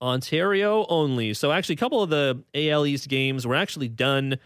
Ontario 0.00 0.86
only. 0.88 1.34
So 1.34 1.52
actually, 1.52 1.74
a 1.74 1.78
couple 1.78 2.02
of 2.02 2.10
the 2.10 2.42
AL 2.54 2.86
East 2.86 3.08
games 3.08 3.46
were 3.46 3.54
actually 3.54 3.88
done 3.88 4.38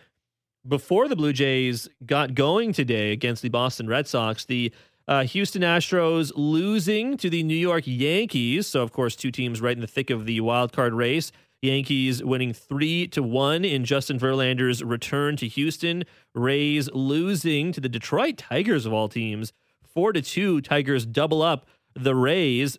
before 0.66 1.08
the 1.08 1.16
Blue 1.16 1.32
Jays 1.32 1.88
got 2.06 2.34
going 2.34 2.72
today 2.72 3.12
against 3.12 3.42
the 3.42 3.48
Boston 3.48 3.86
Red 3.86 4.06
Sox. 4.06 4.44
The 4.44 4.72
uh, 5.08 5.24
Houston 5.24 5.62
Astros 5.62 6.32
losing 6.36 7.16
to 7.16 7.28
the 7.28 7.42
New 7.42 7.56
York 7.56 7.84
Yankees. 7.86 8.66
So 8.66 8.82
of 8.82 8.92
course, 8.92 9.16
two 9.16 9.30
teams 9.30 9.60
right 9.60 9.76
in 9.76 9.80
the 9.80 9.86
thick 9.86 10.10
of 10.10 10.26
the 10.26 10.40
wild 10.40 10.72
card 10.72 10.94
race. 10.94 11.32
Yankees 11.60 12.24
winning 12.24 12.52
three 12.52 13.06
to 13.08 13.22
one 13.22 13.64
in 13.64 13.84
Justin 13.84 14.18
Verlander's 14.18 14.82
return 14.82 15.36
to 15.36 15.46
Houston. 15.46 16.04
Rays 16.34 16.90
losing 16.92 17.72
to 17.72 17.80
the 17.80 17.88
Detroit 17.88 18.36
Tigers 18.36 18.84
of 18.84 18.92
all 18.92 19.08
teams, 19.08 19.52
four 19.84 20.12
to 20.12 20.20
two. 20.20 20.60
Tigers 20.60 21.06
double 21.06 21.40
up 21.40 21.66
the 21.94 22.16
Rays. 22.16 22.78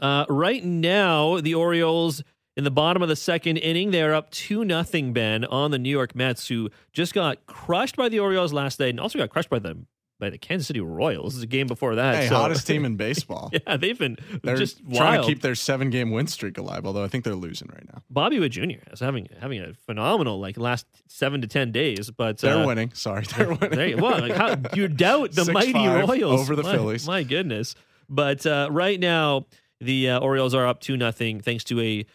Uh, 0.00 0.24
right 0.28 0.64
now, 0.64 1.40
the 1.40 1.54
Orioles 1.54 2.22
in 2.56 2.64
the 2.64 2.70
bottom 2.70 3.02
of 3.02 3.08
the 3.08 3.16
second 3.16 3.56
inning, 3.58 3.90
they're 3.90 4.14
up 4.14 4.30
two 4.30 4.64
nothing. 4.64 5.12
Ben 5.12 5.44
on 5.44 5.70
the 5.70 5.78
New 5.78 5.90
York 5.90 6.14
Mets, 6.14 6.48
who 6.48 6.70
just 6.92 7.14
got 7.14 7.46
crushed 7.46 7.96
by 7.96 8.08
the 8.08 8.18
Orioles 8.20 8.52
last 8.52 8.80
night, 8.80 8.90
and 8.90 9.00
also 9.00 9.18
got 9.18 9.30
crushed 9.30 9.50
by 9.50 9.58
the 9.58 9.78
by 10.20 10.30
the 10.30 10.38
Kansas 10.38 10.66
City 10.66 10.80
Royals. 10.80 11.34
This 11.34 11.36
is 11.38 11.42
a 11.44 11.46
game 11.46 11.68
before 11.68 11.94
that. 11.94 12.16
hey, 12.16 12.28
so- 12.28 12.34
hottest 12.38 12.66
team 12.66 12.84
in 12.84 12.96
baseball. 12.96 13.50
yeah, 13.52 13.76
they've 13.76 13.96
been 13.96 14.16
They're 14.42 14.56
just 14.56 14.78
trying 14.92 15.18
wild. 15.20 15.26
to 15.26 15.32
keep 15.32 15.42
their 15.42 15.54
seven 15.54 15.90
game 15.90 16.10
win 16.10 16.26
streak 16.26 16.58
alive, 16.58 16.84
although 16.86 17.04
I 17.04 17.08
think 17.08 17.22
they're 17.22 17.36
losing 17.36 17.68
right 17.68 17.84
now. 17.92 18.02
Bobby 18.10 18.40
Witt 18.40 18.50
Jr. 18.50 18.80
is 18.92 18.98
having 18.98 19.28
having 19.40 19.60
a 19.60 19.74
phenomenal 19.74 20.40
like 20.40 20.58
last 20.58 20.86
seven 21.06 21.40
to 21.42 21.46
ten 21.46 21.70
days, 21.70 22.10
but 22.10 22.38
They're 22.38 22.56
uh, 22.64 22.66
winning. 22.66 22.92
Sorry, 22.94 23.22
they're 23.36 23.46
winning. 23.54 23.70
There 23.70 23.86
you, 23.88 23.96
well, 23.98 24.20
like 24.20 24.32
how 24.34 24.56
you 24.74 24.88
doubt 25.06 25.32
the 25.32 25.52
mighty 25.52 25.72
6-5 25.74 26.08
Royals 26.08 26.40
over 26.40 26.56
the 26.56 26.64
My- 26.64 26.72
Phillies. 26.72 27.06
My 27.06 27.22
goodness! 27.22 27.76
But 28.08 28.44
uh, 28.44 28.66
right 28.72 28.98
now, 28.98 29.46
the 29.80 30.10
uh, 30.10 30.18
Orioles 30.20 30.54
are 30.54 30.66
up 30.66 30.80
two 30.80 30.96
nothing 30.96 31.40
thanks 31.40 31.64
to 31.64 31.80
a 31.80 32.06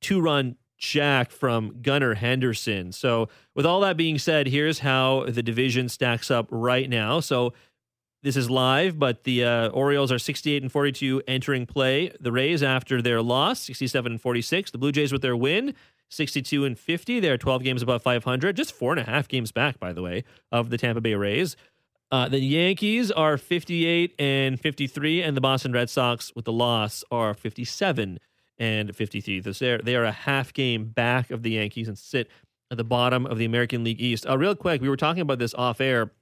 two 0.00 0.20
run 0.20 0.56
jack 0.78 1.30
from 1.30 1.80
Gunnar 1.82 2.14
Henderson. 2.14 2.92
So, 2.92 3.28
with 3.54 3.66
all 3.66 3.80
that 3.80 3.96
being 3.96 4.18
said, 4.18 4.46
here's 4.48 4.80
how 4.80 5.24
the 5.28 5.42
division 5.42 5.88
stacks 5.88 6.30
up 6.30 6.46
right 6.50 6.88
now. 6.88 7.20
So. 7.20 7.52
This 8.22 8.38
is 8.38 8.48
live, 8.48 8.98
but 8.98 9.24
the 9.24 9.44
uh, 9.44 9.68
Orioles 9.68 10.10
are 10.10 10.18
68 10.18 10.62
and 10.62 10.72
42 10.72 11.24
entering 11.28 11.66
play. 11.66 12.10
The 12.18 12.32
Rays, 12.32 12.62
after 12.62 13.02
their 13.02 13.20
loss, 13.20 13.60
67 13.60 14.12
and 14.12 14.18
46. 14.18 14.70
The 14.70 14.78
Blue 14.78 14.92
Jays, 14.92 15.12
with 15.12 15.20
their 15.20 15.36
win, 15.36 15.74
62 16.08 16.64
and 16.64 16.78
50. 16.78 17.20
They're 17.20 17.36
12 17.36 17.62
games 17.62 17.82
above 17.82 18.02
500, 18.02 18.56
just 18.56 18.72
four 18.72 18.92
and 18.92 19.00
a 19.00 19.04
half 19.04 19.28
games 19.28 19.52
back, 19.52 19.78
by 19.78 19.92
the 19.92 20.00
way, 20.02 20.24
of 20.50 20.70
the 20.70 20.78
Tampa 20.78 21.00
Bay 21.00 21.14
Rays. 21.14 21.56
Uh, 22.10 22.28
the 22.28 22.38
Yankees 22.38 23.10
are 23.10 23.36
58 23.36 24.14
and 24.18 24.60
53, 24.60 25.22
and 25.22 25.36
the 25.36 25.40
Boston 25.40 25.72
Red 25.72 25.90
Sox, 25.90 26.32
with 26.36 26.44
the 26.44 26.52
loss, 26.52 27.02
are 27.10 27.34
57 27.34 28.18
and 28.58 28.94
53. 28.94 29.42
So 29.42 29.52
they're, 29.52 29.78
they 29.78 29.96
are 29.96 30.04
a 30.04 30.12
half 30.12 30.52
game 30.52 30.84
back 30.84 31.30
of 31.30 31.42
the 31.42 31.52
Yankees 31.52 31.88
and 31.88 31.98
sit 31.98 32.28
at 32.70 32.76
the 32.76 32.84
bottom 32.84 33.26
of 33.26 33.38
the 33.38 33.44
American 33.44 33.84
League 33.84 34.00
East. 34.00 34.26
Uh, 34.28 34.38
real 34.38 34.54
quick, 34.54 34.80
we 34.80 34.88
were 34.88 34.96
talking 34.96 35.22
about 35.22 35.38
this 35.38 35.54
off 35.54 35.80
air. 35.80 36.12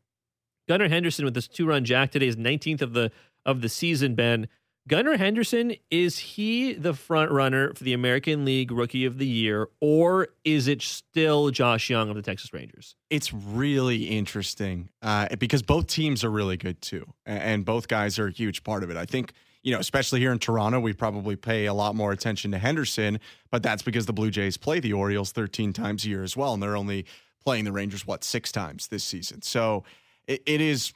Gunnar 0.68 0.88
Henderson 0.88 1.24
with 1.24 1.34
this 1.34 1.48
two 1.48 1.66
run 1.66 1.84
jack 1.84 2.10
today 2.10 2.28
is 2.28 2.36
19th 2.36 2.82
of 2.82 2.92
the 2.92 3.10
of 3.44 3.60
the 3.60 3.68
season. 3.68 4.14
Ben 4.14 4.48
Gunnar 4.88 5.16
Henderson 5.16 5.74
is 5.90 6.18
he 6.18 6.72
the 6.72 6.92
front 6.92 7.30
runner 7.30 7.72
for 7.72 7.84
the 7.84 7.92
American 7.92 8.44
League 8.44 8.72
Rookie 8.72 9.04
of 9.04 9.18
the 9.18 9.26
Year, 9.26 9.68
or 9.80 10.28
is 10.44 10.66
it 10.66 10.82
still 10.82 11.50
Josh 11.50 11.88
Jung 11.88 12.10
of 12.10 12.16
the 12.16 12.22
Texas 12.22 12.52
Rangers? 12.52 12.96
It's 13.08 13.32
really 13.32 14.04
interesting 14.08 14.88
uh, 15.00 15.28
because 15.38 15.62
both 15.62 15.86
teams 15.86 16.24
are 16.24 16.30
really 16.30 16.56
good 16.56 16.82
too, 16.82 17.06
and 17.24 17.64
both 17.64 17.86
guys 17.86 18.18
are 18.18 18.26
a 18.26 18.32
huge 18.32 18.64
part 18.64 18.82
of 18.82 18.90
it. 18.90 18.96
I 18.96 19.06
think 19.06 19.32
you 19.62 19.72
know, 19.72 19.78
especially 19.78 20.18
here 20.18 20.32
in 20.32 20.38
Toronto, 20.38 20.80
we 20.80 20.92
probably 20.92 21.36
pay 21.36 21.66
a 21.66 21.74
lot 21.74 21.94
more 21.94 22.10
attention 22.10 22.50
to 22.50 22.58
Henderson, 22.58 23.20
but 23.50 23.62
that's 23.62 23.82
because 23.82 24.06
the 24.06 24.12
Blue 24.12 24.30
Jays 24.30 24.56
play 24.56 24.80
the 24.80 24.92
Orioles 24.92 25.30
13 25.30 25.72
times 25.72 26.04
a 26.04 26.08
year 26.08 26.24
as 26.24 26.36
well, 26.36 26.54
and 26.54 26.62
they're 26.62 26.76
only 26.76 27.06
playing 27.44 27.64
the 27.64 27.72
Rangers 27.72 28.06
what 28.06 28.24
six 28.24 28.50
times 28.50 28.88
this 28.88 29.04
season. 29.04 29.42
So 29.42 29.84
it, 30.26 30.42
it 30.46 30.60
is, 30.60 30.92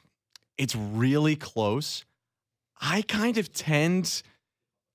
it's 0.57 0.75
really 0.75 1.35
close. 1.35 2.03
I 2.81 3.01
kind 3.03 3.37
of 3.37 3.51
tend 3.51 4.21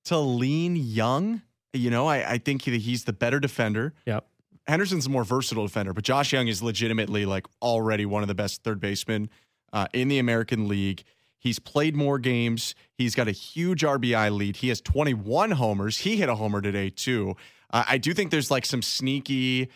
to 0.05 0.17
lean 0.17 0.75
Jung. 0.75 1.41
You 1.73 1.89
know, 1.89 2.07
I, 2.07 2.33
I 2.33 2.37
think 2.37 2.63
he, 2.63 2.77
he's 2.79 3.05
the 3.05 3.13
better 3.13 3.39
defender. 3.39 3.93
Yep. 4.05 4.25
Henderson's 4.67 5.07
a 5.07 5.09
more 5.09 5.23
versatile 5.23 5.65
defender, 5.65 5.93
but 5.93 6.03
Josh 6.03 6.31
Jung 6.31 6.47
is 6.47 6.63
legitimately 6.63 7.25
like 7.25 7.45
already 7.61 8.05
one 8.05 8.21
of 8.21 8.27
the 8.27 8.35
best 8.35 8.63
third 8.63 8.79
basemen 8.79 9.29
uh, 9.73 9.87
in 9.93 10.07
the 10.07 10.19
American 10.19 10.67
League. 10.67 11.03
He's 11.37 11.59
played 11.59 11.95
more 11.95 12.19
games. 12.19 12.73
He's 12.97 13.15
got 13.15 13.27
a 13.27 13.31
huge 13.31 13.81
RBI 13.81 14.31
lead. 14.31 14.57
He 14.57 14.69
has 14.69 14.79
21 14.79 15.51
homers. 15.51 15.97
He 15.99 16.15
hit 16.15 16.29
a 16.29 16.35
homer 16.35 16.61
today, 16.61 16.89
too. 16.89 17.35
Uh, 17.69 17.83
I 17.89 17.97
do 17.97 18.13
think 18.13 18.31
there's 18.31 18.49
like 18.49 18.65
some 18.65 18.81
sneaky 18.81 19.69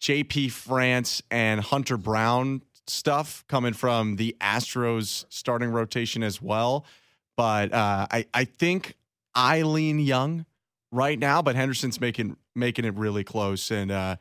JP 0.00 0.52
France 0.52 1.22
and 1.32 1.60
Hunter 1.60 1.96
Brown 1.96 2.62
stuff 2.86 3.44
coming 3.48 3.72
from 3.72 4.16
the 4.16 4.36
Astros 4.40 5.24
starting 5.30 5.70
rotation 5.70 6.22
as 6.22 6.40
well. 6.40 6.84
But 7.36 7.72
uh, 7.72 8.06
I, 8.10 8.26
I 8.32 8.44
think 8.44 8.96
Eileen 9.36 9.98
Jung 9.98 10.46
right 10.92 11.18
now, 11.18 11.42
but 11.42 11.56
Henderson's 11.56 12.00
making 12.00 12.36
making 12.54 12.84
it 12.84 12.94
really 12.94 13.24
close. 13.24 13.70
And 13.70 13.90
uh, 13.90 14.16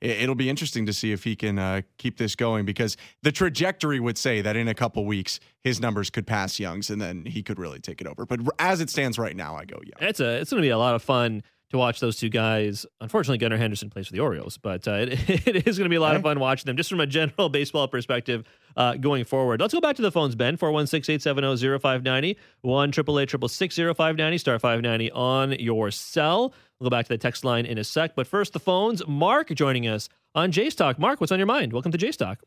it, 0.00 0.28
will 0.28 0.34
be 0.34 0.48
interesting 0.48 0.86
to 0.86 0.92
see 0.92 1.12
if 1.12 1.24
he 1.24 1.34
can 1.34 1.58
uh, 1.58 1.82
keep 1.96 2.18
this 2.18 2.36
going 2.36 2.64
because 2.64 2.96
the 3.22 3.32
trajectory 3.32 3.98
would 3.98 4.18
say 4.18 4.40
that 4.42 4.56
in 4.56 4.68
a 4.68 4.74
couple 4.74 5.04
weeks 5.04 5.40
his 5.64 5.80
numbers 5.80 6.10
could 6.10 6.26
pass 6.26 6.60
Jung's, 6.60 6.90
and 6.90 7.00
then 7.00 7.24
he 7.24 7.42
could 7.42 7.58
really 7.58 7.80
take 7.80 8.00
it 8.00 8.06
over. 8.06 8.26
But 8.26 8.40
as 8.58 8.80
it 8.80 8.90
stands 8.90 9.18
right 9.18 9.34
now, 9.34 9.56
I 9.56 9.64
go 9.64 9.80
Jung. 9.82 10.08
It's 10.08 10.20
a 10.20 10.40
it's 10.40 10.50
going 10.50 10.62
to 10.62 10.66
be 10.66 10.70
a 10.70 10.78
lot 10.78 10.94
of 10.94 11.02
fun 11.02 11.42
to 11.70 11.78
watch 11.78 12.00
those 12.00 12.16
two 12.16 12.28
guys. 12.28 12.86
Unfortunately, 13.00 13.38
Gunnar 13.38 13.56
Henderson 13.56 13.90
plays 13.90 14.06
for 14.06 14.12
the 14.12 14.20
Orioles, 14.20 14.56
but 14.56 14.86
uh, 14.88 14.92
it, 15.08 15.46
it 15.46 15.68
is 15.68 15.78
going 15.78 15.86
to 15.86 15.90
be 15.90 15.96
a 15.96 16.00
lot 16.00 16.16
of 16.16 16.22
fun 16.22 16.40
watching 16.40 16.66
them 16.66 16.76
just 16.76 16.88
from 16.90 17.00
a 17.00 17.06
general 17.06 17.48
baseball 17.50 17.88
perspective 17.88 18.44
uh, 18.76 18.94
going 18.94 19.24
forward. 19.24 19.60
Let's 19.60 19.74
go 19.74 19.80
back 19.80 19.96
to 19.96 20.02
the 20.02 20.12
phones, 20.12 20.34
Ben. 20.34 20.56
416 20.56 21.14
870 21.14 21.78
0590, 21.78 22.38
1 22.62 22.92
590, 22.92 24.38
star 24.38 24.58
590 24.58 25.10
on 25.12 25.52
your 25.58 25.90
cell. 25.90 26.54
We'll 26.78 26.90
go 26.90 26.96
back 26.96 27.06
to 27.06 27.10
the 27.10 27.18
text 27.18 27.44
line 27.44 27.66
in 27.66 27.76
a 27.78 27.84
sec. 27.84 28.14
But 28.14 28.26
first, 28.26 28.52
the 28.52 28.60
phones. 28.60 29.06
Mark 29.06 29.48
joining 29.54 29.88
us 29.88 30.08
on 30.34 30.52
Jays 30.52 30.74
Talk. 30.74 30.98
Mark, 30.98 31.20
what's 31.20 31.32
on 31.32 31.38
your 31.38 31.46
mind? 31.46 31.72
Welcome 31.72 31.92
to 31.92 31.98
Jays 31.98 32.16
Talk. 32.16 32.40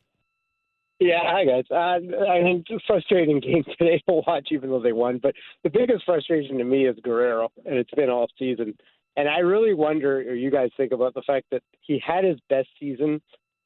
Yeah, 1.02 1.18
hi 1.24 1.44
guys. 1.44 1.64
Uh, 1.68 2.26
I 2.28 2.42
mean, 2.42 2.64
frustrating 2.86 3.40
game 3.40 3.64
today 3.76 4.00
to 4.08 4.22
watch, 4.26 4.48
even 4.52 4.70
though 4.70 4.80
they 4.80 4.92
won. 4.92 5.18
But 5.18 5.34
the 5.64 5.70
biggest 5.70 6.04
frustration 6.04 6.58
to 6.58 6.64
me 6.64 6.86
is 6.86 6.96
Guerrero, 7.02 7.50
and 7.66 7.76
it's 7.76 7.90
been 7.90 8.08
all 8.08 8.28
season. 8.38 8.74
And 9.16 9.28
I 9.28 9.38
really 9.38 9.74
wonder, 9.74 10.18
or 10.18 10.34
you 10.34 10.50
guys 10.50 10.70
think 10.76 10.92
about 10.92 11.14
the 11.14 11.22
fact 11.22 11.46
that 11.50 11.62
he 11.80 12.02
had 12.04 12.24
his 12.24 12.38
best 12.48 12.68
season 12.80 13.20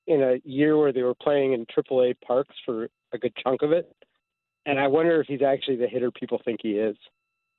in 0.07 0.23
a 0.23 0.41
year 0.45 0.77
where 0.77 0.93
they 0.93 1.03
were 1.03 1.15
playing 1.15 1.53
in 1.53 1.67
AAA 1.67 2.21
parks 2.21 2.55
for 2.65 2.89
a 3.13 3.19
good 3.19 3.33
chunk 3.43 3.63
of 3.63 3.73
it. 3.73 3.95
And 4.65 4.81
I 4.81 4.89
wonder 4.89 5.21
if 5.21 5.29
he's 5.29 5.43
actually 5.43 5.77
the 5.77 5.87
hitter 5.87 6.11
people 6.11 6.41
think 6.45 6.61
he 6.63 6.73
is. 6.73 6.97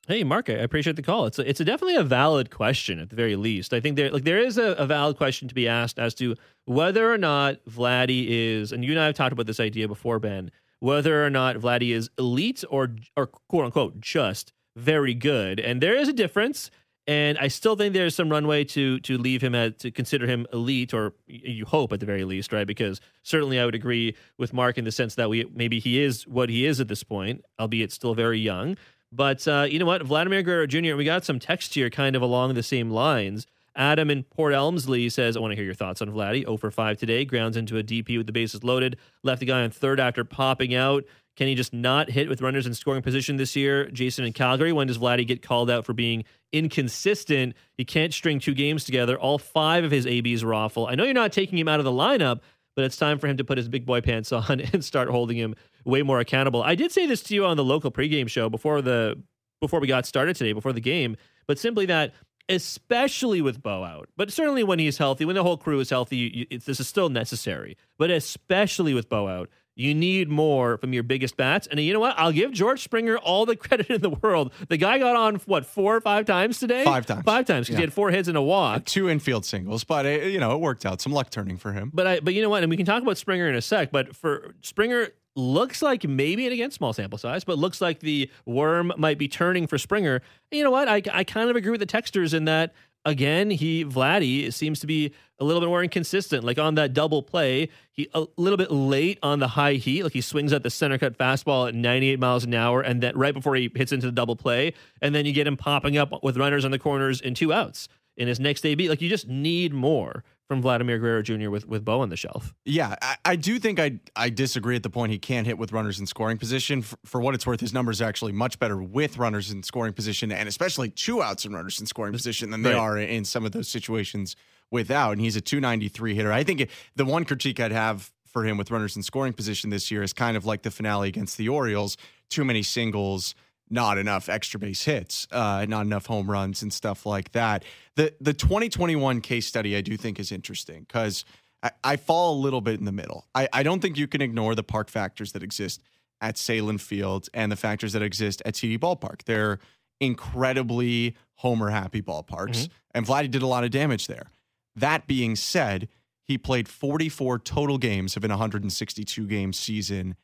Hey, 0.07 0.23
Mark, 0.23 0.49
I 0.49 0.53
appreciate 0.53 0.95
the 0.95 1.01
call. 1.01 1.25
It's 1.25 1.37
a, 1.37 1.49
it's 1.49 1.59
a 1.59 1.65
definitely 1.65 1.95
a 1.95 2.03
valid 2.03 2.49
question 2.49 2.99
at 2.99 3.09
the 3.09 3.15
very 3.15 3.35
least. 3.35 3.73
I 3.73 3.81
think 3.81 3.97
there 3.97 4.09
like 4.09 4.23
there 4.23 4.39
is 4.39 4.57
a, 4.57 4.71
a, 4.73 4.85
valid 4.85 5.17
question 5.17 5.49
to 5.49 5.55
be 5.55 5.67
asked 5.67 5.99
as 5.99 6.13
to 6.15 6.35
whether 6.63 7.11
or 7.11 7.17
not 7.17 7.57
Vladdy 7.65 8.25
is, 8.29 8.71
and 8.71 8.85
you 8.85 8.91
and 8.91 9.01
I 9.01 9.07
have 9.07 9.15
talked 9.15 9.33
about 9.33 9.47
this 9.47 9.59
idea 9.59 9.85
before, 9.85 10.19
Ben, 10.19 10.49
whether 10.79 11.25
or 11.25 11.29
not 11.29 11.57
Vladdy 11.57 11.89
is 11.89 12.09
elite 12.17 12.63
or 12.69 12.95
or 13.17 13.27
quote 13.27 13.65
unquote 13.65 13.99
just 13.99 14.53
very 14.77 15.13
good. 15.13 15.59
And 15.59 15.81
there 15.81 15.97
is 15.97 16.07
a 16.07 16.13
difference. 16.13 16.71
And 17.07 17.37
I 17.37 17.47
still 17.47 17.77
think 17.77 17.93
there's 17.93 18.15
some 18.15 18.29
runway 18.29 18.65
to 18.65 18.99
to 18.99 19.17
leave 19.17 19.41
him 19.41 19.55
at 19.55 19.79
to 19.79 19.91
consider 19.91 20.27
him 20.27 20.45
elite, 20.51 20.93
or 20.93 21.13
you 21.25 21.65
hope 21.65 21.93
at 21.93 22.01
the 22.01 22.05
very 22.05 22.25
least, 22.25 22.51
right? 22.51 22.67
Because 22.67 22.99
certainly 23.23 23.59
I 23.59 23.65
would 23.65 23.75
agree 23.75 24.15
with 24.37 24.51
Mark 24.51 24.77
in 24.77 24.83
the 24.83 24.91
sense 24.91 25.15
that 25.15 25.29
we 25.29 25.49
maybe 25.55 25.79
he 25.79 26.01
is 26.01 26.27
what 26.27 26.49
he 26.49 26.65
is 26.65 26.81
at 26.81 26.89
this 26.89 27.03
point, 27.03 27.45
albeit 27.59 27.93
still 27.93 28.13
very 28.13 28.39
young. 28.39 28.75
But 29.09 29.47
uh, 29.47 29.67
you 29.69 29.79
know 29.79 29.85
what, 29.85 30.03
Vladimir 30.03 30.43
Guerrero 30.43 30.67
Jr. 30.67 30.97
We 30.97 31.05
got 31.05 31.23
some 31.23 31.39
text 31.39 31.73
here, 31.75 31.89
kind 31.89 32.15
of 32.17 32.21
along 32.21 32.55
the 32.55 32.63
same 32.63 32.89
lines. 32.89 33.47
Adam 33.73 34.09
in 34.09 34.23
Port 34.23 34.53
Elmsley 34.53 35.07
says, 35.07 35.37
"I 35.37 35.39
want 35.39 35.51
to 35.51 35.55
hear 35.55 35.63
your 35.63 35.75
thoughts 35.75 36.01
on 36.01 36.09
Vladdy. 36.09 36.41
0 36.41 36.57
for 36.57 36.71
5 36.71 36.97
today. 36.97 37.23
Grounds 37.23 37.55
into 37.55 37.77
a 37.77 37.83
DP 37.83 38.17
with 38.17 38.25
the 38.25 38.33
bases 38.33 38.65
loaded. 38.65 38.97
Left 39.23 39.39
the 39.39 39.45
guy 39.45 39.61
on 39.63 39.69
third 39.69 40.01
after 40.01 40.25
popping 40.25 40.75
out. 40.75 41.05
Can 41.37 41.47
he 41.47 41.53
just 41.53 41.71
not 41.71 42.09
hit 42.09 42.27
with 42.27 42.41
runners 42.41 42.65
in 42.65 42.73
scoring 42.73 43.03
position 43.03 43.37
this 43.37 43.55
year? 43.55 43.89
Jason 43.91 44.25
in 44.25 44.33
Calgary, 44.33 44.73
when 44.73 44.87
does 44.87 44.97
Vladdy 44.97 45.25
get 45.25 45.43
called 45.43 45.69
out 45.69 45.85
for 45.85 45.93
being 45.93 46.25
inconsistent? 46.51 47.55
He 47.77 47.85
can't 47.85 48.11
string 48.11 48.39
two 48.39 48.55
games 48.55 48.83
together. 48.83 49.17
All 49.17 49.37
five 49.37 49.83
of 49.83 49.91
his 49.91 50.07
ABs 50.07 50.41
are 50.41 50.53
awful. 50.55 50.87
I 50.87 50.95
know 50.95 51.03
you're 51.03 51.13
not 51.13 51.31
taking 51.31 51.59
him 51.59 51.67
out 51.67 51.79
of 51.79 51.85
the 51.85 51.91
lineup, 51.91 52.39
but 52.75 52.85
it's 52.85 52.97
time 52.97 53.19
for 53.19 53.27
him 53.27 53.37
to 53.37 53.43
put 53.43 53.59
his 53.59 53.69
big 53.69 53.85
boy 53.85 54.01
pants 54.01 54.31
on 54.31 54.61
and 54.73 54.83
start 54.83 55.09
holding 55.09 55.37
him 55.37 55.55
way 55.85 56.01
more 56.01 56.19
accountable. 56.19 56.63
I 56.63 56.73
did 56.73 56.91
say 56.91 57.05
this 57.05 57.21
to 57.23 57.35
you 57.35 57.45
on 57.45 57.55
the 57.55 57.63
local 57.63 57.91
pregame 57.91 58.27
show 58.27 58.49
before 58.49 58.81
the 58.81 59.21
before 59.61 59.79
we 59.79 59.87
got 59.87 60.05
started 60.05 60.35
today, 60.35 60.53
before 60.53 60.73
the 60.73 60.81
game, 60.81 61.15
but 61.47 61.57
simply 61.57 61.87
that 61.87 62.13
especially 62.49 63.41
with 63.41 63.61
Bo 63.61 63.83
out, 63.83 64.09
but 64.15 64.31
certainly 64.31 64.63
when 64.63 64.79
he's 64.79 64.97
healthy, 64.97 65.25
when 65.25 65.35
the 65.35 65.43
whole 65.43 65.57
crew 65.57 65.79
is 65.79 65.89
healthy, 65.89 66.47
you, 66.49 66.59
this 66.59 66.79
is 66.79 66.87
still 66.87 67.09
necessary. 67.09 67.77
But 67.97 68.09
especially 68.09 68.93
with 68.93 69.09
Bo 69.09 69.27
out, 69.27 69.49
you 69.77 69.93
need 69.93 70.27
more 70.27 70.77
from 70.79 70.91
your 70.91 71.03
biggest 71.03 71.37
bats. 71.37 71.67
And 71.67 71.79
you 71.79 71.93
know 71.93 71.99
what? 71.99 72.17
I'll 72.17 72.31
give 72.31 72.51
George 72.51 72.81
Springer 72.81 73.17
all 73.17 73.45
the 73.45 73.55
credit 73.55 73.89
in 73.89 74.01
the 74.01 74.09
world. 74.09 74.51
The 74.69 74.77
guy 74.77 74.97
got 74.97 75.15
on, 75.15 75.35
what, 75.45 75.67
four 75.67 75.95
or 75.95 76.01
five 76.01 76.25
times 76.25 76.59
today? 76.59 76.83
Five 76.83 77.05
times. 77.05 77.23
Five 77.23 77.45
times 77.45 77.67
because 77.67 77.73
yeah. 77.73 77.77
he 77.77 77.83
had 77.83 77.93
four 77.93 78.09
hits 78.09 78.27
and 78.27 78.35
a 78.35 78.41
walk. 78.41 78.85
two 78.85 79.07
infield 79.07 79.45
singles, 79.45 79.83
but, 79.83 80.07
it, 80.07 80.31
you 80.31 80.39
know, 80.39 80.53
it 80.53 80.59
worked 80.59 80.85
out. 80.85 80.99
Some 80.99 81.13
luck 81.13 81.29
turning 81.29 81.57
for 81.57 81.73
him. 81.73 81.91
But, 81.93 82.07
I, 82.07 82.19
but 82.19 82.33
you 82.33 82.41
know 82.41 82.49
what? 82.49 82.63
And 82.63 82.71
we 82.71 82.75
can 82.75 82.87
talk 82.87 83.03
about 83.03 83.17
Springer 83.19 83.47
in 83.47 83.55
a 83.55 83.61
sec, 83.61 83.91
but 83.91 84.15
for 84.15 84.55
Springer, 84.61 85.09
looks 85.35 85.83
like 85.83 86.03
maybe, 86.03 86.45
and 86.45 86.53
again, 86.53 86.71
small 86.71 86.91
sample 86.91 87.19
size, 87.19 87.43
but 87.43 87.59
looks 87.59 87.79
like 87.79 87.99
the 87.99 88.29
worm 88.45 88.91
might 88.97 89.19
be 89.19 89.27
turning 89.27 89.67
for 89.67 89.77
Springer. 89.77 90.15
And 90.15 90.57
you 90.57 90.63
know 90.63 90.71
what? 90.71 90.87
I, 90.87 91.03
I 91.13 91.23
kind 91.23 91.49
of 91.49 91.55
agree 91.55 91.71
with 91.71 91.79
the 91.79 91.85
texters 91.85 92.33
in 92.33 92.45
that 92.45 92.73
again, 93.07 93.49
he 93.49 93.85
Vladdy 93.85 94.53
seems 94.53 94.79
to 94.81 94.87
be 94.87 95.13
a 95.39 95.45
little 95.45 95.61
bit 95.61 95.67
more 95.67 95.81
inconsistent. 95.81 96.43
Like 96.43 96.59
on 96.59 96.75
that 96.75 96.93
double 96.93 97.23
play, 97.23 97.69
he 97.91 98.09
a 98.13 98.25
little 98.35 98.57
bit 98.57 98.69
late 98.69 99.17
on 99.23 99.39
the 99.39 99.47
high 99.47 99.73
heat. 99.73 100.03
Like 100.03 100.13
he 100.13 100.21
swings 100.21 100.51
at 100.53 100.61
the 100.61 100.69
center 100.69 100.97
cut 100.97 101.17
fastball 101.17 101.69
at 101.69 101.73
98 101.73 102.19
miles 102.19 102.43
an 102.43 102.53
hour, 102.53 102.81
and 102.81 103.01
then 103.01 103.17
right 103.17 103.33
before 103.33 103.55
he 103.55 103.71
hits 103.73 103.91
into 103.91 104.05
the 104.05 104.11
double 104.11 104.35
play, 104.35 104.73
and 105.01 105.15
then 105.15 105.25
you 105.25 105.31
get 105.31 105.47
him 105.47 105.57
popping 105.57 105.97
up 105.97 106.21
with 106.21 106.37
runners 106.37 106.65
on 106.65 106.71
the 106.71 106.79
corners 106.79 107.21
in 107.21 107.33
two 107.33 107.53
outs 107.53 107.87
in 108.17 108.27
his 108.27 108.39
next 108.39 108.65
AB. 108.65 108.89
Like 108.89 109.01
you 109.01 109.09
just 109.09 109.27
need 109.27 109.73
more 109.73 110.23
from 110.47 110.61
Vladimir 110.61 110.97
Guerrero 110.97 111.21
Jr. 111.21 111.49
with 111.49 111.67
with 111.67 111.83
Bo 111.83 112.01
on 112.01 112.09
the 112.09 112.15
shelf. 112.15 112.53
Yeah, 112.65 112.95
I, 113.01 113.17
I, 113.25 113.35
do 113.35 113.59
think 113.59 113.79
I 113.79 113.99
I 114.15 114.29
disagree 114.29 114.75
at 114.75 114.83
the 114.83 114.89
point 114.89 115.11
he 115.11 115.19
can't 115.19 115.45
hit 115.45 115.57
with 115.57 115.71
runners 115.71 115.99
in 115.99 116.05
scoring 116.05 116.37
position. 116.37 116.81
For, 116.81 116.97
for, 117.05 117.21
what 117.21 117.35
it's 117.35 117.45
worth, 117.45 117.59
his 117.59 117.73
numbers 117.73 118.01
are 118.01 118.05
actually 118.05 118.31
much 118.31 118.57
better 118.59 118.81
with 118.81 119.17
runners 119.17 119.51
in 119.51 119.63
scoring 119.63 119.93
position, 119.93 120.31
and 120.31 120.47
especially 120.47 120.89
two 120.89 121.21
outs 121.21 121.45
and 121.45 121.53
runners 121.53 121.79
in 121.79 121.85
scoring 121.85 122.13
position 122.13 122.49
than 122.51 122.63
they 122.63 122.73
right. 122.73 122.79
are 122.79 122.97
in 122.97 123.25
some 123.25 123.45
of 123.45 123.51
those 123.51 123.67
situations 123.67 124.35
without. 124.71 125.11
And 125.11 125.21
he's 125.21 125.35
a 125.35 125.41
293 125.41 126.15
hitter. 126.15 126.31
I 126.31 126.43
think 126.43 126.69
the 126.95 127.05
one 127.05 127.25
critique 127.25 127.59
I'd 127.59 127.71
have 127.71 128.11
for 128.25 128.45
him 128.45 128.57
with 128.57 128.71
runners 128.71 128.95
in 128.95 129.03
scoring 129.03 129.33
position 129.33 129.69
this 129.69 129.89
year 129.91 130.03
is 130.03 130.13
kind 130.13 130.37
of 130.37 130.45
like 130.45 130.61
the 130.61 130.71
finale 130.71 131.09
against 131.09 131.37
the 131.37 131.49
Orioles. 131.49 131.97
Too 132.29 132.45
many 132.45 132.61
singles 132.61 133.35
not 133.69 133.97
enough 133.97 134.29
extra 134.29 134.59
base 134.59 134.83
hits, 134.83 135.27
uh, 135.31 135.65
not 135.67 135.85
enough 135.85 136.05
home 136.05 136.29
runs 136.29 136.61
and 136.61 136.71
stuff 136.71 137.05
like 137.05 137.31
that. 137.33 137.63
The 137.95 138.13
the 138.21 138.33
2021 138.33 139.21
case 139.21 139.47
study 139.47 139.75
I 139.75 139.81
do 139.81 139.97
think 139.97 140.19
is 140.19 140.31
interesting 140.31 140.85
because 140.87 141.25
I, 141.63 141.71
I, 141.83 141.95
fall 141.97 142.35
a 142.35 142.39
little 142.39 142.61
bit 142.61 142.79
in 142.79 142.85
the 142.85 142.91
middle. 142.91 143.27
I, 143.33 143.49
I 143.51 143.63
don't 143.63 143.81
think 143.81 143.97
you 143.97 144.07
can 144.07 144.21
ignore 144.21 144.55
the 144.55 144.63
park 144.63 144.89
factors 144.89 145.31
that 145.33 145.43
exist 145.43 145.81
at 146.21 146.35
Sahlen 146.35 146.79
Field 146.79 147.29
and 147.33 147.51
the 147.51 147.55
factors 147.55 147.93
that 147.93 148.01
exist 148.01 148.41
at 148.45 148.53
TD 148.53 148.79
Ballpark. 148.79 149.23
They're 149.23 149.59
incredibly 149.99 151.15
homer 151.35 151.69
happy 151.69 152.01
ballparks, 152.01 152.25
mm-hmm. 152.49 152.73
and 152.91 153.05
Vladdy 153.05 153.29
did 153.29 153.41
a 153.41 153.47
lot 153.47 153.63
of 153.63 153.71
damage 153.71 154.07
there. 154.07 154.31
That 154.75 155.07
being 155.07 155.35
said, 155.35 155.89
he 156.23 156.37
played 156.37 156.67
44 156.67 157.39
total 157.39 157.77
games 157.77 158.15
of 158.15 158.23
an 158.23 158.29
162 158.29 159.27
game 159.27 159.53
season 159.53 160.15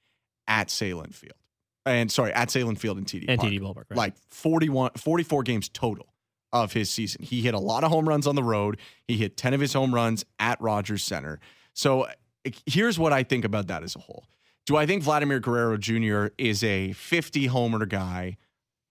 at 0.47 0.67
Sahlen 0.67 1.13
Field 1.13 1.42
and 1.85 2.11
sorry, 2.11 2.33
at 2.33 2.49
Sahlen 2.49 2.77
Field 2.77 2.97
and 2.97 3.05
TD 3.05 3.25
and 3.27 3.39
Park. 3.39 3.51
TD 3.51 3.59
Ballpark, 3.59 3.83
right. 3.89 3.97
like 3.97 4.13
41, 4.29 4.91
44 4.97 5.43
games 5.43 5.69
total 5.69 6.13
of 6.51 6.71
his 6.73 6.89
season. 6.89 7.23
He 7.23 7.41
hit 7.41 7.53
a 7.53 7.59
lot 7.59 7.83
of 7.83 7.91
home 7.91 8.07
runs 8.07 8.27
on 8.27 8.35
the 8.35 8.43
road. 8.43 8.77
He 9.07 9.17
hit 9.17 9.35
10 9.35 9.53
of 9.53 9.59
his 9.59 9.73
home 9.73 9.93
runs 9.93 10.23
at 10.39 10.61
Rogers 10.61 11.03
Center. 11.03 11.39
So 11.73 12.07
eh, 12.45 12.51
here's 12.65 12.99
what 12.99 13.11
I 13.11 13.23
think 13.23 13.43
about 13.43 13.67
that 13.67 13.83
as 13.83 13.95
a 13.95 13.99
whole. 13.99 14.25
Do 14.65 14.77
I 14.77 14.85
think 14.85 15.03
Vladimir 15.03 15.39
Guerrero 15.39 15.77
Jr. 15.77 16.27
is 16.37 16.63
a 16.63 16.93
50 16.93 17.47
homer 17.47 17.85
guy? 17.85 18.37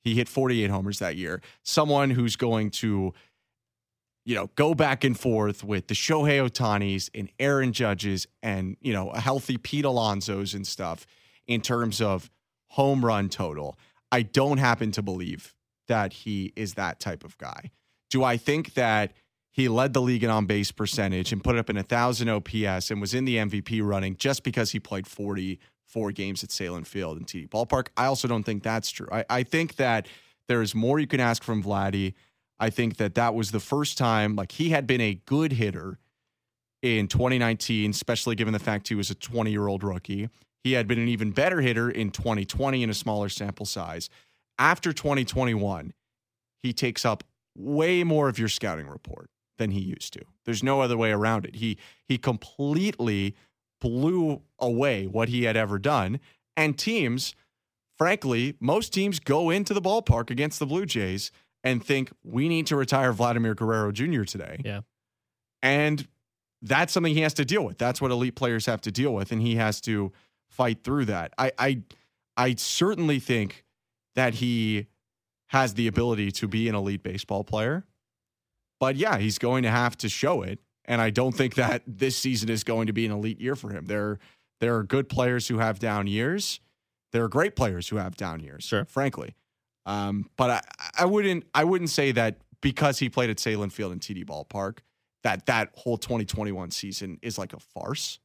He 0.02 0.14
hit 0.14 0.28
48 0.28 0.70
homers 0.70 0.98
that 0.98 1.16
year. 1.16 1.40
Someone 1.62 2.10
who's 2.10 2.36
going 2.36 2.70
to, 2.72 3.14
you 4.24 4.34
know, 4.34 4.50
go 4.56 4.74
back 4.74 5.04
and 5.04 5.18
forth 5.18 5.64
with 5.64 5.86
the 5.86 5.94
Shohei 5.94 6.46
Ohtanis 6.46 7.08
and 7.14 7.30
Aaron 7.38 7.72
Judges 7.72 8.26
and, 8.42 8.76
you 8.80 8.92
know, 8.92 9.10
a 9.10 9.20
healthy 9.20 9.56
Pete 9.56 9.84
Alonso's 9.84 10.52
and 10.52 10.66
stuff 10.66 11.06
in 11.46 11.60
terms 11.60 12.02
of 12.02 12.28
home 12.72 13.04
run 13.04 13.28
total. 13.28 13.76
I 14.10 14.22
don't 14.22 14.58
happen 14.58 14.92
to 14.92 15.02
believe 15.02 15.54
that 15.88 16.12
he 16.12 16.52
is 16.56 16.74
that 16.74 17.00
type 17.00 17.22
of 17.22 17.36
guy. 17.36 17.70
Do 18.10 18.24
I 18.24 18.36
think 18.36 18.74
that 18.74 19.12
he 19.50 19.68
led 19.68 19.92
the 19.92 20.00
league 20.00 20.24
in 20.24 20.30
on 20.30 20.46
base 20.46 20.72
percentage 20.72 21.32
and 21.32 21.44
put 21.44 21.56
up 21.56 21.68
an 21.68 21.76
1,000 21.76 22.28
OPS 22.30 22.90
and 22.90 23.00
was 23.00 23.12
in 23.12 23.26
the 23.26 23.36
MVP 23.36 23.82
running 23.84 24.16
just 24.16 24.42
because 24.42 24.72
he 24.72 24.80
played 24.80 25.06
44 25.06 26.12
games 26.12 26.42
at 26.42 26.48
Sahlen 26.48 26.86
Field 26.86 27.18
and 27.18 27.26
TD 27.26 27.50
Ballpark? 27.50 27.88
I 27.96 28.06
also 28.06 28.26
don't 28.26 28.44
think 28.44 28.62
that's 28.62 28.90
true. 28.90 29.08
I, 29.12 29.24
I 29.28 29.42
think 29.42 29.76
that 29.76 30.08
there 30.48 30.62
is 30.62 30.74
more 30.74 30.98
you 30.98 31.06
can 31.06 31.20
ask 31.20 31.42
from 31.42 31.62
Vladdy. 31.62 32.14
I 32.58 32.70
think 32.70 32.96
that 32.96 33.14
that 33.16 33.34
was 33.34 33.50
the 33.50 33.60
first 33.60 33.98
time, 33.98 34.34
like, 34.34 34.52
he 34.52 34.70
had 34.70 34.86
been 34.86 35.02
a 35.02 35.20
good 35.26 35.52
hitter 35.52 35.98
in 36.80 37.06
2019, 37.06 37.90
especially 37.90 38.34
given 38.34 38.54
the 38.54 38.58
fact 38.58 38.88
he 38.88 38.94
was 38.94 39.10
a 39.10 39.14
20 39.14 39.50
year 39.50 39.66
old 39.66 39.84
rookie. 39.84 40.30
He 40.64 40.72
had 40.72 40.86
been 40.86 40.98
an 40.98 41.08
even 41.08 41.32
better 41.32 41.60
hitter 41.60 41.90
in 41.90 42.10
2020 42.10 42.82
in 42.82 42.90
a 42.90 42.94
smaller 42.94 43.28
sample 43.28 43.66
size. 43.66 44.08
After 44.58 44.92
2021, 44.92 45.92
he 46.62 46.72
takes 46.72 47.04
up 47.04 47.24
way 47.56 48.04
more 48.04 48.28
of 48.28 48.38
your 48.38 48.48
scouting 48.48 48.86
report 48.86 49.28
than 49.58 49.72
he 49.72 49.80
used 49.80 50.12
to. 50.14 50.22
There's 50.44 50.62
no 50.62 50.80
other 50.80 50.96
way 50.96 51.10
around 51.10 51.44
it. 51.44 51.56
He 51.56 51.78
he 52.06 52.18
completely 52.18 53.34
blew 53.80 54.42
away 54.58 55.06
what 55.06 55.28
he 55.28 55.44
had 55.44 55.56
ever 55.56 55.78
done 55.78 56.20
and 56.56 56.78
teams 56.78 57.34
frankly, 57.98 58.56
most 58.58 58.92
teams 58.92 59.20
go 59.20 59.50
into 59.50 59.72
the 59.72 59.80
ballpark 59.80 60.28
against 60.28 60.58
the 60.58 60.66
Blue 60.66 60.84
Jays 60.86 61.30
and 61.62 61.84
think 61.84 62.10
we 62.24 62.48
need 62.48 62.66
to 62.66 62.74
retire 62.74 63.12
Vladimir 63.12 63.54
Guerrero 63.54 63.92
Jr. 63.92 64.24
today. 64.24 64.60
Yeah. 64.64 64.80
And 65.62 66.08
that's 66.62 66.92
something 66.92 67.14
he 67.14 67.20
has 67.20 67.34
to 67.34 67.44
deal 67.44 67.64
with. 67.64 67.78
That's 67.78 68.00
what 68.00 68.10
elite 68.10 68.34
players 68.34 68.66
have 68.66 68.80
to 68.82 68.90
deal 68.90 69.14
with 69.14 69.30
and 69.30 69.40
he 69.40 69.54
has 69.56 69.80
to 69.82 70.12
fight 70.52 70.84
through 70.84 71.06
that. 71.06 71.32
I 71.38 71.52
I 71.58 71.82
I 72.36 72.54
certainly 72.56 73.18
think 73.18 73.64
that 74.14 74.34
he 74.34 74.86
has 75.48 75.74
the 75.74 75.86
ability 75.86 76.30
to 76.32 76.48
be 76.48 76.68
an 76.68 76.74
elite 76.74 77.02
baseball 77.02 77.44
player. 77.44 77.84
But 78.80 78.96
yeah, 78.96 79.18
he's 79.18 79.38
going 79.38 79.62
to 79.64 79.70
have 79.70 79.96
to 79.98 80.08
show 80.08 80.42
it. 80.42 80.58
And 80.86 81.00
I 81.00 81.10
don't 81.10 81.32
think 81.32 81.54
that 81.54 81.82
this 81.86 82.16
season 82.16 82.48
is 82.48 82.64
going 82.64 82.86
to 82.88 82.92
be 82.92 83.06
an 83.06 83.12
elite 83.12 83.40
year 83.40 83.54
for 83.54 83.70
him. 83.70 83.86
There, 83.86 84.18
there 84.60 84.74
are 84.76 84.82
good 84.82 85.08
players 85.08 85.46
who 85.46 85.58
have 85.58 85.78
down 85.78 86.06
years. 86.08 86.58
There 87.12 87.22
are 87.22 87.28
great 87.28 87.54
players 87.54 87.88
who 87.88 87.96
have 87.96 88.16
down 88.16 88.40
years, 88.40 88.64
Sure. 88.64 88.84
frankly. 88.86 89.34
Um, 89.86 90.28
but 90.36 90.50
I, 90.50 90.60
I 91.02 91.04
wouldn't 91.04 91.44
I 91.54 91.64
wouldn't 91.64 91.90
say 91.90 92.12
that 92.12 92.38
because 92.60 92.98
he 92.98 93.08
played 93.08 93.30
at 93.30 93.36
Sahlen 93.36 93.70
Field 93.70 93.92
and 93.92 94.00
TD 94.00 94.24
Ballpark, 94.24 94.78
that 95.22 95.46
that 95.46 95.70
whole 95.76 95.98
2021 95.98 96.70
season 96.70 97.18
is 97.22 97.36
like 97.38 97.52
a 97.52 97.60
farce. 97.60 98.18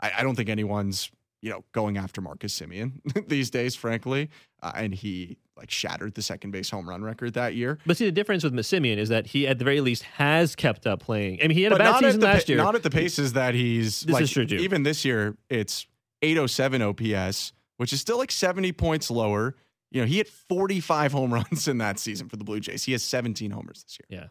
I, 0.00 0.12
I 0.18 0.22
don't 0.22 0.34
think 0.34 0.48
anyone's 0.48 1.10
you 1.42 1.50
know 1.50 1.64
going 1.72 1.98
after 1.98 2.20
Marcus 2.20 2.58
Semien 2.58 2.92
these 3.28 3.50
days, 3.50 3.74
frankly. 3.74 4.30
Uh, 4.62 4.72
and 4.76 4.94
he 4.94 5.36
like 5.56 5.70
shattered 5.70 6.14
the 6.14 6.22
second 6.22 6.52
base 6.52 6.70
home 6.70 6.88
run 6.88 7.02
record 7.02 7.34
that 7.34 7.54
year. 7.54 7.78
But 7.84 7.96
see, 7.96 8.06
the 8.06 8.12
difference 8.12 8.44
with 8.44 8.64
Simeon 8.64 8.98
is 8.98 9.10
that 9.10 9.26
he, 9.26 9.46
at 9.46 9.58
the 9.58 9.64
very 9.64 9.80
least, 9.80 10.04
has 10.04 10.54
kept 10.54 10.86
up 10.86 11.00
playing. 11.00 11.40
I 11.42 11.48
mean, 11.48 11.56
he 11.56 11.64
had 11.64 11.72
a 11.72 11.76
bad 11.76 11.98
season 11.98 12.20
the, 12.20 12.26
last 12.26 12.48
year. 12.48 12.58
Not 12.58 12.74
at 12.74 12.82
the 12.82 12.90
paces 12.90 13.34
that 13.34 13.54
he's. 13.54 14.02
This 14.02 14.14
like, 14.14 14.22
is 14.22 14.30
true, 14.30 14.46
too. 14.46 14.56
Even 14.56 14.84
this 14.84 15.04
year, 15.04 15.36
it's 15.50 15.86
807 16.22 16.80
OPS, 16.82 17.52
which 17.76 17.92
is 17.92 18.00
still 18.00 18.18
like 18.18 18.30
70 18.30 18.72
points 18.72 19.10
lower. 19.10 19.56
You 19.90 20.00
know, 20.00 20.06
he 20.06 20.16
hit 20.16 20.28
45 20.28 21.12
home 21.12 21.34
runs 21.34 21.68
in 21.68 21.78
that 21.78 21.98
season 21.98 22.28
for 22.28 22.36
the 22.36 22.44
Blue 22.44 22.60
Jays. 22.60 22.84
He 22.84 22.92
has 22.92 23.02
17 23.02 23.50
homers 23.50 23.82
this 23.82 23.98
year. 24.00 24.20
Yeah. 24.20 24.28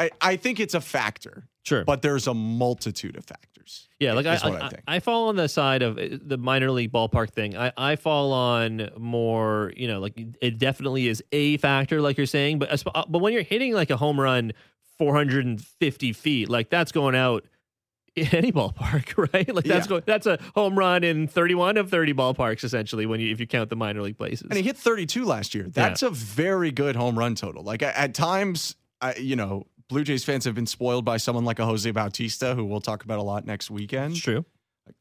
I, 0.00 0.10
I 0.20 0.36
think 0.36 0.60
it's 0.60 0.74
a 0.74 0.80
factor, 0.80 1.46
sure. 1.62 1.84
but 1.84 2.00
there's 2.00 2.26
a 2.26 2.32
multitude 2.32 3.16
of 3.16 3.24
factors. 3.24 3.49
Yeah, 3.98 4.14
like 4.14 4.26
I, 4.26 4.34
I 4.34 4.34
I, 4.34 4.68
think. 4.70 4.82
I 4.88 5.00
fall 5.00 5.28
on 5.28 5.36
the 5.36 5.48
side 5.48 5.82
of 5.82 5.98
uh, 5.98 6.08
the 6.22 6.38
minor 6.38 6.70
league 6.70 6.90
ballpark 6.90 7.30
thing. 7.30 7.56
I, 7.56 7.70
I 7.76 7.96
fall 7.96 8.32
on 8.32 8.88
more, 8.96 9.72
you 9.76 9.86
know, 9.88 10.00
like 10.00 10.18
it 10.40 10.58
definitely 10.58 11.06
is 11.08 11.22
a 11.32 11.58
factor, 11.58 12.00
like 12.00 12.16
you're 12.16 12.26
saying. 12.26 12.58
But 12.60 12.86
uh, 12.94 13.04
but 13.08 13.18
when 13.18 13.32
you're 13.34 13.42
hitting 13.42 13.74
like 13.74 13.90
a 13.90 13.96
home 13.96 14.18
run 14.18 14.52
450 14.98 16.12
feet, 16.12 16.48
like 16.48 16.70
that's 16.70 16.92
going 16.92 17.14
out 17.14 17.44
in 18.16 18.26
any 18.34 18.52
ballpark, 18.52 19.16
right? 19.34 19.54
Like 19.54 19.64
that's 19.64 19.86
Yeah. 19.86 19.88
going 19.90 20.02
that's 20.06 20.26
a 20.26 20.38
home 20.54 20.78
run 20.78 21.04
in 21.04 21.28
31 21.28 21.76
of 21.76 21.90
30 21.90 22.14
ballparks 22.14 22.64
essentially 22.64 23.06
when 23.06 23.20
you 23.20 23.30
if 23.32 23.40
you 23.40 23.46
count 23.46 23.70
the 23.70 23.76
minor 23.76 24.02
league 24.02 24.18
places. 24.18 24.46
And 24.48 24.54
he 24.54 24.62
hit 24.62 24.76
32 24.76 25.24
last 25.24 25.54
year. 25.54 25.66
That's 25.68 26.02
a 26.02 26.10
very 26.10 26.70
good 26.70 26.96
home 26.96 27.18
run 27.18 27.34
total. 27.34 27.62
Like 27.62 27.82
at, 27.82 27.94
at 27.96 28.14
times, 28.14 28.76
I, 29.00 29.14
you 29.16 29.36
know, 29.36 29.66
Blue 29.90 30.04
Jays 30.04 30.24
fans 30.24 30.44
have 30.44 30.54
been 30.54 30.66
spoiled 30.66 31.04
by 31.04 31.16
someone 31.16 31.44
like 31.44 31.58
a 31.58 31.66
Jose 31.66 31.90
Bautista, 31.90 32.54
who 32.54 32.64
we'll 32.64 32.80
talk 32.80 33.02
about 33.02 33.18
a 33.18 33.22
lot 33.22 33.44
next 33.44 33.72
weekend. 33.72 34.12
it's 34.12 34.22
true. 34.22 34.44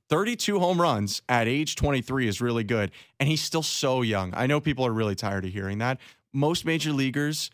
32 0.09 0.59
home 0.59 0.81
runs 0.81 1.21
at 1.29 1.47
age 1.47 1.75
23 1.75 2.27
is 2.27 2.41
really 2.41 2.63
good. 2.63 2.89
And 3.19 3.29
he's 3.29 3.41
still 3.41 3.61
so 3.61 4.01
young. 4.01 4.33
I 4.35 4.47
know 4.47 4.59
people 4.59 4.83
are 4.83 4.91
really 4.91 5.13
tired 5.13 5.45
of 5.45 5.53
hearing 5.53 5.77
that. 5.77 5.99
Most 6.33 6.65
major 6.65 6.91
leaguers 6.91 7.51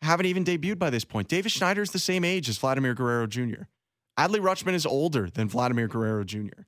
haven't 0.00 0.24
even 0.24 0.44
debuted 0.44 0.78
by 0.78 0.88
this 0.88 1.04
point. 1.04 1.28
Davis 1.28 1.52
Schneider 1.52 1.82
is 1.82 1.90
the 1.90 1.98
same 1.98 2.24
age 2.24 2.48
as 2.48 2.56
Vladimir 2.56 2.94
Guerrero 2.94 3.26
Jr. 3.26 3.64
Adley 4.18 4.40
Rutschman 4.40 4.72
is 4.72 4.86
older 4.86 5.28
than 5.28 5.46
Vladimir 5.46 5.88
Guerrero 5.88 6.24
Jr. 6.24 6.62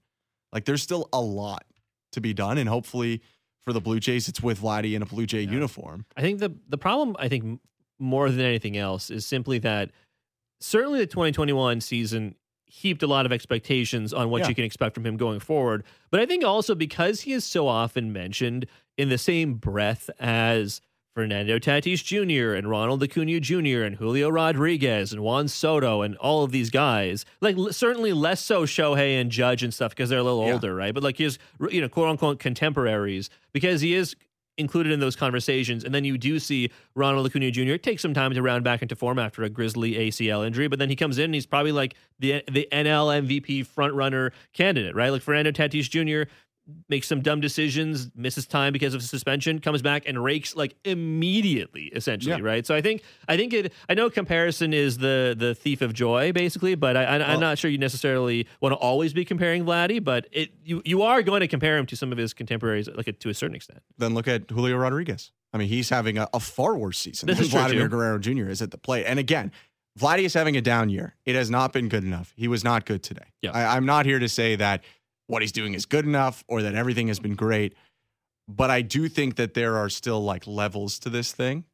Like 0.52 0.66
there's 0.66 0.82
still 0.82 1.08
a 1.14 1.20
lot 1.20 1.64
to 2.12 2.20
be 2.20 2.34
done. 2.34 2.58
And 2.58 2.68
hopefully 2.68 3.22
for 3.62 3.72
the 3.72 3.80
Blue 3.80 4.00
Jays, 4.00 4.28
it's 4.28 4.42
with 4.42 4.60
Vladdy 4.60 4.94
in 4.94 5.00
a 5.00 5.06
Blue 5.06 5.24
Jay 5.24 5.42
uniform. 5.42 6.04
I 6.14 6.20
think 6.20 6.40
the 6.40 6.54
the 6.68 6.78
problem 6.78 7.16
I 7.18 7.28
think 7.28 7.60
more 7.98 8.30
than 8.30 8.40
anything 8.40 8.76
else 8.76 9.10
is 9.10 9.24
simply 9.24 9.58
that 9.60 9.90
certainly 10.60 10.98
the 11.00 11.06
2021 11.06 11.80
season 11.80 12.34
heaped 12.64 13.02
a 13.02 13.06
lot 13.06 13.26
of 13.26 13.32
expectations 13.32 14.12
on 14.14 14.30
what 14.30 14.42
Yeah. 14.42 14.48
you 14.48 14.54
can 14.54 14.64
expect 14.64 14.94
from 14.94 15.04
him 15.04 15.16
going 15.16 15.40
forward. 15.40 15.82
But 16.10 16.20
I 16.20 16.26
think 16.26 16.44
also 16.44 16.74
because 16.74 17.22
he 17.22 17.32
is 17.32 17.44
so 17.44 17.66
often 17.66 18.12
mentioned 18.12 18.66
in 18.96 19.08
the 19.08 19.18
same 19.18 19.54
breath 19.54 20.08
as 20.20 20.80
Fernando 21.12 21.58
Tatis 21.58 22.04
Jr. 22.04 22.54
and 22.54 22.70
Ronald 22.70 23.02
Acuna 23.02 23.40
Jr. 23.40 23.82
and 23.82 23.96
Julio 23.96 24.28
Rodriguez 24.28 25.12
and 25.12 25.20
Juan 25.22 25.48
Soto 25.48 26.02
and 26.02 26.14
all 26.18 26.44
of 26.44 26.52
these 26.52 26.70
guys, 26.70 27.24
like 27.40 27.56
l- 27.56 27.72
certainly 27.72 28.12
less 28.12 28.40
so 28.40 28.62
Shohei 28.64 29.20
and 29.20 29.28
Judge 29.32 29.64
and 29.64 29.74
stuff 29.74 29.90
because 29.90 30.08
they're 30.08 30.20
a 30.20 30.22
little 30.22 30.46
Yeah. 30.46 30.52
older, 30.52 30.72
right? 30.74 30.94
But 30.94 31.02
like 31.02 31.18
his, 31.18 31.38
you 31.70 31.80
know, 31.80 31.88
quote 31.88 32.08
unquote 32.08 32.38
contemporaries 32.38 33.28
because 33.52 33.80
he 33.80 33.94
is 33.94 34.14
included 34.60 34.92
in 34.92 35.00
those 35.00 35.16
conversations. 35.16 35.82
And 35.84 35.94
then 35.94 36.04
you 36.04 36.16
do 36.16 36.38
see 36.38 36.70
Ronald 36.94 37.26
Acuna 37.26 37.50
Jr. 37.50 37.76
take 37.76 37.98
some 37.98 38.14
time 38.14 38.32
to 38.32 38.42
round 38.42 38.62
back 38.62 38.82
into 38.82 38.94
form 38.94 39.18
after 39.18 39.42
a 39.42 39.48
grisly 39.48 39.94
ACL 39.94 40.46
injury, 40.46 40.68
but 40.68 40.78
then 40.78 40.88
he 40.88 40.96
comes 40.96 41.18
in 41.18 41.24
and 41.26 41.34
he's 41.34 41.46
probably 41.46 41.72
like 41.72 41.94
the 42.18 42.42
the 42.50 42.68
NL 42.70 43.26
MVP 43.26 43.66
front 43.66 43.94
runner 43.94 44.32
candidate, 44.52 44.94
right? 44.94 45.10
Like 45.10 45.22
Fernando 45.22 45.50
Tatis 45.50 45.88
Jr. 45.90 46.30
makes 46.88 47.06
some 47.06 47.20
dumb 47.20 47.40
decisions, 47.40 48.10
misses 48.14 48.46
time 48.46 48.72
because 48.72 48.94
of 48.94 49.02
suspension, 49.02 49.58
comes 49.60 49.82
back 49.82 50.04
and 50.06 50.22
rakes 50.22 50.54
like 50.56 50.76
immediately, 50.84 51.84
essentially, 51.94 52.36
Yeah. 52.36 52.42
right? 52.42 52.66
So 52.66 52.74
I 52.74 52.80
think 52.80 53.02
I 53.28 53.36
think 53.36 53.52
it. 53.52 53.72
I 53.88 53.94
know 53.94 54.10
comparison 54.10 54.72
is 54.72 54.98
the 54.98 55.34
the 55.38 55.54
thief 55.54 55.82
of 55.82 55.92
joy, 55.92 56.32
basically, 56.32 56.74
but 56.74 56.96
I, 56.96 57.04
I, 57.04 57.32
I'm 57.32 57.40
not 57.40 57.58
sure 57.58 57.70
you 57.70 57.78
necessarily 57.78 58.46
want 58.60 58.72
to 58.72 58.76
always 58.76 59.12
be 59.12 59.24
comparing 59.24 59.64
Vladdy, 59.64 60.02
but 60.02 60.26
it 60.32 60.50
you 60.64 60.82
you 60.84 61.02
are 61.02 61.22
going 61.22 61.40
to 61.40 61.48
compare 61.48 61.76
him 61.78 61.86
to 61.86 61.96
some 61.96 62.12
of 62.12 62.18
his 62.18 62.32
contemporaries, 62.32 62.88
like 62.94 63.18
to 63.18 63.28
a 63.28 63.34
certain 63.34 63.56
extent. 63.56 63.80
Then 63.98 64.14
look 64.14 64.28
at 64.28 64.50
Julio 64.50 64.76
Rodriguez. 64.76 65.32
I 65.52 65.58
mean, 65.58 65.68
he's 65.68 65.88
having 65.90 66.16
a, 66.16 66.28
a 66.32 66.38
far 66.38 66.76
worse 66.76 66.98
season 66.98 67.26
This 67.26 67.38
than 67.38 67.48
Vladimir 67.48 67.84
too. 67.84 67.88
Guerrero 67.96 68.18
Jr. 68.18 68.48
is 68.48 68.62
at 68.62 68.70
the 68.70 68.78
plate. 68.78 69.04
And 69.04 69.18
again, 69.18 69.50
Vladdy 69.98 70.20
is 70.22 70.32
having 70.34 70.56
a 70.56 70.60
down 70.60 70.90
year. 70.90 71.16
It 71.24 71.34
has 71.34 71.50
not 71.50 71.72
been 71.72 71.88
good 71.88 72.04
enough. 72.04 72.32
He 72.36 72.46
was 72.46 72.62
not 72.62 72.86
good 72.86 73.02
today. 73.02 73.24
Yeah. 73.42 73.50
I, 73.50 73.74
I'm 73.76 73.84
not 73.84 74.06
here 74.06 74.20
to 74.20 74.28
say 74.28 74.54
that 74.56 74.84
what 75.30 75.42
he's 75.42 75.52
doing 75.52 75.74
is 75.74 75.86
good 75.86 76.04
enough 76.04 76.44
or 76.48 76.62
that 76.62 76.74
everything 76.74 77.08
has 77.08 77.20
been 77.20 77.34
great. 77.34 77.74
But 78.48 78.70
I 78.70 78.82
do 78.82 79.08
think 79.08 79.36
that 79.36 79.54
there 79.54 79.76
are 79.76 79.88
still 79.88 80.22
like 80.22 80.46
levels 80.46 80.98
to 81.00 81.10
this 81.10 81.32
thing. 81.32 81.64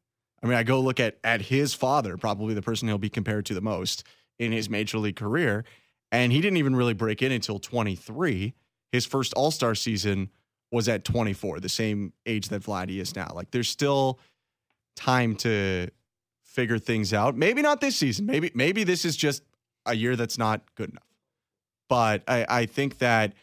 I 0.43 0.47
mean, 0.47 0.55
I 0.55 0.63
go 0.63 0.79
look 0.79 0.99
at 0.99 1.17
at 1.23 1.41
his 1.41 1.73
father, 1.73 2.17
probably 2.17 2.53
the 2.53 2.61
person 2.61 2.87
he'll 2.87 2.99
be 2.99 3.09
compared 3.09 3.47
to 3.47 3.55
the 3.55 3.61
most 3.61 4.03
in 4.37 4.51
his 4.51 4.69
major 4.69 4.99
league 4.99 5.15
career, 5.15 5.65
and 6.11 6.31
he 6.31 6.39
didn't 6.39 6.57
even 6.57 6.75
really 6.75 6.93
break 6.93 7.23
in 7.23 7.31
until 7.31 7.57
23. 7.57 8.53
His 8.91 9.05
first 9.07 9.33
All 9.33 9.49
Star 9.49 9.73
season 9.73 10.29
was 10.71 10.87
at 10.87 11.03
24, 11.03 11.59
the 11.59 11.69
same 11.69 12.13
age 12.25 12.49
that 12.49 12.61
Vladdy 12.61 12.99
is 12.99 13.15
now. 13.15 13.31
Like, 13.33 13.49
there's 13.51 13.69
still 13.69 14.19
time 14.95 15.35
to 15.37 15.87
figure 16.43 16.77
things 16.77 17.13
out. 17.13 17.35
Maybe 17.35 17.63
not 17.63 17.81
this 17.81 17.95
season. 17.95 18.27
Maybe 18.27 18.51
maybe 18.53 18.83
this 18.83 19.03
is 19.03 19.17
just 19.17 19.41
a 19.87 19.95
year 19.95 20.15
that's 20.15 20.37
not 20.37 20.61
good 20.75 20.91
enough. 20.91 21.03
But 21.89 22.23
I, 22.27 22.45
I 22.47 22.65
think 22.67 22.99
that 22.99 23.33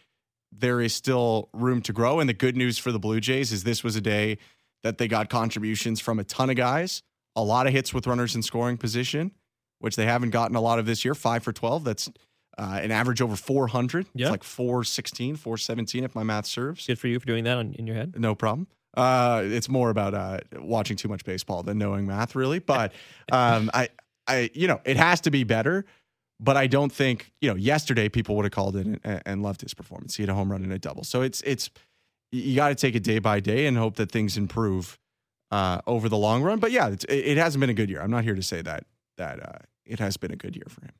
there 0.57 0.81
is 0.81 0.95
still 0.95 1.49
room 1.53 1.83
to 1.83 1.93
grow. 1.93 2.21
And 2.21 2.29
the 2.29 2.35
good 2.35 2.57
news 2.57 2.79
for 2.79 2.93
the 2.93 2.99
Blue 2.99 3.21
Jays 3.21 3.53
is 3.53 3.65
this 3.65 3.83
was 3.83 3.97
a 3.97 4.01
day 4.01 4.39
that 4.83 4.99
they 4.99 5.09
got 5.09 5.29
contributions 5.29 6.01
from 6.01 6.19
a 6.19 6.25
ton 6.25 6.51
of 6.51 6.57
guys, 6.57 7.03
a 7.35 7.43
lot 7.43 7.67
of 7.67 7.73
hits 7.73 7.93
with 7.93 8.07
runners 8.07 8.35
in 8.35 8.43
scoring 8.43 8.77
position, 8.77 9.33
which 9.81 9.97
they 9.97 10.07
haven't 10.07 10.31
gotten 10.31 10.57
a 10.57 10.61
lot 10.61 10.79
of 10.79 10.87
this 10.87 11.05
year. 11.05 11.15
Five 11.15 11.43
for 11.43 11.53
12. 11.53 11.85
That's 11.85 12.11
uh, 12.59 12.81
an 12.83 12.91
average 12.91 13.21
over 13.21 13.35
400. 13.35 14.07
Yeah. 14.15 14.27
It's 14.27 14.31
like 14.31 14.45
416, 14.45 15.37
417 15.37 16.05
if 16.05 16.15
my 16.15 16.23
math 16.23 16.47
serves. 16.47 16.87
Good 16.87 16.99
for 16.99 17.09
you 17.09 17.19
for 17.19 17.27
doing 17.27 17.45
that 17.45 17.57
on, 17.59 17.75
in 17.75 17.87
your 17.87 17.97
head. 17.97 18.15
No 18.19 18.35
problem. 18.35 18.69
Uh, 18.97 19.43
it's 19.45 19.69
more 19.69 19.91
about 19.91 20.15
uh, 20.15 20.39
watching 20.59 20.97
too 20.97 21.09
much 21.09 21.25
baseball 21.25 21.63
than 21.63 21.79
knowing 21.79 22.07
math, 22.07 22.37
really. 22.37 22.61
But 22.61 22.93
um, 23.33 23.71
I, 23.75 23.89
I, 24.29 24.51
you 24.55 24.69
know, 24.69 24.81
it 24.85 24.97
has 24.97 25.23
to 25.23 25.31
be 25.31 25.45
better. 25.45 25.85
But 26.41 26.57
I 26.57 26.67
don't 26.67 26.93
think 26.93 27.33
you 27.41 27.49
know. 27.49 27.55
Yesterday, 27.55 28.09
people 28.09 28.37
would 28.37 28.45
have 28.45 28.53
called 28.53 28.77
it 28.77 28.87
and, 28.87 29.23
and 29.25 29.43
loved 29.43 29.61
his 29.61 29.73
performance. 29.73 30.17
He 30.17 30.23
had 30.23 30.31
a 30.31 30.35
home 30.35 30.51
run 30.51 30.63
and 30.63 30.73
a 30.73 30.79
double. 30.79 31.05
So 31.05 31.23
it's 31.23 31.41
it's 31.43 31.71
you 32.33 32.57
got 32.57 32.69
to 32.71 32.75
take 32.75 32.95
it 32.95 33.05
day 33.05 33.21
by 33.21 33.41
day 33.41 33.67
and 33.67 33.77
hope 33.77 33.97
that 33.97 34.11
things 34.11 34.37
improve 34.37 34.99
uh, 35.51 35.81
over 35.87 36.09
the 36.09 36.17
long 36.17 36.43
run. 36.43 36.59
But 36.59 36.73
yeah, 36.73 36.95
it 37.09 37.37
hasn't 37.39 37.61
been 37.61 37.71
a 37.71 37.75
good 37.75 37.89
year. 37.89 38.03
I'm 38.03 38.11
not 38.11 38.25
here 38.25 38.35
to 38.35 38.43
say 38.43 38.63
that 38.63 38.85
that 39.17 39.41
uh, 39.41 39.59
it 39.87 40.01
has 40.01 40.17
been 40.17 40.33
a 40.33 40.37
good 40.37 40.57
year 40.57 40.67
for 40.69 40.83
him. 40.83 40.93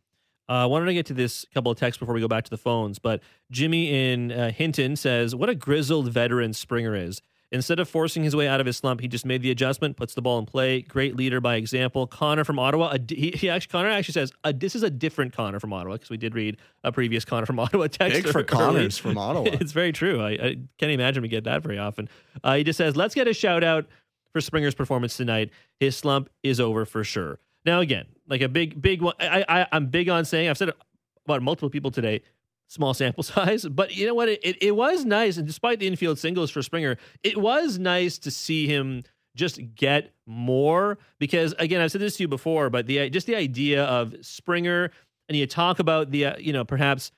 Uh, 0.49 0.53
I 0.53 0.67
wanted 0.67 0.87
to 0.87 0.95
get 0.95 1.07
to 1.07 1.15
this 1.15 1.47
couple 1.55 1.73
of 1.73 1.79
texts 1.79 1.99
before 1.99 2.15
we 2.15 2.21
go 2.21 2.29
back 2.29 2.45
to 2.45 2.51
the 2.51 2.59
phones, 2.59 2.99
but 2.99 3.23
Jimmy 3.51 4.13
in 4.13 4.31
uh, 4.31 4.51
Hinton 4.51 4.95
says, 4.95 5.35
"What 5.35 5.49
a 5.49 5.55
grizzled 5.55 6.13
veteran 6.13 6.53
Springer 6.53 6.95
is. 6.95 7.23
Instead 7.53 7.79
of 7.79 7.89
forcing 7.89 8.25
his 8.25 8.35
way 8.35 8.49
out 8.49 8.61
of 8.61 8.67
his 8.67 8.77
slump, 8.77 9.01
he 9.01 9.07
just 9.07 9.25
made 9.25 9.43
the 9.43 9.51
adjustment, 9.51 9.97
puts 9.97 10.15
the 10.15 10.23
ball 10.23 10.39
in 10.39 10.47
play. 10.47 10.83
Great 10.83 11.15
leader 11.15 11.41
by 11.41 11.55
example. 11.55 12.07
Connor 12.07 12.43
from 12.43 12.59
Ottawa. 12.59 12.97
He, 13.09 13.31
he 13.31 13.49
actually 13.49 13.71
Connor 13.71 13.91
actually 13.91 14.13
says 14.13 14.33
this 14.57 14.75
is 14.75 14.83
a 14.83 14.91
different 14.91 15.33
Connor 15.33 15.61
from 15.61 15.73
Ottawa 15.73 15.95
because 15.95 16.11
we 16.11 16.17
did 16.17 16.35
read 16.35 16.57
a 16.83 16.91
previous 16.91 17.25
Connor 17.25 17.47
from 17.47 17.59
Ottawa 17.61 17.87
text. 17.87 18.25
Big 18.25 18.33
for 18.33 18.39
early. 18.39 18.45
Connors 18.47 18.99
from 18.99 19.17
Ottawa. 19.17 19.47
it's 19.61 19.73
very 19.73 19.93
true. 19.93 20.21
I, 20.21 20.31
I 20.31 20.57
can't 20.79 20.93
imagine 20.93 21.23
we 21.23 21.29
get 21.29 21.45
that 21.45 21.63
very 21.63 21.79
often. 21.79 22.09
Uh, 22.43 22.57
he 22.57 22.65
just 22.65 22.77
says, 22.77 22.97
"Let's 22.97 23.15
get 23.15 23.29
a 23.29 23.35
shout 23.35 23.63
out 23.63 23.87
for 24.33 24.41
Springer's 24.41 24.75
performance 24.75 25.17
tonight. 25.17 25.51
His 25.79 25.97
slump 25.97 26.31
is 26.43 26.61
over 26.61 26.85
for 26.85 27.05
sure." 27.05 27.39
Now, 27.65 27.81
again, 27.81 28.07
like 28.29 28.41
a 28.43 28.49
big, 28.49 28.81
big 28.81 29.01
one. 29.01 29.15
I, 29.21 29.45
I, 29.49 29.67
I'm 29.73 29.87
big 29.87 30.09
on 30.09 30.25
saying 30.25 30.49
I've 30.49 30.59
said 30.59 30.71
it 30.71 30.77
about 31.25 31.43
multiple 31.43 31.71
people 31.71 31.91
today. 31.91 32.23
Small 32.69 32.95
sample 32.95 33.23
size, 33.23 33.67
but 33.67 33.95
you 33.95 34.07
know 34.07 34.15
what? 34.15 34.29
It, 34.29 34.41
it, 34.45 34.63
it 34.63 34.77
was 34.77 35.05
nice, 35.05 35.37
and 35.37 35.47
despite 35.47 35.81
the 35.81 35.87
infield 35.87 36.19
singles 36.19 36.51
for 36.51 36.63
Springer, 36.63 36.97
it 37.23 37.37
was 37.37 37.79
nice 37.79 38.19
to 38.19 38.31
see 38.31 38.67
him 38.67 39.05
just 39.37 39.61
get 39.75 40.13
more. 40.27 40.99
Because 41.19 41.55
again, 41.59 41.81
I've 41.81 41.93
said 41.93 42.01
this 42.01 42.17
to 42.17 42.25
you 42.25 42.29
before, 42.29 42.71
but 42.71 42.87
the 42.87 43.11
just 43.11 43.27
the 43.27 43.37
idea 43.37 43.85
of 43.85 44.15
Springer, 44.23 44.91
and 45.29 45.37
you 45.37 45.47
talk 45.47 45.79
about 45.79 46.11
the 46.11 46.27
uh, 46.27 46.37
you 46.39 46.53
know 46.53 46.65
perhaps 46.65 47.13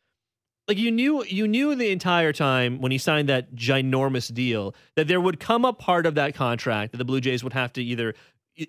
like 0.69 0.79
you 0.79 0.91
knew 0.91 1.25
you 1.25 1.47
knew 1.47 1.75
the 1.75 1.91
entire 1.91 2.33
time 2.33 2.81
when 2.81 2.93
he 2.93 2.99
signed 2.99 3.29
that 3.29 3.55
ginormous 3.55 4.33
deal 4.33 4.75
that 4.97 5.09
there 5.09 5.21
would 5.21 5.39
come 5.39 5.65
a 5.65 5.73
part 5.73 6.07
of 6.07 6.17
that 6.17 6.35
contract 6.35 6.93
that 6.93 6.99
the 6.99 7.05
Blue 7.05 7.21
Jays 7.21 7.45
would 7.45 7.53
have 7.53 7.73
to 7.75 7.83
either 7.83 8.15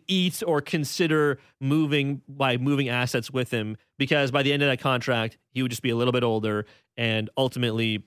eat 0.07 0.43
or 0.45 0.61
consider 0.61 1.39
moving 1.61 2.21
by 2.27 2.57
moving 2.57 2.89
assets 2.89 3.31
with 3.31 3.51
him 3.51 3.77
because 3.97 4.31
by 4.31 4.43
the 4.43 4.51
end 4.51 4.61
of 4.61 4.67
that 4.69 4.79
contract 4.79 5.37
he 5.51 5.61
would 5.61 5.71
just 5.71 5.81
be 5.81 5.89
a 5.89 5.95
little 5.95 6.11
bit 6.11 6.23
older 6.23 6.65
and 6.97 7.29
ultimately 7.37 8.03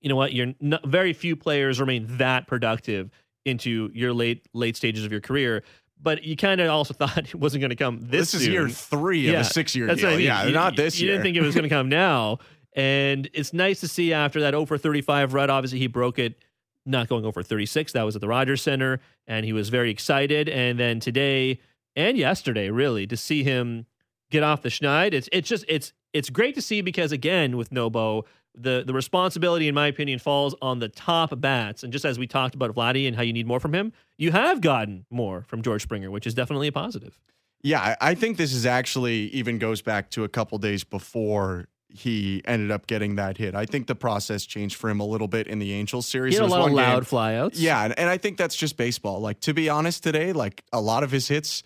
you 0.00 0.08
know 0.08 0.16
what 0.16 0.32
you're 0.32 0.52
not, 0.60 0.84
very 0.84 1.12
few 1.12 1.36
players 1.36 1.78
remain 1.78 2.06
that 2.18 2.46
productive 2.48 3.10
into 3.44 3.90
your 3.94 4.12
late 4.12 4.46
late 4.52 4.76
stages 4.76 5.04
of 5.04 5.12
your 5.12 5.20
career 5.20 5.62
but 6.00 6.24
you 6.24 6.34
kind 6.34 6.60
of 6.60 6.68
also 6.68 6.92
thought 7.00 7.16
it 7.18 7.34
wasn't 7.36 7.60
going 7.60 7.70
to 7.70 7.76
come 7.76 8.00
this 8.00 8.32
This 8.32 8.42
is 8.42 8.48
year 8.48 8.68
three 8.68 9.28
of 9.28 9.34
Yeah, 9.34 9.40
a 9.40 9.44
six-year 9.44 9.94
deal. 9.94 10.06
I 10.08 10.10
mean. 10.16 10.20
Yeah, 10.26 10.46
You- 10.46 10.52
not 10.52 10.74
this 10.74 10.98
you 10.98 11.04
year. 11.06 11.12
You 11.14 11.18
didn't 11.18 11.24
think 11.34 11.36
it 11.36 11.46
was 11.46 11.54
going 11.54 11.62
to 11.62 11.68
come 11.68 11.88
now, 11.88 12.38
and 12.74 13.30
it's 13.32 13.52
nice 13.52 13.78
to 13.80 13.86
see 13.88 14.12
after 14.12 14.40
that 14.40 14.52
0 14.54 14.66
for 14.66 14.76
35 14.78 15.32
run. 15.34 15.48
Obviously, 15.50 15.78
he 15.78 15.86
broke 15.86 16.18
it, 16.18 16.36
not 16.84 17.08
going 17.08 17.24
over 17.24 17.42
36. 17.42 17.92
That 17.92 18.02
was 18.02 18.14
at 18.14 18.20
the 18.20 18.28
Rogers 18.28 18.62
Center, 18.62 19.00
and 19.26 19.44
he 19.44 19.52
was 19.52 19.68
very 19.68 19.90
excited. 19.90 20.48
And 20.48 20.78
then 20.78 21.00
today 21.00 21.60
and 21.96 22.16
yesterday, 22.16 22.70
really, 22.70 23.06
to 23.06 23.16
see 23.16 23.42
him 23.42 23.86
get 24.30 24.42
off 24.42 24.62
the 24.62 24.68
schneid, 24.68 25.12
it's 25.12 25.28
it's 25.32 25.48
just 25.48 25.64
it's 25.68 25.92
it's 26.12 26.30
great 26.30 26.54
to 26.54 26.62
see 26.62 26.80
because 26.80 27.12
again 27.12 27.56
with 27.56 27.72
Nobo. 27.72 28.24
The, 28.54 28.84
the 28.86 28.92
responsibility, 28.92 29.66
in 29.66 29.74
my 29.74 29.86
opinion, 29.86 30.18
falls 30.18 30.54
on 30.60 30.78
the 30.78 30.90
top 30.90 31.40
bats. 31.40 31.84
And 31.84 31.90
just 31.90 32.04
as 32.04 32.18
we 32.18 32.26
talked 32.26 32.54
about 32.54 32.74
Vladdy 32.74 33.08
and 33.08 33.16
how 33.16 33.22
you 33.22 33.32
need 33.32 33.46
more 33.46 33.58
from 33.58 33.74
him, 33.74 33.94
you 34.18 34.30
have 34.30 34.60
gotten 34.60 35.06
more 35.08 35.42
from 35.44 35.62
George 35.62 35.80
Springer, 35.80 36.10
which 36.10 36.26
is 36.26 36.34
definitely 36.34 36.68
a 36.68 36.72
positive. 36.72 37.18
Yeah, 37.62 37.96
I 38.00 38.14
think 38.14 38.36
this 38.36 38.52
is 38.52 38.66
actually 38.66 39.28
even 39.28 39.58
goes 39.58 39.80
back 39.82 40.10
to 40.10 40.24
a 40.24 40.28
couple 40.28 40.58
days 40.58 40.84
before 40.84 41.66
he 41.92 42.42
ended 42.46 42.70
up 42.70 42.86
getting 42.86 43.16
that 43.16 43.36
hit. 43.36 43.54
I 43.54 43.66
think 43.66 43.86
the 43.86 43.94
process 43.94 44.46
changed 44.46 44.76
for 44.76 44.88
him 44.88 45.00
a 45.00 45.04
little 45.04 45.28
bit 45.28 45.46
in 45.46 45.58
the 45.58 45.72
Angels 45.72 46.06
series. 46.06 46.34
He 46.34 46.40
had 46.40 46.48
a 46.48 46.50
lot 46.50 46.66
of 46.66 46.72
loud 46.72 47.04
flyouts. 47.04 47.52
Yeah, 47.54 47.84
and, 47.84 47.98
and 47.98 48.08
I 48.08 48.16
think 48.16 48.38
that's 48.38 48.56
just 48.56 48.76
baseball. 48.76 49.20
Like 49.20 49.40
to 49.40 49.54
be 49.54 49.68
honest, 49.68 50.02
today, 50.02 50.32
like 50.32 50.64
a 50.72 50.80
lot 50.80 51.02
of 51.02 51.10
his 51.10 51.28
hits 51.28 51.62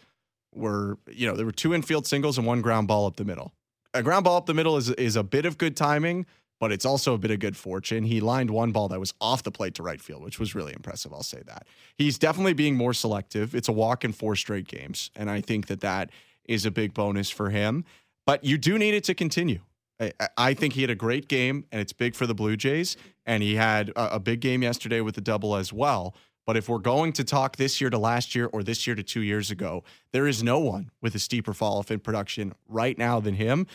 were, 0.55 0.99
you 1.09 1.27
know, 1.27 1.37
there 1.37 1.47
were 1.47 1.53
two 1.53 1.75
infield 1.75 2.07
singles 2.07 2.39
and 2.39 2.47
one 2.47 2.61
ground 2.61 2.89
ball 2.89 3.07
up 3.07 3.17
the 3.17 3.25
middle. 3.25 3.53
A 3.95 4.03
ground 4.03 4.25
ball 4.25 4.37
up 4.37 4.47
the 4.47 4.55
middle 4.55 4.77
is 4.77 4.91
is 4.91 5.17
a 5.17 5.23
bit 5.23 5.47
of 5.47 5.59
good 5.59 5.77
timing, 5.77 6.27
but 6.59 6.73
it's 6.73 6.85
also 6.85 7.15
a 7.15 7.19
bit 7.19 7.31
of 7.31 7.39
good 7.39 7.57
fortune. 7.57 8.05
He 8.05 8.21
lined 8.21 8.51
one 8.51 8.73
ball 8.73 8.89
that 8.89 9.01
was 9.01 9.15
off 9.21 9.43
the 9.43 9.53
plate 9.53 9.75
to 9.77 9.83
right 9.83 10.01
field, 10.01 10.25
which 10.25 10.39
was 10.39 10.55
really 10.55 10.73
impressive. 10.73 11.13
I'll 11.13 11.23
say 11.23 11.43
that. 11.47 11.67
He's 11.97 12.19
definitely 12.19 12.55
being 12.55 12.75
more 12.77 12.95
selective. 12.95 13.55
It's 13.55 13.69
a 13.69 13.73
walk 13.73 14.05
in 14.05 14.13
four 14.13 14.37
straight 14.37 14.67
games, 14.67 15.11
and 15.15 15.31
I 15.31 15.41
think 15.41 15.69
that 15.69 15.81
that 15.81 16.11
is 16.45 16.67
a 16.67 16.71
big 16.71 16.95
bonus 16.95 17.31
for 17.31 17.51
him. 17.51 17.85
But 18.27 18.45
you 18.45 18.59
do 18.59 18.77
need 18.77 18.95
it 18.95 19.05
to 19.05 19.15
continue. 19.15 19.61
I, 20.01 20.13
I 20.37 20.55
think 20.55 20.75
he 20.75 20.83
had 20.83 20.91
a 20.91 20.95
great 20.95 21.29
game, 21.29 21.65
and 21.73 21.81
it's 21.81 21.93
big 21.93 22.15
for 22.15 22.27
the 22.27 22.35
Blue 22.35 22.57
Jays. 22.57 22.97
And 23.25 23.43
he 23.43 23.57
had 23.57 23.91
a, 23.91 24.17
a 24.17 24.21
big 24.21 24.41
game 24.41 24.63
yesterday 24.63 25.01
with 25.01 25.15
the 25.15 25.21
double 25.21 25.57
as 25.57 25.73
well. 25.73 26.15
But 26.47 26.57
if 26.57 26.69
we're 26.69 26.79
going 26.79 27.13
to 27.15 27.25
talk 27.25 27.57
this 27.57 27.81
year 27.81 27.91
to 27.91 27.99
last 27.99 28.35
year 28.35 28.47
or 28.53 28.63
this 28.63 28.87
year 28.87 28.95
to 28.95 29.03
two 29.03 29.23
years 29.23 29.51
ago, 29.51 29.83
there 30.13 30.29
is 30.29 30.43
no 30.45 30.61
one 30.61 30.91
with 31.03 31.15
a 31.17 31.19
steeper 31.19 31.53
fall 31.53 31.79
off 31.79 31.91
in 31.91 31.99
production 31.99 32.53
right 32.69 32.97
now 32.97 33.19
than 33.19 33.35
him. 33.35 33.67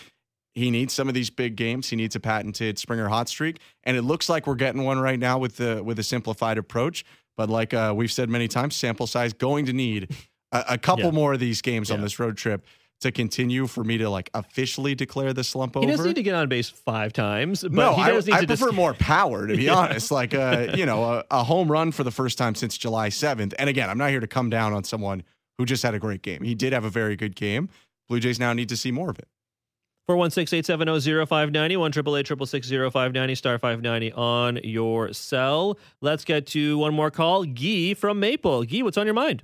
He 0.53 0.71
needs 0.71 0.93
some 0.93 1.07
of 1.07 1.13
these 1.13 1.29
big 1.29 1.55
games. 1.57 1.89
He 1.89 1.95
needs 1.97 2.15
a 2.15 2.19
patented 2.19 2.77
Springer 2.79 3.09
hot 3.09 3.27
streak, 3.29 3.59
and 3.83 3.97
it 3.97 4.03
looks 4.03 4.29
like 4.29 4.47
we're 4.47 4.55
getting 4.55 4.83
one 4.83 4.99
right 4.99 5.19
now 5.19 5.37
with 5.37 5.57
the 5.57 5.81
with 5.83 5.97
a 5.99 6.03
simplified 6.03 6.57
approach. 6.57 7.03
But 7.37 7.49
like 7.49 7.73
uh, 7.73 7.93
we've 7.95 8.11
said 8.11 8.29
many 8.29 8.47
times, 8.47 8.75
sample 8.75 9.07
size 9.07 9.33
going 9.33 9.65
to 9.65 9.73
need 9.73 10.15
a, 10.51 10.65
a 10.71 10.77
couple 10.77 11.05
Yeah. 11.05 11.11
more 11.11 11.33
of 11.33 11.39
these 11.39 11.61
games 11.61 11.89
on 11.89 12.01
this 12.01 12.19
road 12.19 12.37
trip 12.37 12.65
to 13.01 13.11
continue 13.11 13.67
for 13.67 13.83
me 13.83 13.97
to 13.99 14.09
like 14.09 14.29
officially 14.33 14.95
declare 14.95 15.33
the 15.33 15.43
slump 15.43 15.77
over. 15.77 15.85
He 15.85 15.91
doesn't 15.91 16.05
need 16.07 16.15
to 16.15 16.23
get 16.23 16.33
on 16.35 16.49
base 16.49 16.69
five 16.69 17.13
times, 17.13 17.61
but 17.61 17.71
no, 17.73 17.93
he 17.95 18.01
I, 18.01 18.11
need 18.11 18.31
I 18.31 18.41
to 18.41 18.47
prefer 18.47 18.67
just, 18.67 18.75
more 18.75 18.93
power 18.93 19.47
to 19.47 19.55
be 19.55 19.63
Yeah. 19.65 19.75
honest. 19.75 20.11
Like 20.11 20.33
uh, 20.33 20.73
you 20.75 20.85
know, 20.85 21.03
a, 21.03 21.23
a 21.31 21.43
home 21.43 21.71
run 21.71 21.91
for 21.91 22.03
the 22.03 22.11
first 22.11 22.37
time 22.37 22.55
since 22.55 22.77
July 22.77 23.09
seventh. 23.09 23.53
And 23.59 23.69
again, 23.69 23.89
I'm 23.89 23.97
not 23.97 24.09
here 24.09 24.19
to 24.19 24.27
come 24.27 24.49
down 24.49 24.73
on 24.73 24.83
someone 24.83 25.23
who 25.57 25.65
just 25.65 25.83
had 25.83 25.93
a 25.93 25.99
great 25.99 26.21
game. 26.21 26.41
He 26.43 26.55
did 26.55 26.73
have 26.73 26.85
a 26.85 26.89
very 26.89 27.15
good 27.15 27.35
game. 27.35 27.69
Blue 28.09 28.19
Jays 28.19 28.39
now 28.39 28.53
need 28.53 28.69
to 28.69 28.77
see 28.77 28.91
more 28.91 29.09
of 29.09 29.19
it. 29.19 29.27
416-870-0590, 30.09 31.77
1 31.77 31.91
590 32.91 33.35
star 33.35 33.57
590 33.57 34.11
on 34.13 34.59
your 34.63 35.13
cell. 35.13 35.77
Let's 36.01 36.25
get 36.25 36.47
to 36.47 36.77
one 36.77 36.93
more 36.93 37.11
call. 37.11 37.45
Guy 37.45 37.93
from 37.93 38.19
Maple. 38.19 38.63
Guy, 38.63 38.81
what's 38.81 38.97
on 38.97 39.05
your 39.05 39.13
mind? 39.13 39.43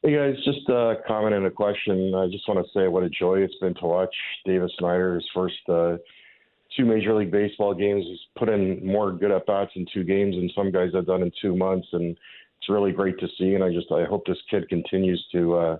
Hey 0.00 0.14
guys, 0.14 0.36
just 0.44 0.68
a 0.68 0.94
comment 1.08 1.34
and 1.34 1.46
a 1.46 1.50
question. 1.50 2.14
I 2.14 2.28
just 2.28 2.46
want 2.46 2.64
to 2.64 2.72
say 2.72 2.86
what 2.86 3.02
a 3.02 3.10
joy 3.10 3.40
it's 3.40 3.58
been 3.60 3.74
to 3.74 3.86
watch 3.86 4.14
Davis 4.46 4.70
Schneider, 4.78 5.16
his 5.16 5.28
first 5.34 5.56
uh, 5.68 5.96
two 6.76 6.84
Major 6.84 7.14
League 7.14 7.32
Baseball 7.32 7.74
games. 7.74 8.04
He's 8.06 8.20
put 8.38 8.48
in 8.48 8.86
more 8.86 9.10
good 9.10 9.32
at 9.32 9.44
bats 9.46 9.72
in 9.74 9.86
two 9.92 10.04
games 10.04 10.36
than 10.36 10.52
some 10.54 10.70
guys 10.70 10.90
have 10.94 11.06
done 11.06 11.22
in 11.22 11.32
two 11.42 11.56
months, 11.56 11.88
and 11.92 12.12
it's 12.12 12.68
really 12.68 12.92
great 12.92 13.18
to 13.18 13.26
see. 13.36 13.56
And 13.56 13.64
I 13.64 13.72
just 13.72 13.90
I 13.90 14.04
hope 14.04 14.24
this 14.24 14.38
kid 14.48 14.68
continues 14.68 15.26
to 15.32 15.56
uh, 15.56 15.76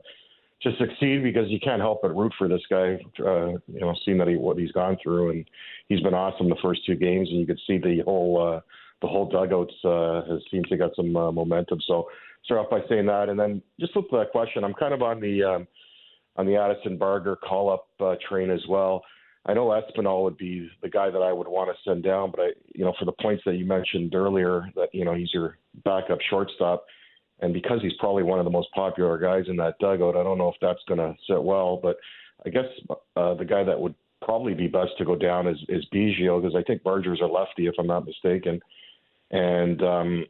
to 0.63 0.71
succeed 0.79 1.23
because 1.23 1.49
you 1.49 1.61
can't 1.61 1.81
help 1.81 2.01
but 2.03 2.17
root 2.17 2.33
for 2.37 2.49
this 2.49 2.63
guy. 2.69 2.99
Uh, 3.25 3.51
you 3.69 3.81
know, 3.81 3.95
seeing 4.05 4.19
that 4.19 4.27
he 4.27 4.35
what 4.35 4.59
he's 4.59 4.73
gone 4.73 4.97
through, 5.01 5.31
and 5.31 5.49
he's 5.87 6.01
been 6.01 6.15
awesome 6.15 6.49
the 6.49 6.57
first 6.61 6.85
two 6.85 6.97
games, 6.97 7.29
and 7.31 7.39
you 7.39 7.47
could 7.47 7.61
see 7.69 7.79
the 7.79 8.03
whole 8.05 8.43
uh, 8.43 8.61
the 9.01 9.07
whole 9.07 9.29
dugouts 9.29 9.75
uh, 9.85 10.23
has 10.29 10.41
seemed 10.51 10.67
to 10.71 10.77
got 10.77 10.97
some 10.97 11.15
uh, 11.15 11.31
momentum. 11.31 11.79
So 11.87 12.09
start 12.49 12.61
off 12.65 12.71
by 12.71 12.81
saying 12.89 13.05
that, 13.05 13.29
and 13.29 13.39
then 13.39 13.61
just 13.79 13.95
with 13.95 14.07
the 14.11 14.25
question, 14.33 14.65
I'm 14.65 14.73
kind 14.73 14.95
of 14.95 15.03
on 15.03 15.21
the 15.21 15.43
um, 15.43 15.69
on 16.37 16.47
the 16.47 16.57
Addison 16.57 16.97
Barger 16.97 17.37
call 17.37 17.71
up 17.71 17.89
uh, 18.01 18.15
train 18.27 18.51
as 18.51 18.63
well. 18.69 19.03
I 19.45 19.53
know 19.53 19.67
Espinal 19.67 20.25
would 20.25 20.39
be 20.39 20.71
the 20.83 20.89
guy 20.89 21.11
that 21.11 21.19
I 21.19 21.31
would 21.31 21.47
want 21.47 21.71
to 21.71 21.91
send 21.91 22.05
down, 22.05 22.31
but 22.31 22.41
I, 22.41 22.49
you 22.75 22.85
know, 22.85 22.95
for 22.99 23.05
the 23.05 23.13
points 23.13 23.43
that 23.45 23.57
you 23.57 23.67
mentioned 23.67 24.15
earlier, 24.15 24.67
that 24.77 24.89
you 24.95 25.05
know 25.05 25.15
he's 25.15 25.33
your 25.35 25.59
backup 25.85 26.19
shortstop, 26.31 26.87
and 27.41 27.53
because 27.53 27.83
he's 27.83 27.93
probably 28.01 28.23
one 28.23 28.39
of 28.39 28.47
the 28.47 28.51
most 28.51 28.69
popular 28.75 29.19
guys 29.19 29.45
in 29.49 29.57
that 29.57 29.75
dugout, 29.79 30.17
I 30.17 30.23
don't 30.23 30.39
know 30.39 30.49
if 30.49 30.57
that's 30.63 30.81
going 30.89 31.01
to 31.01 31.15
sit 31.29 31.43
well. 31.43 31.79
But 31.83 31.97
I 32.47 32.49
guess 32.49 32.65
uh, 33.15 33.35
the 33.35 33.45
guy 33.45 33.63
that 33.63 33.79
would 33.79 33.95
probably 34.23 34.55
be 34.55 34.69
best 34.69 34.93
to 34.99 35.05
go 35.05 35.17
down 35.17 35.47
is 35.47 35.59
is 35.69 35.85
Biggio 35.95 36.41
because 36.41 36.57
I 36.57 36.63
think 36.63 36.83
Barger's 36.83 37.21
a 37.21 37.27
lefty, 37.27 37.67
if 37.67 37.75
I'm 37.79 37.87
not 37.87 38.07
mistaken, 38.07 38.59
and 39.33 39.83
um, 39.83 40.25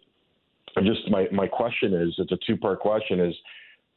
I'm 0.78 0.84
just 0.84 1.10
my 1.10 1.26
my 1.32 1.46
question 1.48 1.92
is 1.92 2.14
it's 2.18 2.32
a 2.32 2.38
two 2.46 2.56
part 2.56 2.78
question 2.78 3.20
is 3.20 3.34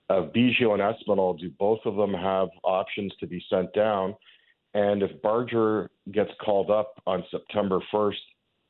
uh, 0.09 0.23
Biggio 0.36 0.73
and 0.73 0.82
Espinal 0.82 1.39
do 1.39 1.51
both 1.59 1.79
of 1.86 1.95
them 1.95 2.13
have 2.13 2.49
options 2.63 3.13
to 3.19 3.27
be 3.27 3.43
sent 3.49 3.71
down, 3.73 4.15
and 4.73 5.03
if 5.03 5.21
Barger 5.21 5.91
gets 6.11 6.32
called 6.43 6.71
up 6.71 6.93
on 7.05 7.23
September 7.29 7.79
1st, 7.93 8.15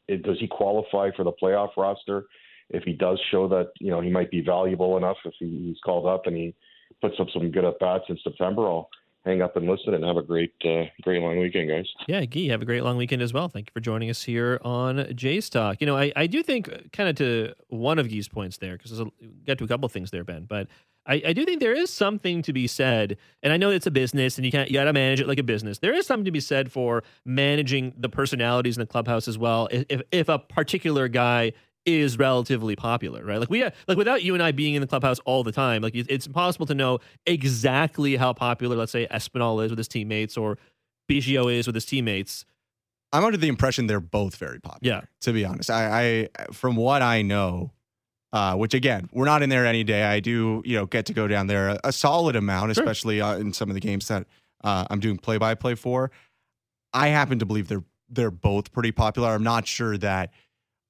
it, 0.10 0.24
does 0.24 0.38
he 0.40 0.48
qualify 0.48 1.10
for 1.16 1.24
the 1.24 1.32
playoff 1.42 1.70
roster? 1.78 2.26
If 2.70 2.84
he 2.84 2.94
does 2.94 3.20
show 3.32 3.48
that 3.48 3.70
you 3.80 3.92
know 3.92 4.02
he 4.02 4.10
might 4.10 4.30
be 4.30 4.42
valuable 4.42 4.98
enough 4.98 5.18
if 5.24 5.34
he, 5.40 5.68
he's 5.68 5.80
called 5.86 6.06
up 6.06 6.28
and 6.28 6.36
he 6.36 6.54
puts 7.02 7.16
up 7.20 7.28
some 7.34 7.50
good 7.50 7.66
at 7.66 7.80
bats 7.80 8.04
in 8.10 8.18
September, 8.24 8.68
I'll 8.68 8.90
hang 9.26 9.42
up 9.42 9.56
and 9.56 9.68
listen 9.68 9.94
and 9.94 10.04
have 10.04 10.18
a 10.18 10.24
great, 10.24 10.54
uh, 10.66 10.86
great 11.02 11.22
long 11.22 11.40
weekend, 11.40 11.70
guys. 11.70 11.86
Yeah, 12.08 12.26
Guy, 12.26 12.48
have 12.48 12.62
a 12.62 12.66
great 12.66 12.84
long 12.84 12.98
weekend 12.98 13.22
as 13.22 13.34
well. 13.34 13.48
Thank 13.50 13.68
you 13.68 13.72
for 13.74 13.80
joining 13.80 14.10
us 14.10 14.24
here 14.24 14.60
on 14.64 15.14
Jays 15.16 15.50
Talk. 15.50 15.80
You 15.80 15.88
know, 15.88 15.98
I, 15.98 16.12
I 16.16 16.28
do 16.28 16.42
think 16.44 16.92
kind 16.92 17.10
of 17.10 17.16
to 17.18 17.54
one 17.68 18.00
of 18.00 18.10
Guy's 18.10 18.28
points 18.28 18.58
there, 18.58 18.78
because 18.78 19.00
we 19.00 19.12
got 19.46 19.58
to 19.60 19.64
a 19.64 19.68
couple 19.68 19.88
things 19.90 20.12
there, 20.12 20.24
Ben, 20.24 20.46
but 20.46 20.68
I, 21.06 21.22
I 21.28 21.34
do 21.34 21.46
think 21.46 21.60
there 21.60 21.74
is 21.74 21.92
something 21.92 22.42
to 22.44 22.54
be 22.54 22.68
said, 22.68 23.18
and 23.42 23.52
I 23.52 23.58
know 23.58 23.72
it's 23.72 23.88
a 23.88 23.92
business 23.92 24.38
and 24.38 24.46
you 24.46 24.52
can't 24.52 24.70
you 24.70 24.76
got 24.76 24.84
to 24.84 24.94
manage 24.94 25.20
it 25.20 25.28
like 25.28 25.40
a 25.40 25.44
business. 25.44 25.80
There 25.80 25.94
is 25.94 26.06
something 26.06 26.26
to 26.26 26.32
be 26.32 26.40
said 26.40 26.72
for 26.72 27.04
managing 27.26 27.94
the 27.98 28.10
personalities 28.10 28.78
in 28.78 28.82
the 28.82 28.86
clubhouse 28.86 29.28
as 29.28 29.38
well. 29.38 29.68
If 29.72 30.02
if 30.12 30.30
a 30.30 30.38
particular 30.38 31.08
guy 31.08 31.54
is 31.86 32.18
relatively 32.18 32.76
popular, 32.76 33.24
right? 33.26 33.40
Like 33.40 33.50
we 33.50 33.64
like 33.88 33.98
without 33.98 34.22
you 34.24 34.34
and 34.34 34.44
I 34.44 34.52
being 34.52 34.76
in 34.76 34.82
the 34.82 34.88
clubhouse 34.88 35.20
all 35.26 35.44
the 35.44 35.52
time, 35.52 35.82
like 35.82 35.96
it's 35.96 36.28
impossible 36.28 36.66
to 36.68 36.76
know 36.76 37.00
exactly 37.26 38.16
how 38.16 38.34
popular, 38.34 38.76
let's 38.76 38.92
say, 38.92 39.08
Espinal 39.08 39.64
is 39.64 39.72
with 39.72 39.78
his 39.80 39.88
teammates 39.88 40.38
or 40.38 40.58
Biggio 41.10 41.52
is 41.54 41.66
with 41.66 41.76
his 41.76 41.86
teammates. 41.86 42.46
I'm 43.12 43.26
under 43.26 43.38
the 43.38 43.48
impression 43.48 43.88
they're 43.88 44.00
both 44.00 44.36
very 44.38 44.60
popular. 44.60 44.96
Yeah. 44.96 45.02
To 45.22 45.34
be 45.34 45.44
honest, 45.44 45.70
I, 45.70 46.30
I 46.38 46.46
from 46.54 46.76
what 46.76 47.02
I 47.02 47.24
know, 47.24 47.72
uh, 48.32 48.56
which 48.56 48.74
again, 48.74 49.10
we're 49.12 49.26
not 49.26 49.42
in 49.42 49.50
there 49.50 49.66
any 49.66 49.84
day. 49.84 50.04
I 50.04 50.20
do, 50.22 50.62
you 50.66 50.78
know, 50.78 50.86
get 50.86 51.06
to 51.08 51.14
go 51.14 51.28
down 51.28 51.48
there 51.48 51.70
a, 51.70 51.80
a 51.86 51.92
solid 51.92 52.36
amount, 52.36 52.76
Sure. 52.76 52.84
especially 52.84 53.20
uh, 53.20 53.38
in 53.38 53.52
some 53.54 53.70
of 53.70 53.74
the 53.74 53.82
games 53.82 54.08
that 54.08 54.28
uh, 54.64 54.86
I'm 54.90 55.00
doing 55.00 55.18
play 55.18 55.38
by 55.38 55.56
play 55.56 55.76
for. 55.76 56.12
I 56.94 57.08
happen 57.08 57.40
to 57.40 57.46
believe 57.46 57.68
they're 57.68 57.84
they're 58.08 58.32
both 58.32 58.72
pretty 58.72 58.92
popular. 58.92 59.30
I'm 59.30 59.44
not 59.44 59.68
sure 59.68 59.98
that 59.98 60.32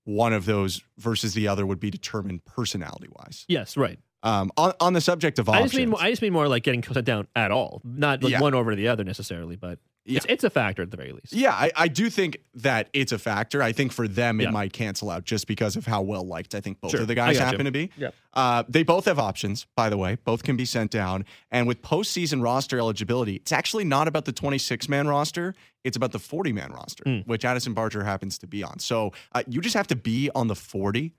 one 0.03 0.33
of 0.33 0.45
those 0.45 0.81
versus 0.97 1.33
the 1.33 1.47
other 1.47 1.65
would 1.65 1.79
be 1.79 1.89
determined 1.91 2.43
personality 2.45 3.07
wise. 3.11 3.45
Yes, 3.47 3.77
right. 3.77 3.99
Um, 4.23 4.51
on 4.55 4.73
on 4.79 4.93
the 4.93 5.01
subject 5.01 5.39
of 5.39 5.49
I 5.49 5.53
options, 5.53 5.71
just 5.71 5.77
mean 5.87 5.95
I 5.99 6.09
just 6.11 6.21
mean 6.21 6.33
more 6.33 6.47
like 6.47 6.63
getting 6.63 6.81
cut 6.81 7.03
down 7.05 7.27
at 7.35 7.51
all, 7.51 7.81
not 7.83 8.21
like 8.21 8.33
Yeah. 8.33 8.39
one 8.41 8.53
over 8.53 8.75
the 8.75 8.87
other 8.87 9.03
necessarily, 9.03 9.55
but 9.55 9.79
it's 10.05 10.25
it's 10.27 10.43
a 10.43 10.49
factor 10.49 10.81
at 10.81 10.89
the 10.91 10.97
very 10.97 11.11
least. 11.11 11.31
Yeah, 11.33 11.51
I, 11.53 11.71
I 11.75 11.87
do 11.87 12.09
think 12.09 12.37
that 12.55 12.89
it's 12.93 13.11
a 13.11 13.19
factor. 13.19 13.61
I 13.61 13.71
think 13.71 13.91
for 13.91 14.07
them 14.07 14.39
it 14.41 14.45
Yeah. 14.45 14.49
might 14.49 14.73
cancel 14.73 15.09
out 15.09 15.25
just 15.25 15.45
because 15.47 15.75
of 15.75 15.85
how 15.85 16.01
well 16.01 16.25
liked 16.25 16.55
I 16.55 16.59
think 16.61 16.81
both 16.81 16.91
Sure. 16.91 17.01
of 17.01 17.07
the 17.07 17.13
I 17.13 17.15
guys 17.15 17.37
gotcha. 17.37 17.45
happen 17.51 17.65
to 17.65 17.71
be. 17.71 17.91
Yeah. 17.97 18.09
Uh, 18.33 18.63
they 18.67 18.83
both 18.83 19.05
have 19.05 19.19
options, 19.19 19.67
by 19.75 19.89
the 19.89 19.97
way. 19.97 20.17
Both 20.23 20.43
can 20.43 20.55
be 20.57 20.65
sent 20.65 20.89
down. 20.91 21.25
And 21.51 21.67
with 21.67 21.81
postseason 21.81 22.41
roster 22.43 22.79
eligibility, 22.79 23.35
it's 23.35 23.51
actually 23.51 23.83
not 23.83 24.07
about 24.07 24.25
the 24.25 24.31
26 24.31 24.89
man 24.89 25.07
roster. 25.07 25.53
It's 25.83 25.97
about 25.97 26.11
the 26.13 26.19
40 26.19 26.51
man 26.53 26.71
roster, 26.71 27.03
Mm. 27.03 27.27
which 27.27 27.45
Addison 27.45 27.73
Barger 27.73 28.03
happens 28.03 28.37
to 28.39 28.47
be 28.47 28.63
on. 28.63 28.79
So 28.79 29.11
uh, 29.33 29.43
you 29.47 29.61
just 29.61 29.75
have 29.75 29.87
to 29.87 29.95
be 29.95 30.29
on 30.33 30.47
the 30.47 30.55
40 30.55 31.13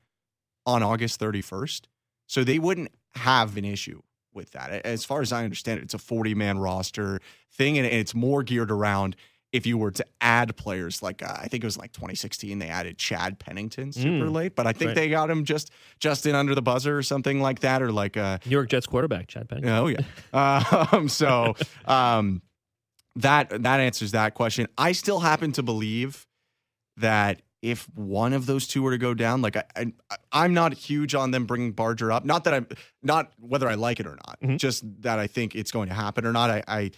on 0.67 0.83
August 0.83 1.21
31st. 1.21 1.83
So 2.27 2.45
they 2.45 2.59
wouldn't 2.59 2.89
have 3.15 3.57
an 3.57 3.65
issue 3.65 4.01
with 4.35 4.53
that. 4.53 4.71
As 4.87 5.05
far 5.05 5.21
as 5.21 5.33
I 5.33 5.45
understand 5.45 5.81
it, 5.81 5.85
it's 5.85 5.95
a 5.95 5.99
40 5.99 6.35
man 6.35 6.59
roster 6.59 7.21
thing, 7.53 7.79
and 7.79 7.87
it's 7.87 8.15
more 8.15 8.43
geared 8.43 8.71
around 8.71 9.17
if 9.53 9.67
you 9.67 9.77
were 9.77 9.91
to 9.91 10.07
add 10.23 10.57
players 10.57 11.03
like 11.03 11.23
uh, 11.23 11.37
I 11.39 11.47
think 11.47 11.63
it 11.63 11.67
was 11.67 11.77
like 11.77 11.93
2016 11.93 12.59
they 12.59 12.69
added 12.69 12.97
Chad 12.97 13.39
Pennington 13.39 13.93
super 13.93 14.09
Mm, 14.27 14.33
late, 14.33 14.57
but 14.57 14.67
I 14.67 14.73
think 14.73 14.89
right. 14.89 14.95
they 14.95 15.11
got 15.11 15.29
him 15.31 15.45
just 15.45 15.71
just 16.01 16.25
in 16.25 16.35
under 16.35 16.55
the 16.55 16.63
buzzer 16.63 16.97
or 16.97 17.03
something 17.03 17.39
like 17.43 17.61
that, 17.61 17.83
or 17.83 17.93
like 17.93 18.17
uh 18.17 18.39
New 18.47 18.53
York 18.53 18.71
Jets 18.71 18.87
quarterback 18.87 19.29
Chad 19.29 19.51
Pennington. 19.51 19.75
oh 19.75 19.89
yeah. 19.89 20.87
um, 20.93 21.09
so 21.11 21.55
um, 21.85 22.41
that 23.17 23.51
that 23.63 23.81
answers 23.81 24.13
that 24.13 24.33
question. 24.33 24.69
I 24.79 24.93
still 24.93 25.21
happen 25.21 25.53
to 25.53 25.63
believe 25.63 26.27
that 26.97 27.43
if 27.63 27.89
one 27.97 28.33
of 28.33 28.47
those 28.47 28.67
two 28.67 28.83
were 28.83 28.91
to 28.91 28.99
go 28.99 29.15
down, 29.15 29.41
like 29.41 29.57
I, 29.57 29.65
I 29.77 29.93
I'm 30.33 30.53
not 30.53 30.75
huge 30.75 31.15
on 31.15 31.31
them 31.31 31.47
bringing 31.47 31.73
Barger 31.73 32.11
up. 32.13 32.25
Not 32.25 32.45
that 32.45 32.55
I'm 32.55 32.67
not 33.03 33.33
whether 33.39 33.69
I 33.69 33.75
like 33.75 34.01
it 34.01 34.07
or 34.07 34.17
not, 34.27 34.39
Mhm. 34.43 34.59
just 34.59 34.83
that 35.03 35.19
I 35.21 35.27
think 35.29 35.55
it's 35.55 35.71
going 35.71 35.89
to 35.89 35.95
happen 35.95 36.27
or 36.27 36.33
not. 36.33 36.51
I, 36.51 36.63
I 36.67 36.91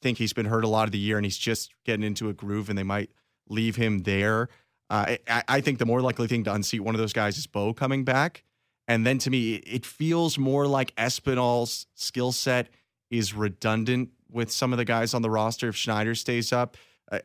think 0.00 0.18
he's 0.18 0.32
been 0.32 0.46
hurt 0.46 0.64
a 0.64 0.68
lot 0.68 0.86
of 0.88 0.92
the 0.92 0.98
year 0.98 1.16
and 1.18 1.26
he's 1.26 1.36
just 1.38 1.70
getting 1.84 2.04
into 2.04 2.28
a 2.28 2.32
groove, 2.32 2.68
and 2.68 2.78
they 2.78 2.82
might 2.84 3.10
leave 3.48 3.76
him 3.76 4.00
there. 4.04 4.48
Uh, 4.88 5.16
I, 5.28 5.42
I 5.48 5.60
think 5.60 5.78
the 5.78 5.86
more 5.86 6.00
likely 6.00 6.28
thing 6.28 6.44
to 6.44 6.54
unseat 6.54 6.80
one 6.82 6.94
of 6.94 7.00
those 7.00 7.12
guys 7.12 7.36
is 7.36 7.46
Bo 7.46 7.72
coming 7.74 8.04
back. 8.04 8.44
And 8.88 9.06
then 9.06 9.18
to 9.18 9.30
me, 9.30 9.54
it- 9.54 9.64
it 9.66 9.86
feels 9.86 10.38
more 10.38 10.66
like 10.66 10.92
Espinal's 10.96 11.86
skill 11.94 12.30
set 12.32 12.68
is 13.10 13.32
redundant 13.34 14.10
with 14.30 14.50
some 14.52 14.72
of 14.72 14.76
the 14.78 14.84
guys 14.84 15.14
on 15.14 15.22
the 15.22 15.30
roster 15.30 15.68
if 15.68 15.76
Schneider 15.76 16.14
stays 16.14 16.52
up. 16.52 16.76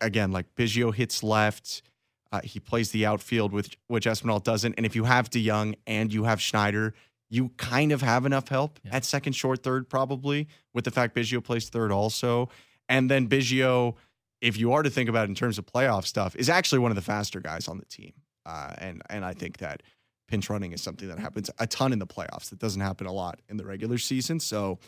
Again, 0.02 0.32
like 0.32 0.54
Biggio 0.56 0.94
hits 0.94 1.24
left. 1.24 1.82
Uh, 2.32 2.42
he 2.44 2.60
plays 2.60 2.92
the 2.92 3.06
outfield, 3.06 3.54
which, 3.54 3.78
which 3.88 4.06
Espinal 4.06 4.44
doesn't. 4.44 4.74
And 4.76 4.86
if 4.86 4.96
you 4.96 5.06
have 5.06 5.30
DeJong 5.30 5.76
and 5.86 6.12
you 6.14 6.26
have 6.26 6.42
Schneider, 6.42 6.94
you 7.30 7.50
kind 7.58 7.92
of 7.92 8.02
have 8.02 8.26
enough 8.26 8.48
help 8.50 8.80
Yeah. 8.84 8.96
at 8.96 9.06
second, 9.06 9.34
short, 9.34 9.64
third, 9.64 9.90
probably, 9.90 10.48
with 10.74 10.86
the 10.86 10.92
fact 10.92 11.16
Biggio 11.16 11.44
plays 11.44 11.70
third 11.70 11.92
also. 11.92 12.50
And 12.90 13.10
then 13.12 13.28
Biggio, 13.28 13.96
if 14.42 14.58
you 14.58 14.72
are 14.74 14.84
to 14.84 14.90
think 14.90 15.10
about 15.10 15.26
it 15.26 15.30
in 15.30 15.36
terms 15.36 15.58
of 15.58 15.66
playoff 15.66 16.06
stuff, 16.06 16.36
is 16.36 16.50
actually 16.50 16.80
one 16.80 16.92
of 16.92 16.96
the 16.96 17.02
faster 17.02 17.40
guys 17.40 17.68
on 17.68 17.78
the 17.80 17.86
team. 17.86 18.14
Uh, 18.46 18.74
and 18.78 19.02
and 19.10 19.26
I 19.26 19.34
think 19.34 19.58
that 19.58 19.84
pinch 20.30 20.50
running 20.50 20.72
is 20.72 20.82
something 20.82 21.08
that 21.10 21.20
happens 21.20 21.50
a 21.60 21.68
ton 21.68 21.92
in 21.92 22.00
the 22.00 22.08
playoffs. 22.08 22.50
That 22.50 22.60
doesn't 22.60 22.82
happen 22.82 23.08
a 23.08 23.12
lot 23.14 23.42
in 23.50 23.58
the 23.58 23.66
regular 23.66 23.98
season. 23.98 24.40
So 24.40 24.80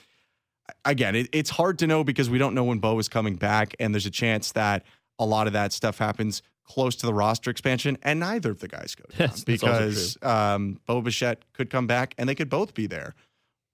again, 0.86 1.16
it, 1.16 1.28
it's 1.34 1.50
hard 1.50 1.80
to 1.80 1.88
know 1.88 2.04
because 2.04 2.30
we 2.30 2.38
don't 2.38 2.54
know 2.54 2.64
when 2.64 2.80
Bo 2.80 2.98
is 3.00 3.10
coming 3.10 3.36
back, 3.36 3.76
and 3.80 3.94
there's 3.94 4.06
a 4.06 4.12
chance 4.12 4.52
that 4.54 4.86
a 5.18 5.26
lot 5.26 5.48
of 5.48 5.54
that 5.54 5.74
stuff 5.74 5.98
happens 5.98 6.42
close 6.70 6.96
to 6.98 7.06
the 7.06 7.14
roster 7.14 7.50
expansion, 7.50 7.98
and 8.04 8.20
neither 8.20 8.52
of 8.52 8.60
the 8.60 8.68
guys 8.68 8.96
go 8.96 9.04
down 9.10 9.30
Yes, 9.30 9.44
that's 9.44 9.64
also 9.64 9.78
because 9.80 10.18
um, 10.24 10.80
Bo 10.86 11.02
Bichette 11.02 11.44
could 11.54 11.70
come 11.70 11.88
back, 11.88 12.16
and 12.18 12.30
they 12.30 12.36
could 12.36 12.50
both 12.50 12.74
be 12.74 12.88
there 12.88 13.16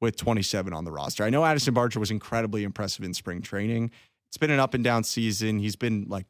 with 0.02 0.16
27 0.18 0.74
on 0.74 0.86
the 0.86 0.91
roster. 0.91 1.24
I 1.24 1.30
know 1.30 1.46
Addison 1.46 1.74
Barger 1.74 2.00
was 2.00 2.12
incredibly 2.12 2.64
impressive 2.64 3.06
in 3.06 3.14
spring 3.14 3.41
training. 3.41 3.91
It's 4.30 4.38
been 4.38 4.52
an 4.52 4.60
up 4.60 4.74
and 4.74 4.84
down 4.84 5.04
season. 5.04 5.60
He's 5.60 5.76
been 5.76 6.06
like 6.10 6.26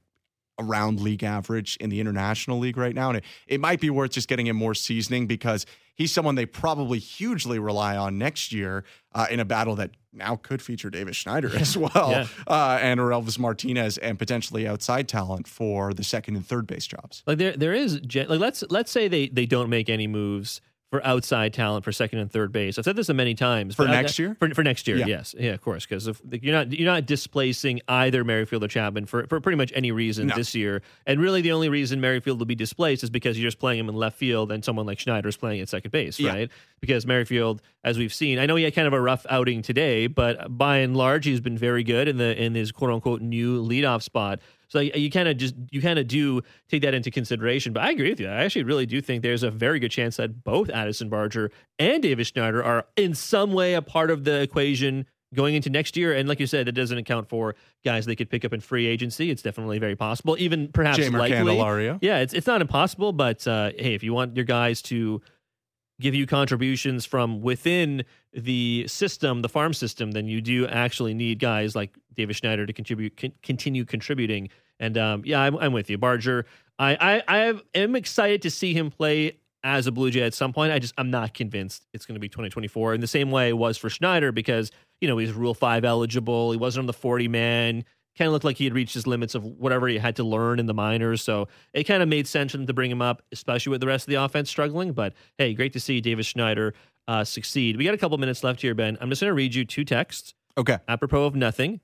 around 0.59 0.99
league 1.01 1.23
average 1.23 1.75
in 1.77 1.89
the 1.89 1.99
international 1.99 2.59
league 2.59 2.77
right 2.77 2.95
now. 2.95 3.09
And 3.09 3.17
it, 3.17 3.23
it 3.47 3.59
might 3.59 3.79
be 3.79 3.89
worth 3.89 4.11
just 4.11 4.27
getting 4.27 4.47
him 4.47 4.55
more 4.55 4.73
seasoning 4.73 5.27
because 5.27 5.65
he's 5.95 6.11
someone 6.13 6.35
they 6.35 6.45
probably 6.45 6.99
hugely 6.99 7.59
rely 7.59 7.97
on 7.97 8.17
next 8.17 8.51
year 8.53 8.83
uh, 9.13 9.27
in 9.29 9.39
a 9.39 9.45
battle 9.45 9.75
that 9.75 9.91
now 10.13 10.37
could 10.37 10.61
feature 10.61 10.89
Davis 10.89 11.17
Schneider 11.17 11.53
as 11.57 11.75
well 11.77 12.09
Yeah. 12.11 12.27
uh, 12.47 12.79
and 12.81 12.99
or 13.01 13.09
Elvis 13.09 13.37
Martinez 13.37 13.97
and 13.97 14.17
potentially 14.17 14.65
outside 14.65 15.09
talent 15.09 15.45
for 15.47 15.93
the 15.93 16.03
second 16.05 16.37
and 16.37 16.45
third 16.47 16.67
base 16.67 16.87
jobs. 16.87 17.21
Like 17.27 17.37
there 17.37 17.51
there 17.57 17.73
is 17.73 17.99
like 18.13 18.29
let's 18.39 18.63
let's 18.69 18.91
say 18.91 19.09
they 19.09 19.27
they 19.27 19.45
don't 19.45 19.69
make 19.69 19.89
any 19.89 20.07
moves 20.07 20.61
for 20.91 21.05
outside 21.05 21.51
talent 21.51 21.83
for 21.83 21.91
second 21.91 22.19
and 22.19 22.31
third 22.31 22.51
base. 22.51 22.77
I've 22.77 22.85
said 22.85 22.95
this 22.95 23.09
many 23.09 23.33
times 23.33 23.75
For 23.75 23.83
I- 23.87 23.89
uh, 23.89 23.91
next 24.01 24.19
year? 24.19 24.35
For, 24.39 24.53
for 24.53 24.63
next 24.63 24.87
year, 24.87 24.97
Yeah. 24.97 25.07
yes, 25.07 25.33
yeah, 25.37 25.51
of 25.51 25.61
course, 25.61 25.85
because 25.85 26.07
you're 26.31 26.53
not 26.53 26.71
you're 26.71 26.85
not 26.91 27.05
displacing 27.05 27.81
either 27.87 28.23
Merrifield 28.23 28.63
or 28.63 28.67
Chapman 28.67 29.05
for, 29.07 29.25
for 29.27 29.41
pretty 29.41 29.57
much 29.57 29.71
any 29.75 29.91
reason 29.91 30.27
No. 30.27 30.35
this 30.35 30.53
year. 30.53 30.81
And 31.07 31.19
really, 31.19 31.41
the 31.41 31.51
only 31.51 31.69
reason 31.69 31.99
Merrifield 31.99 32.37
will 32.39 32.45
be 32.45 32.55
displaced 32.55 33.03
is 33.03 33.09
because 33.09 33.37
you're 33.37 33.47
just 33.47 33.59
playing 33.59 33.79
him 33.79 33.89
in 33.89 33.95
left 33.95 34.17
field 34.17 34.51
and 34.51 34.63
someone 34.63 34.85
like 34.85 34.99
Schneider 34.99 35.27
is 35.27 35.37
playing 35.37 35.59
at 35.61 35.69
second 35.69 35.91
base, 35.91 36.19
Yeah. 36.19 36.29
right? 36.33 36.51
Because 36.81 37.05
Merrifield, 37.05 37.61
as 37.83 37.97
we've 37.97 38.13
seen, 38.13 38.37
I 38.37 38.45
know 38.45 38.55
he 38.55 38.63
had 38.63 38.75
kind 38.75 38.87
of 38.87 38.93
a 38.93 39.01
rough 39.01 39.25
outing 39.29 39.63
today, 39.63 40.05
but 40.07 40.55
by 40.55 40.77
and 40.77 40.95
large, 40.95 41.25
he's 41.25 41.41
been 41.41 41.57
very 41.57 41.83
good 41.83 42.07
in 42.07 42.17
the 42.17 42.39
in 42.41 42.53
his 42.53 42.71
quote 42.71 42.91
unquote 42.91 43.21
new 43.21 43.61
leadoff 43.61 44.03
spot. 44.03 44.39
So 44.67 44.79
you, 44.79 44.91
you 44.95 45.11
kind 45.11 45.27
of 45.27 45.37
just 45.37 45.55
you 45.71 45.81
kind 45.81 45.99
of 45.99 46.07
do 46.07 46.41
take 46.69 46.81
that 46.81 46.93
into 46.93 47.11
consideration. 47.11 47.73
But 47.73 47.83
I 47.83 47.91
agree 47.91 48.09
with 48.09 48.19
you. 48.19 48.27
I 48.27 48.43
actually 48.43 48.63
really 48.63 48.85
do 48.85 49.01
think 49.01 49.23
there's 49.23 49.43
a 49.43 49.51
very 49.51 49.79
good 49.79 49.91
chance 49.91 50.17
that 50.17 50.43
both 50.43 50.69
Addison 50.69 51.09
Barger 51.09 51.51
and 51.79 52.01
Davis 52.01 52.27
Schneider 52.27 52.63
are 52.63 52.85
in 52.95 53.13
some 53.13 53.53
way 53.53 53.73
a 53.73 53.81
part 53.81 54.11
of 54.11 54.23
the 54.23 54.41
equation 54.41 55.05
going 55.33 55.55
into 55.55 55.69
next 55.69 55.97
year. 55.97 56.13
And 56.13 56.27
like 56.29 56.39
you 56.39 56.47
said, 56.47 56.67
that 56.67 56.71
doesn't 56.71 56.97
account 56.97 57.29
for 57.29 57.55
guys 57.83 58.05
they 58.05 58.15
could 58.15 58.29
pick 58.29 58.45
up 58.45 58.53
in 58.53 58.61
free 58.61 58.87
agency. 58.87 59.29
It's 59.29 59.41
definitely 59.41 59.79
very 59.79 59.95
possible, 59.95 60.35
even 60.39 60.69
perhaps 60.69 60.97
Jeimer 60.97 61.19
likely. 61.19 61.37
Candelario. 61.37 61.99
Yeah, 62.01 62.19
it's 62.19 62.33
it's 62.33 62.47
not 62.47 62.61
impossible, 62.61 63.13
but 63.13 63.45
uh, 63.47 63.71
hey, 63.77 63.93
if 63.93 64.03
you 64.03 64.13
want 64.13 64.35
your 64.35 64.45
guys 64.45 64.81
to 64.83 65.21
give 65.99 66.13
you 66.13 66.25
contributions 66.25 67.05
from 67.05 67.41
within 67.41 68.03
the 68.33 68.85
system, 68.87 69.41
the 69.41 69.49
farm 69.49 69.73
system, 69.73 70.11
then 70.11 70.27
you 70.27 70.41
do 70.41 70.67
actually 70.67 71.13
need 71.13 71.39
guys 71.39 71.75
like 71.75 71.97
David 72.13 72.35
Schneider 72.35 72.65
to 72.65 72.73
contribute, 72.73 73.15
con- 73.17 73.33
continue 73.41 73.85
contributing. 73.85 74.49
And 74.79 74.97
um, 74.97 75.21
yeah, 75.25 75.41
I'm, 75.41 75.55
I'm 75.57 75.73
with 75.73 75.89
you, 75.89 75.97
Barger. 75.97 76.45
I 76.77 77.23
I, 77.27 77.47
I 77.47 77.61
am 77.73 77.95
excited 77.95 78.41
to 78.41 78.51
see 78.51 78.73
him 78.73 78.91
play 78.91 79.37
as 79.63 79.87
a 79.87 79.91
Blue 79.91 80.11
Jay 80.11 80.21
at 80.21 80.33
some 80.33 80.53
point. 80.53 80.71
I 80.71 80.79
just 80.79 80.93
I'm 80.97 81.09
not 81.09 81.33
convinced 81.33 81.87
it's 81.93 82.05
going 82.05 82.15
to 82.15 82.19
be 82.19 82.29
2024 82.29 82.93
in 82.93 83.01
the 83.01 83.07
same 83.07 83.31
way 83.31 83.49
it 83.49 83.57
was 83.57 83.77
for 83.77 83.89
Schneider 83.89 84.31
because 84.31 84.71
you 85.01 85.07
know 85.07 85.17
he's 85.17 85.33
Rule 85.33 85.53
Five 85.53 85.85
eligible. 85.85 86.51
He 86.51 86.57
wasn't 86.57 86.83
on 86.83 86.87
the 86.87 86.93
40 86.93 87.27
man. 87.27 87.85
Kind 88.17 88.27
of 88.27 88.33
looked 88.33 88.45
like 88.45 88.57
he 88.57 88.63
had 88.63 88.73
reached 88.73 88.93
his 88.93 89.05
limits 89.05 89.35
of 89.35 89.43
whatever 89.43 89.87
he 89.87 89.97
had 89.97 90.15
to 90.15 90.23
learn 90.23 90.57
in 90.59 90.67
the 90.67 90.73
minors. 90.73 91.21
So 91.21 91.47
it 91.73 91.83
kind 91.83 92.01
of 92.01 92.07
made 92.07 92.27
sense 92.27 92.51
for 92.51 92.57
them 92.57 92.67
to 92.67 92.73
bring 92.73 92.89
him 92.89 93.01
up, 93.01 93.21
especially 93.31 93.71
with 93.71 93.81
the 93.81 93.87
rest 93.87 94.07
of 94.07 94.11
the 94.11 94.15
offense 94.23 94.49
struggling. 94.49 94.93
But 94.93 95.13
hey, 95.37 95.53
great 95.53 95.73
to 95.73 95.79
see 95.79 95.99
Davis 95.99 96.25
Schneider 96.25 96.73
uh, 97.07 97.23
succeed. 97.25 97.75
We 97.77 97.83
got 97.83 97.93
a 97.93 97.97
couple 97.97 98.17
minutes 98.17 98.43
left 98.43 98.61
here, 98.61 98.73
Ben. 98.73 98.97
I'm 99.01 99.09
just 99.09 99.21
going 99.21 99.29
to 99.31 99.35
read 99.35 99.53
you 99.53 99.65
two 99.65 99.83
texts 99.83 100.33
Okay. 100.57 100.77
apropos 100.87 101.25
of 101.25 101.35
nothing. 101.35 101.81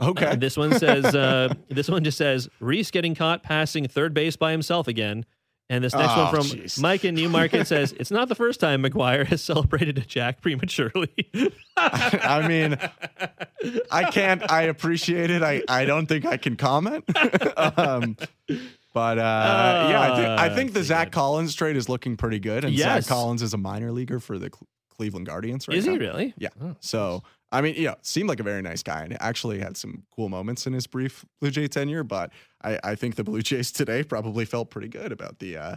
Okay. 0.00 0.26
Uh, 0.26 0.34
this 0.36 0.56
one 0.56 0.72
says, 0.78 1.04
uh, 1.14 1.52
this 1.68 1.88
one 1.88 2.02
just 2.02 2.18
says, 2.18 2.48
Reese 2.60 2.90
getting 2.90 3.14
caught 3.14 3.42
passing 3.42 3.86
third 3.86 4.14
base 4.14 4.36
by 4.36 4.50
himself 4.52 4.88
again 4.88 5.24
And 5.70 5.82
this 5.82 5.94
next 5.94 6.12
Oh, 6.14 6.24
one 6.24 6.34
from 6.34 6.42
jeez. 6.58 6.78
Mike 6.80 7.04
in 7.06 7.14
Newmarket 7.14 7.66
says, 7.66 7.92
It's 7.98 8.10
not 8.10 8.28
the 8.28 8.34
first 8.34 8.60
time 8.60 8.82
McGuire 8.82 9.24
has 9.26 9.42
celebrated 9.42 9.96
a 9.98 10.02
jack 10.02 10.42
prematurely. 10.42 11.08
I 11.76 12.46
mean, 12.46 12.76
I 13.90 14.10
can't. 14.10 14.50
I 14.50 14.62
appreciate 14.64 15.30
it. 15.30 15.42
I, 15.42 15.62
I 15.68 15.84
don't 15.86 16.06
think 16.06 16.26
I 16.26 16.36
can 16.36 16.56
comment. 16.56 17.04
um, 17.56 18.16
but 18.92 19.18
uh, 19.18 19.86
yeah, 19.90 20.00
I 20.00 20.16
think, 20.16 20.28
I 20.28 20.54
think 20.54 20.72
the 20.74 20.82
Zack 20.84 21.08
good. 21.08 21.12
Collins 21.14 21.54
trade 21.54 21.76
is 21.76 21.88
looking 21.88 22.16
pretty 22.16 22.38
good. 22.40 22.64
And 22.64 22.74
Yes. 22.74 23.06
Zack 23.06 23.14
Collins 23.14 23.42
is 23.42 23.54
a 23.54 23.58
minor 23.58 23.90
leaguer 23.90 24.20
for 24.20 24.38
the 24.38 24.50
Cle- 24.50 24.68
Cleveland 24.96 25.26
Guardians 25.26 25.66
right 25.66 25.76
Is 25.78 25.86
now. 25.86 25.92
he 25.92 25.98
really? 25.98 26.34
Yeah. 26.38 26.50
Oh. 26.62 26.76
So, 26.80 27.22
I 27.54 27.60
mean, 27.60 27.76
you 27.76 27.84
know, 27.84 27.94
seemed 28.02 28.28
like 28.28 28.40
a 28.40 28.42
very 28.42 28.62
nice 28.62 28.82
guy 28.82 29.04
and 29.04 29.16
actually 29.22 29.60
had 29.60 29.76
some 29.76 30.02
cool 30.14 30.28
moments 30.28 30.66
in 30.66 30.72
his 30.72 30.88
brief 30.88 31.24
Blue 31.40 31.52
Jay 31.52 31.68
tenure. 31.68 32.02
But 32.02 32.32
I, 32.64 32.80
I 32.82 32.94
think 32.96 33.14
the 33.14 33.22
Blue 33.22 33.42
Jays 33.42 33.70
today 33.70 34.02
probably 34.02 34.44
felt 34.44 34.70
pretty 34.70 34.88
good 34.88 35.12
about 35.12 35.38
the 35.38 35.56
uh, 35.56 35.76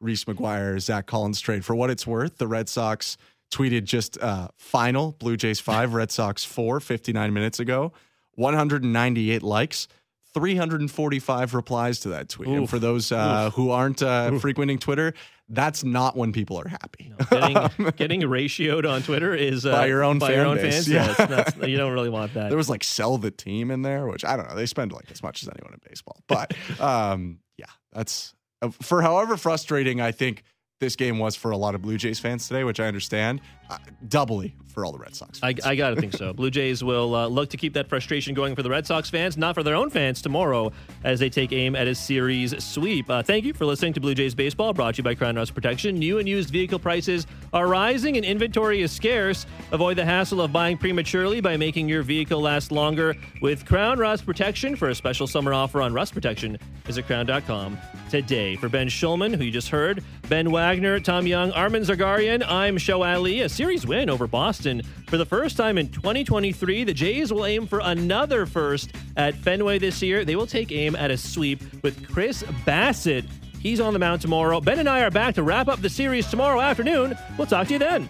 Reese 0.00 0.24
McGuire, 0.24 0.80
Zack 0.80 1.06
Collins 1.06 1.38
trade. 1.38 1.62
For 1.62 1.74
what 1.74 1.90
it's 1.90 2.06
worth, 2.06 2.38
the 2.38 2.48
Red 2.48 2.70
Sox 2.70 3.18
tweeted 3.52 3.84
just 3.84 4.18
uh, 4.22 4.48
final 4.56 5.12
Blue 5.12 5.36
Jays 5.36 5.60
five, 5.60 5.92
Red 5.92 6.10
Sox 6.10 6.42
four, 6.42 6.80
59 6.80 7.34
minutes 7.34 7.60
ago, 7.60 7.92
198 8.36 9.42
likes. 9.42 9.88
345 10.34 11.54
replies 11.54 12.00
to 12.00 12.10
that 12.10 12.28
tweet. 12.28 12.48
And 12.48 12.68
for 12.68 12.78
those 12.78 13.10
uh, 13.12 13.50
who 13.50 13.70
aren't 13.70 14.02
uh, 14.02 14.38
frequenting 14.38 14.78
Twitter, 14.78 15.12
that's 15.48 15.82
not 15.82 16.16
when 16.16 16.32
people 16.32 16.58
are 16.60 16.68
happy. 16.68 17.12
Getting, 17.30 17.90
getting 17.96 18.20
ratioed 18.22 18.88
on 18.88 19.02
Twitter 19.02 19.34
is 19.34 19.66
uh, 19.66 19.72
By 19.72 19.86
your 19.86 20.04
own 20.04 20.18
by 20.18 20.28
fan 20.28 20.36
your 20.36 20.46
own 20.46 20.56
base, 20.56 20.86
fans. 20.86 20.88
yeah. 20.88 21.44
It's 21.48 21.56
you 21.68 21.76
don't 21.76 21.92
really 21.92 22.10
want 22.10 22.34
that. 22.34 22.48
There 22.48 22.56
was 22.56 22.70
like 22.70 22.84
sell 22.84 23.18
the 23.18 23.30
team 23.30 23.70
in 23.70 23.82
there, 23.82 24.06
which 24.06 24.24
I 24.24 24.36
don't 24.36 24.48
know. 24.48 24.54
They 24.54 24.66
spend 24.66 24.92
like 24.92 25.10
as 25.10 25.22
much 25.22 25.42
as 25.42 25.48
anyone 25.48 25.74
in 25.74 25.80
baseball. 25.88 26.22
But 26.28 26.54
um, 26.80 27.40
yeah, 27.58 27.66
that's 27.92 28.34
uh, 28.62 28.70
for 28.80 29.02
however 29.02 29.36
frustrating 29.36 30.00
I 30.00 30.12
think 30.12 30.44
this 30.80 30.96
game 30.96 31.18
was 31.18 31.36
for 31.36 31.50
a 31.50 31.56
lot 31.56 31.74
of 31.74 31.82
Blue 31.82 31.98
Jays 31.98 32.18
fans 32.18 32.48
today, 32.48 32.64
which 32.64 32.80
I 32.80 32.86
understand, 32.86 33.42
uh, 33.68 33.76
doubly 34.08 34.54
for 34.72 34.84
all 34.84 34.92
the 34.92 34.98
Red 34.98 35.14
Sox. 35.14 35.38
I, 35.42 35.52
Fans. 35.52 35.66
I 35.66 35.76
got 35.76 35.90
to 35.90 36.00
think 36.00 36.14
so. 36.14 36.32
Blue 36.32 36.50
Jays 36.50 36.82
will 36.82 37.14
uh, 37.14 37.26
look 37.26 37.50
to 37.50 37.58
keep 37.58 37.74
that 37.74 37.88
frustration 37.88 38.34
going 38.34 38.56
for 38.56 38.62
the 38.62 38.70
Red 38.70 38.86
Sox 38.86 39.10
fans, 39.10 39.36
not 39.36 39.54
for 39.54 39.62
their 39.62 39.74
own 39.74 39.90
fans 39.90 40.22
tomorrow 40.22 40.72
as 41.04 41.20
they 41.20 41.28
take 41.28 41.52
aim 41.52 41.76
at 41.76 41.86
a 41.86 41.94
series 41.94 42.64
sweep. 42.64 43.10
Uh, 43.10 43.22
thank 43.22 43.44
you 43.44 43.52
for 43.52 43.66
listening 43.66 43.92
to 43.92 44.00
Blue 44.00 44.14
Jays 44.14 44.34
Baseball, 44.34 44.72
brought 44.72 44.94
to 44.94 44.98
you 44.98 45.04
by 45.04 45.14
Krown 45.14 45.36
Rust 45.36 45.54
Protection. 45.54 45.98
New 45.98 46.18
and 46.18 46.26
used 46.26 46.48
vehicle 46.48 46.78
prices 46.78 47.26
are 47.52 47.68
rising 47.68 48.16
and 48.16 48.24
inventory 48.24 48.80
is 48.80 48.90
scarce. 48.90 49.44
Avoid 49.72 49.98
the 49.98 50.04
hassle 50.04 50.40
of 50.40 50.50
buying 50.50 50.78
prematurely 50.78 51.42
by 51.42 51.58
making 51.58 51.88
your 51.90 52.02
vehicle 52.02 52.40
last 52.40 52.72
longer 52.72 53.14
with 53.42 53.66
Krown 53.66 53.98
Rust 53.98 54.24
Protection. 54.24 54.76
For 54.76 54.88
a 54.88 54.94
special 54.94 55.26
summer 55.26 55.52
offer 55.52 55.82
on 55.82 55.92
rust 55.92 56.14
protection, 56.14 56.58
visit 56.84 57.06
krown.com 57.06 57.76
today. 58.08 58.56
For 58.56 58.70
Ben 58.70 58.88
Shulman, 58.88 59.36
who 59.36 59.44
you 59.44 59.50
just 59.50 59.68
heard, 59.68 60.02
Ben 60.30 60.52
Wagner, 60.52 61.00
Tom 61.00 61.26
Young, 61.26 61.50
Armin 61.50 61.82
Zargarian, 61.82 62.44
I'm 62.46 62.78
Sho 62.78 63.02
Alli. 63.02 63.40
A 63.40 63.48
series 63.48 63.84
win 63.84 64.08
over 64.08 64.28
Boston. 64.28 64.80
For 65.08 65.16
the 65.16 65.26
first 65.26 65.56
time 65.56 65.76
in 65.76 65.88
2023, 65.88 66.84
the 66.84 66.94
Jays 66.94 67.32
will 67.32 67.44
aim 67.44 67.66
for 67.66 67.80
another 67.80 68.46
first 68.46 68.92
at 69.16 69.34
Fenway 69.34 69.80
this 69.80 70.00
year. 70.00 70.24
They 70.24 70.36
will 70.36 70.46
take 70.46 70.70
aim 70.70 70.94
at 70.94 71.10
a 71.10 71.16
sweep 71.16 71.60
with 71.82 72.08
Chris 72.08 72.44
Bassitt. 72.64 73.24
He's 73.58 73.80
on 73.80 73.92
the 73.92 73.98
mound 73.98 74.20
tomorrow. 74.20 74.60
Ben 74.60 74.78
and 74.78 74.88
I 74.88 75.00
are 75.00 75.10
back 75.10 75.34
to 75.34 75.42
wrap 75.42 75.66
up 75.66 75.82
the 75.82 75.90
series 75.90 76.28
tomorrow 76.28 76.60
afternoon. 76.60 77.18
We'll 77.36 77.48
talk 77.48 77.66
to 77.66 77.72
you 77.72 77.80
then. 77.80 78.08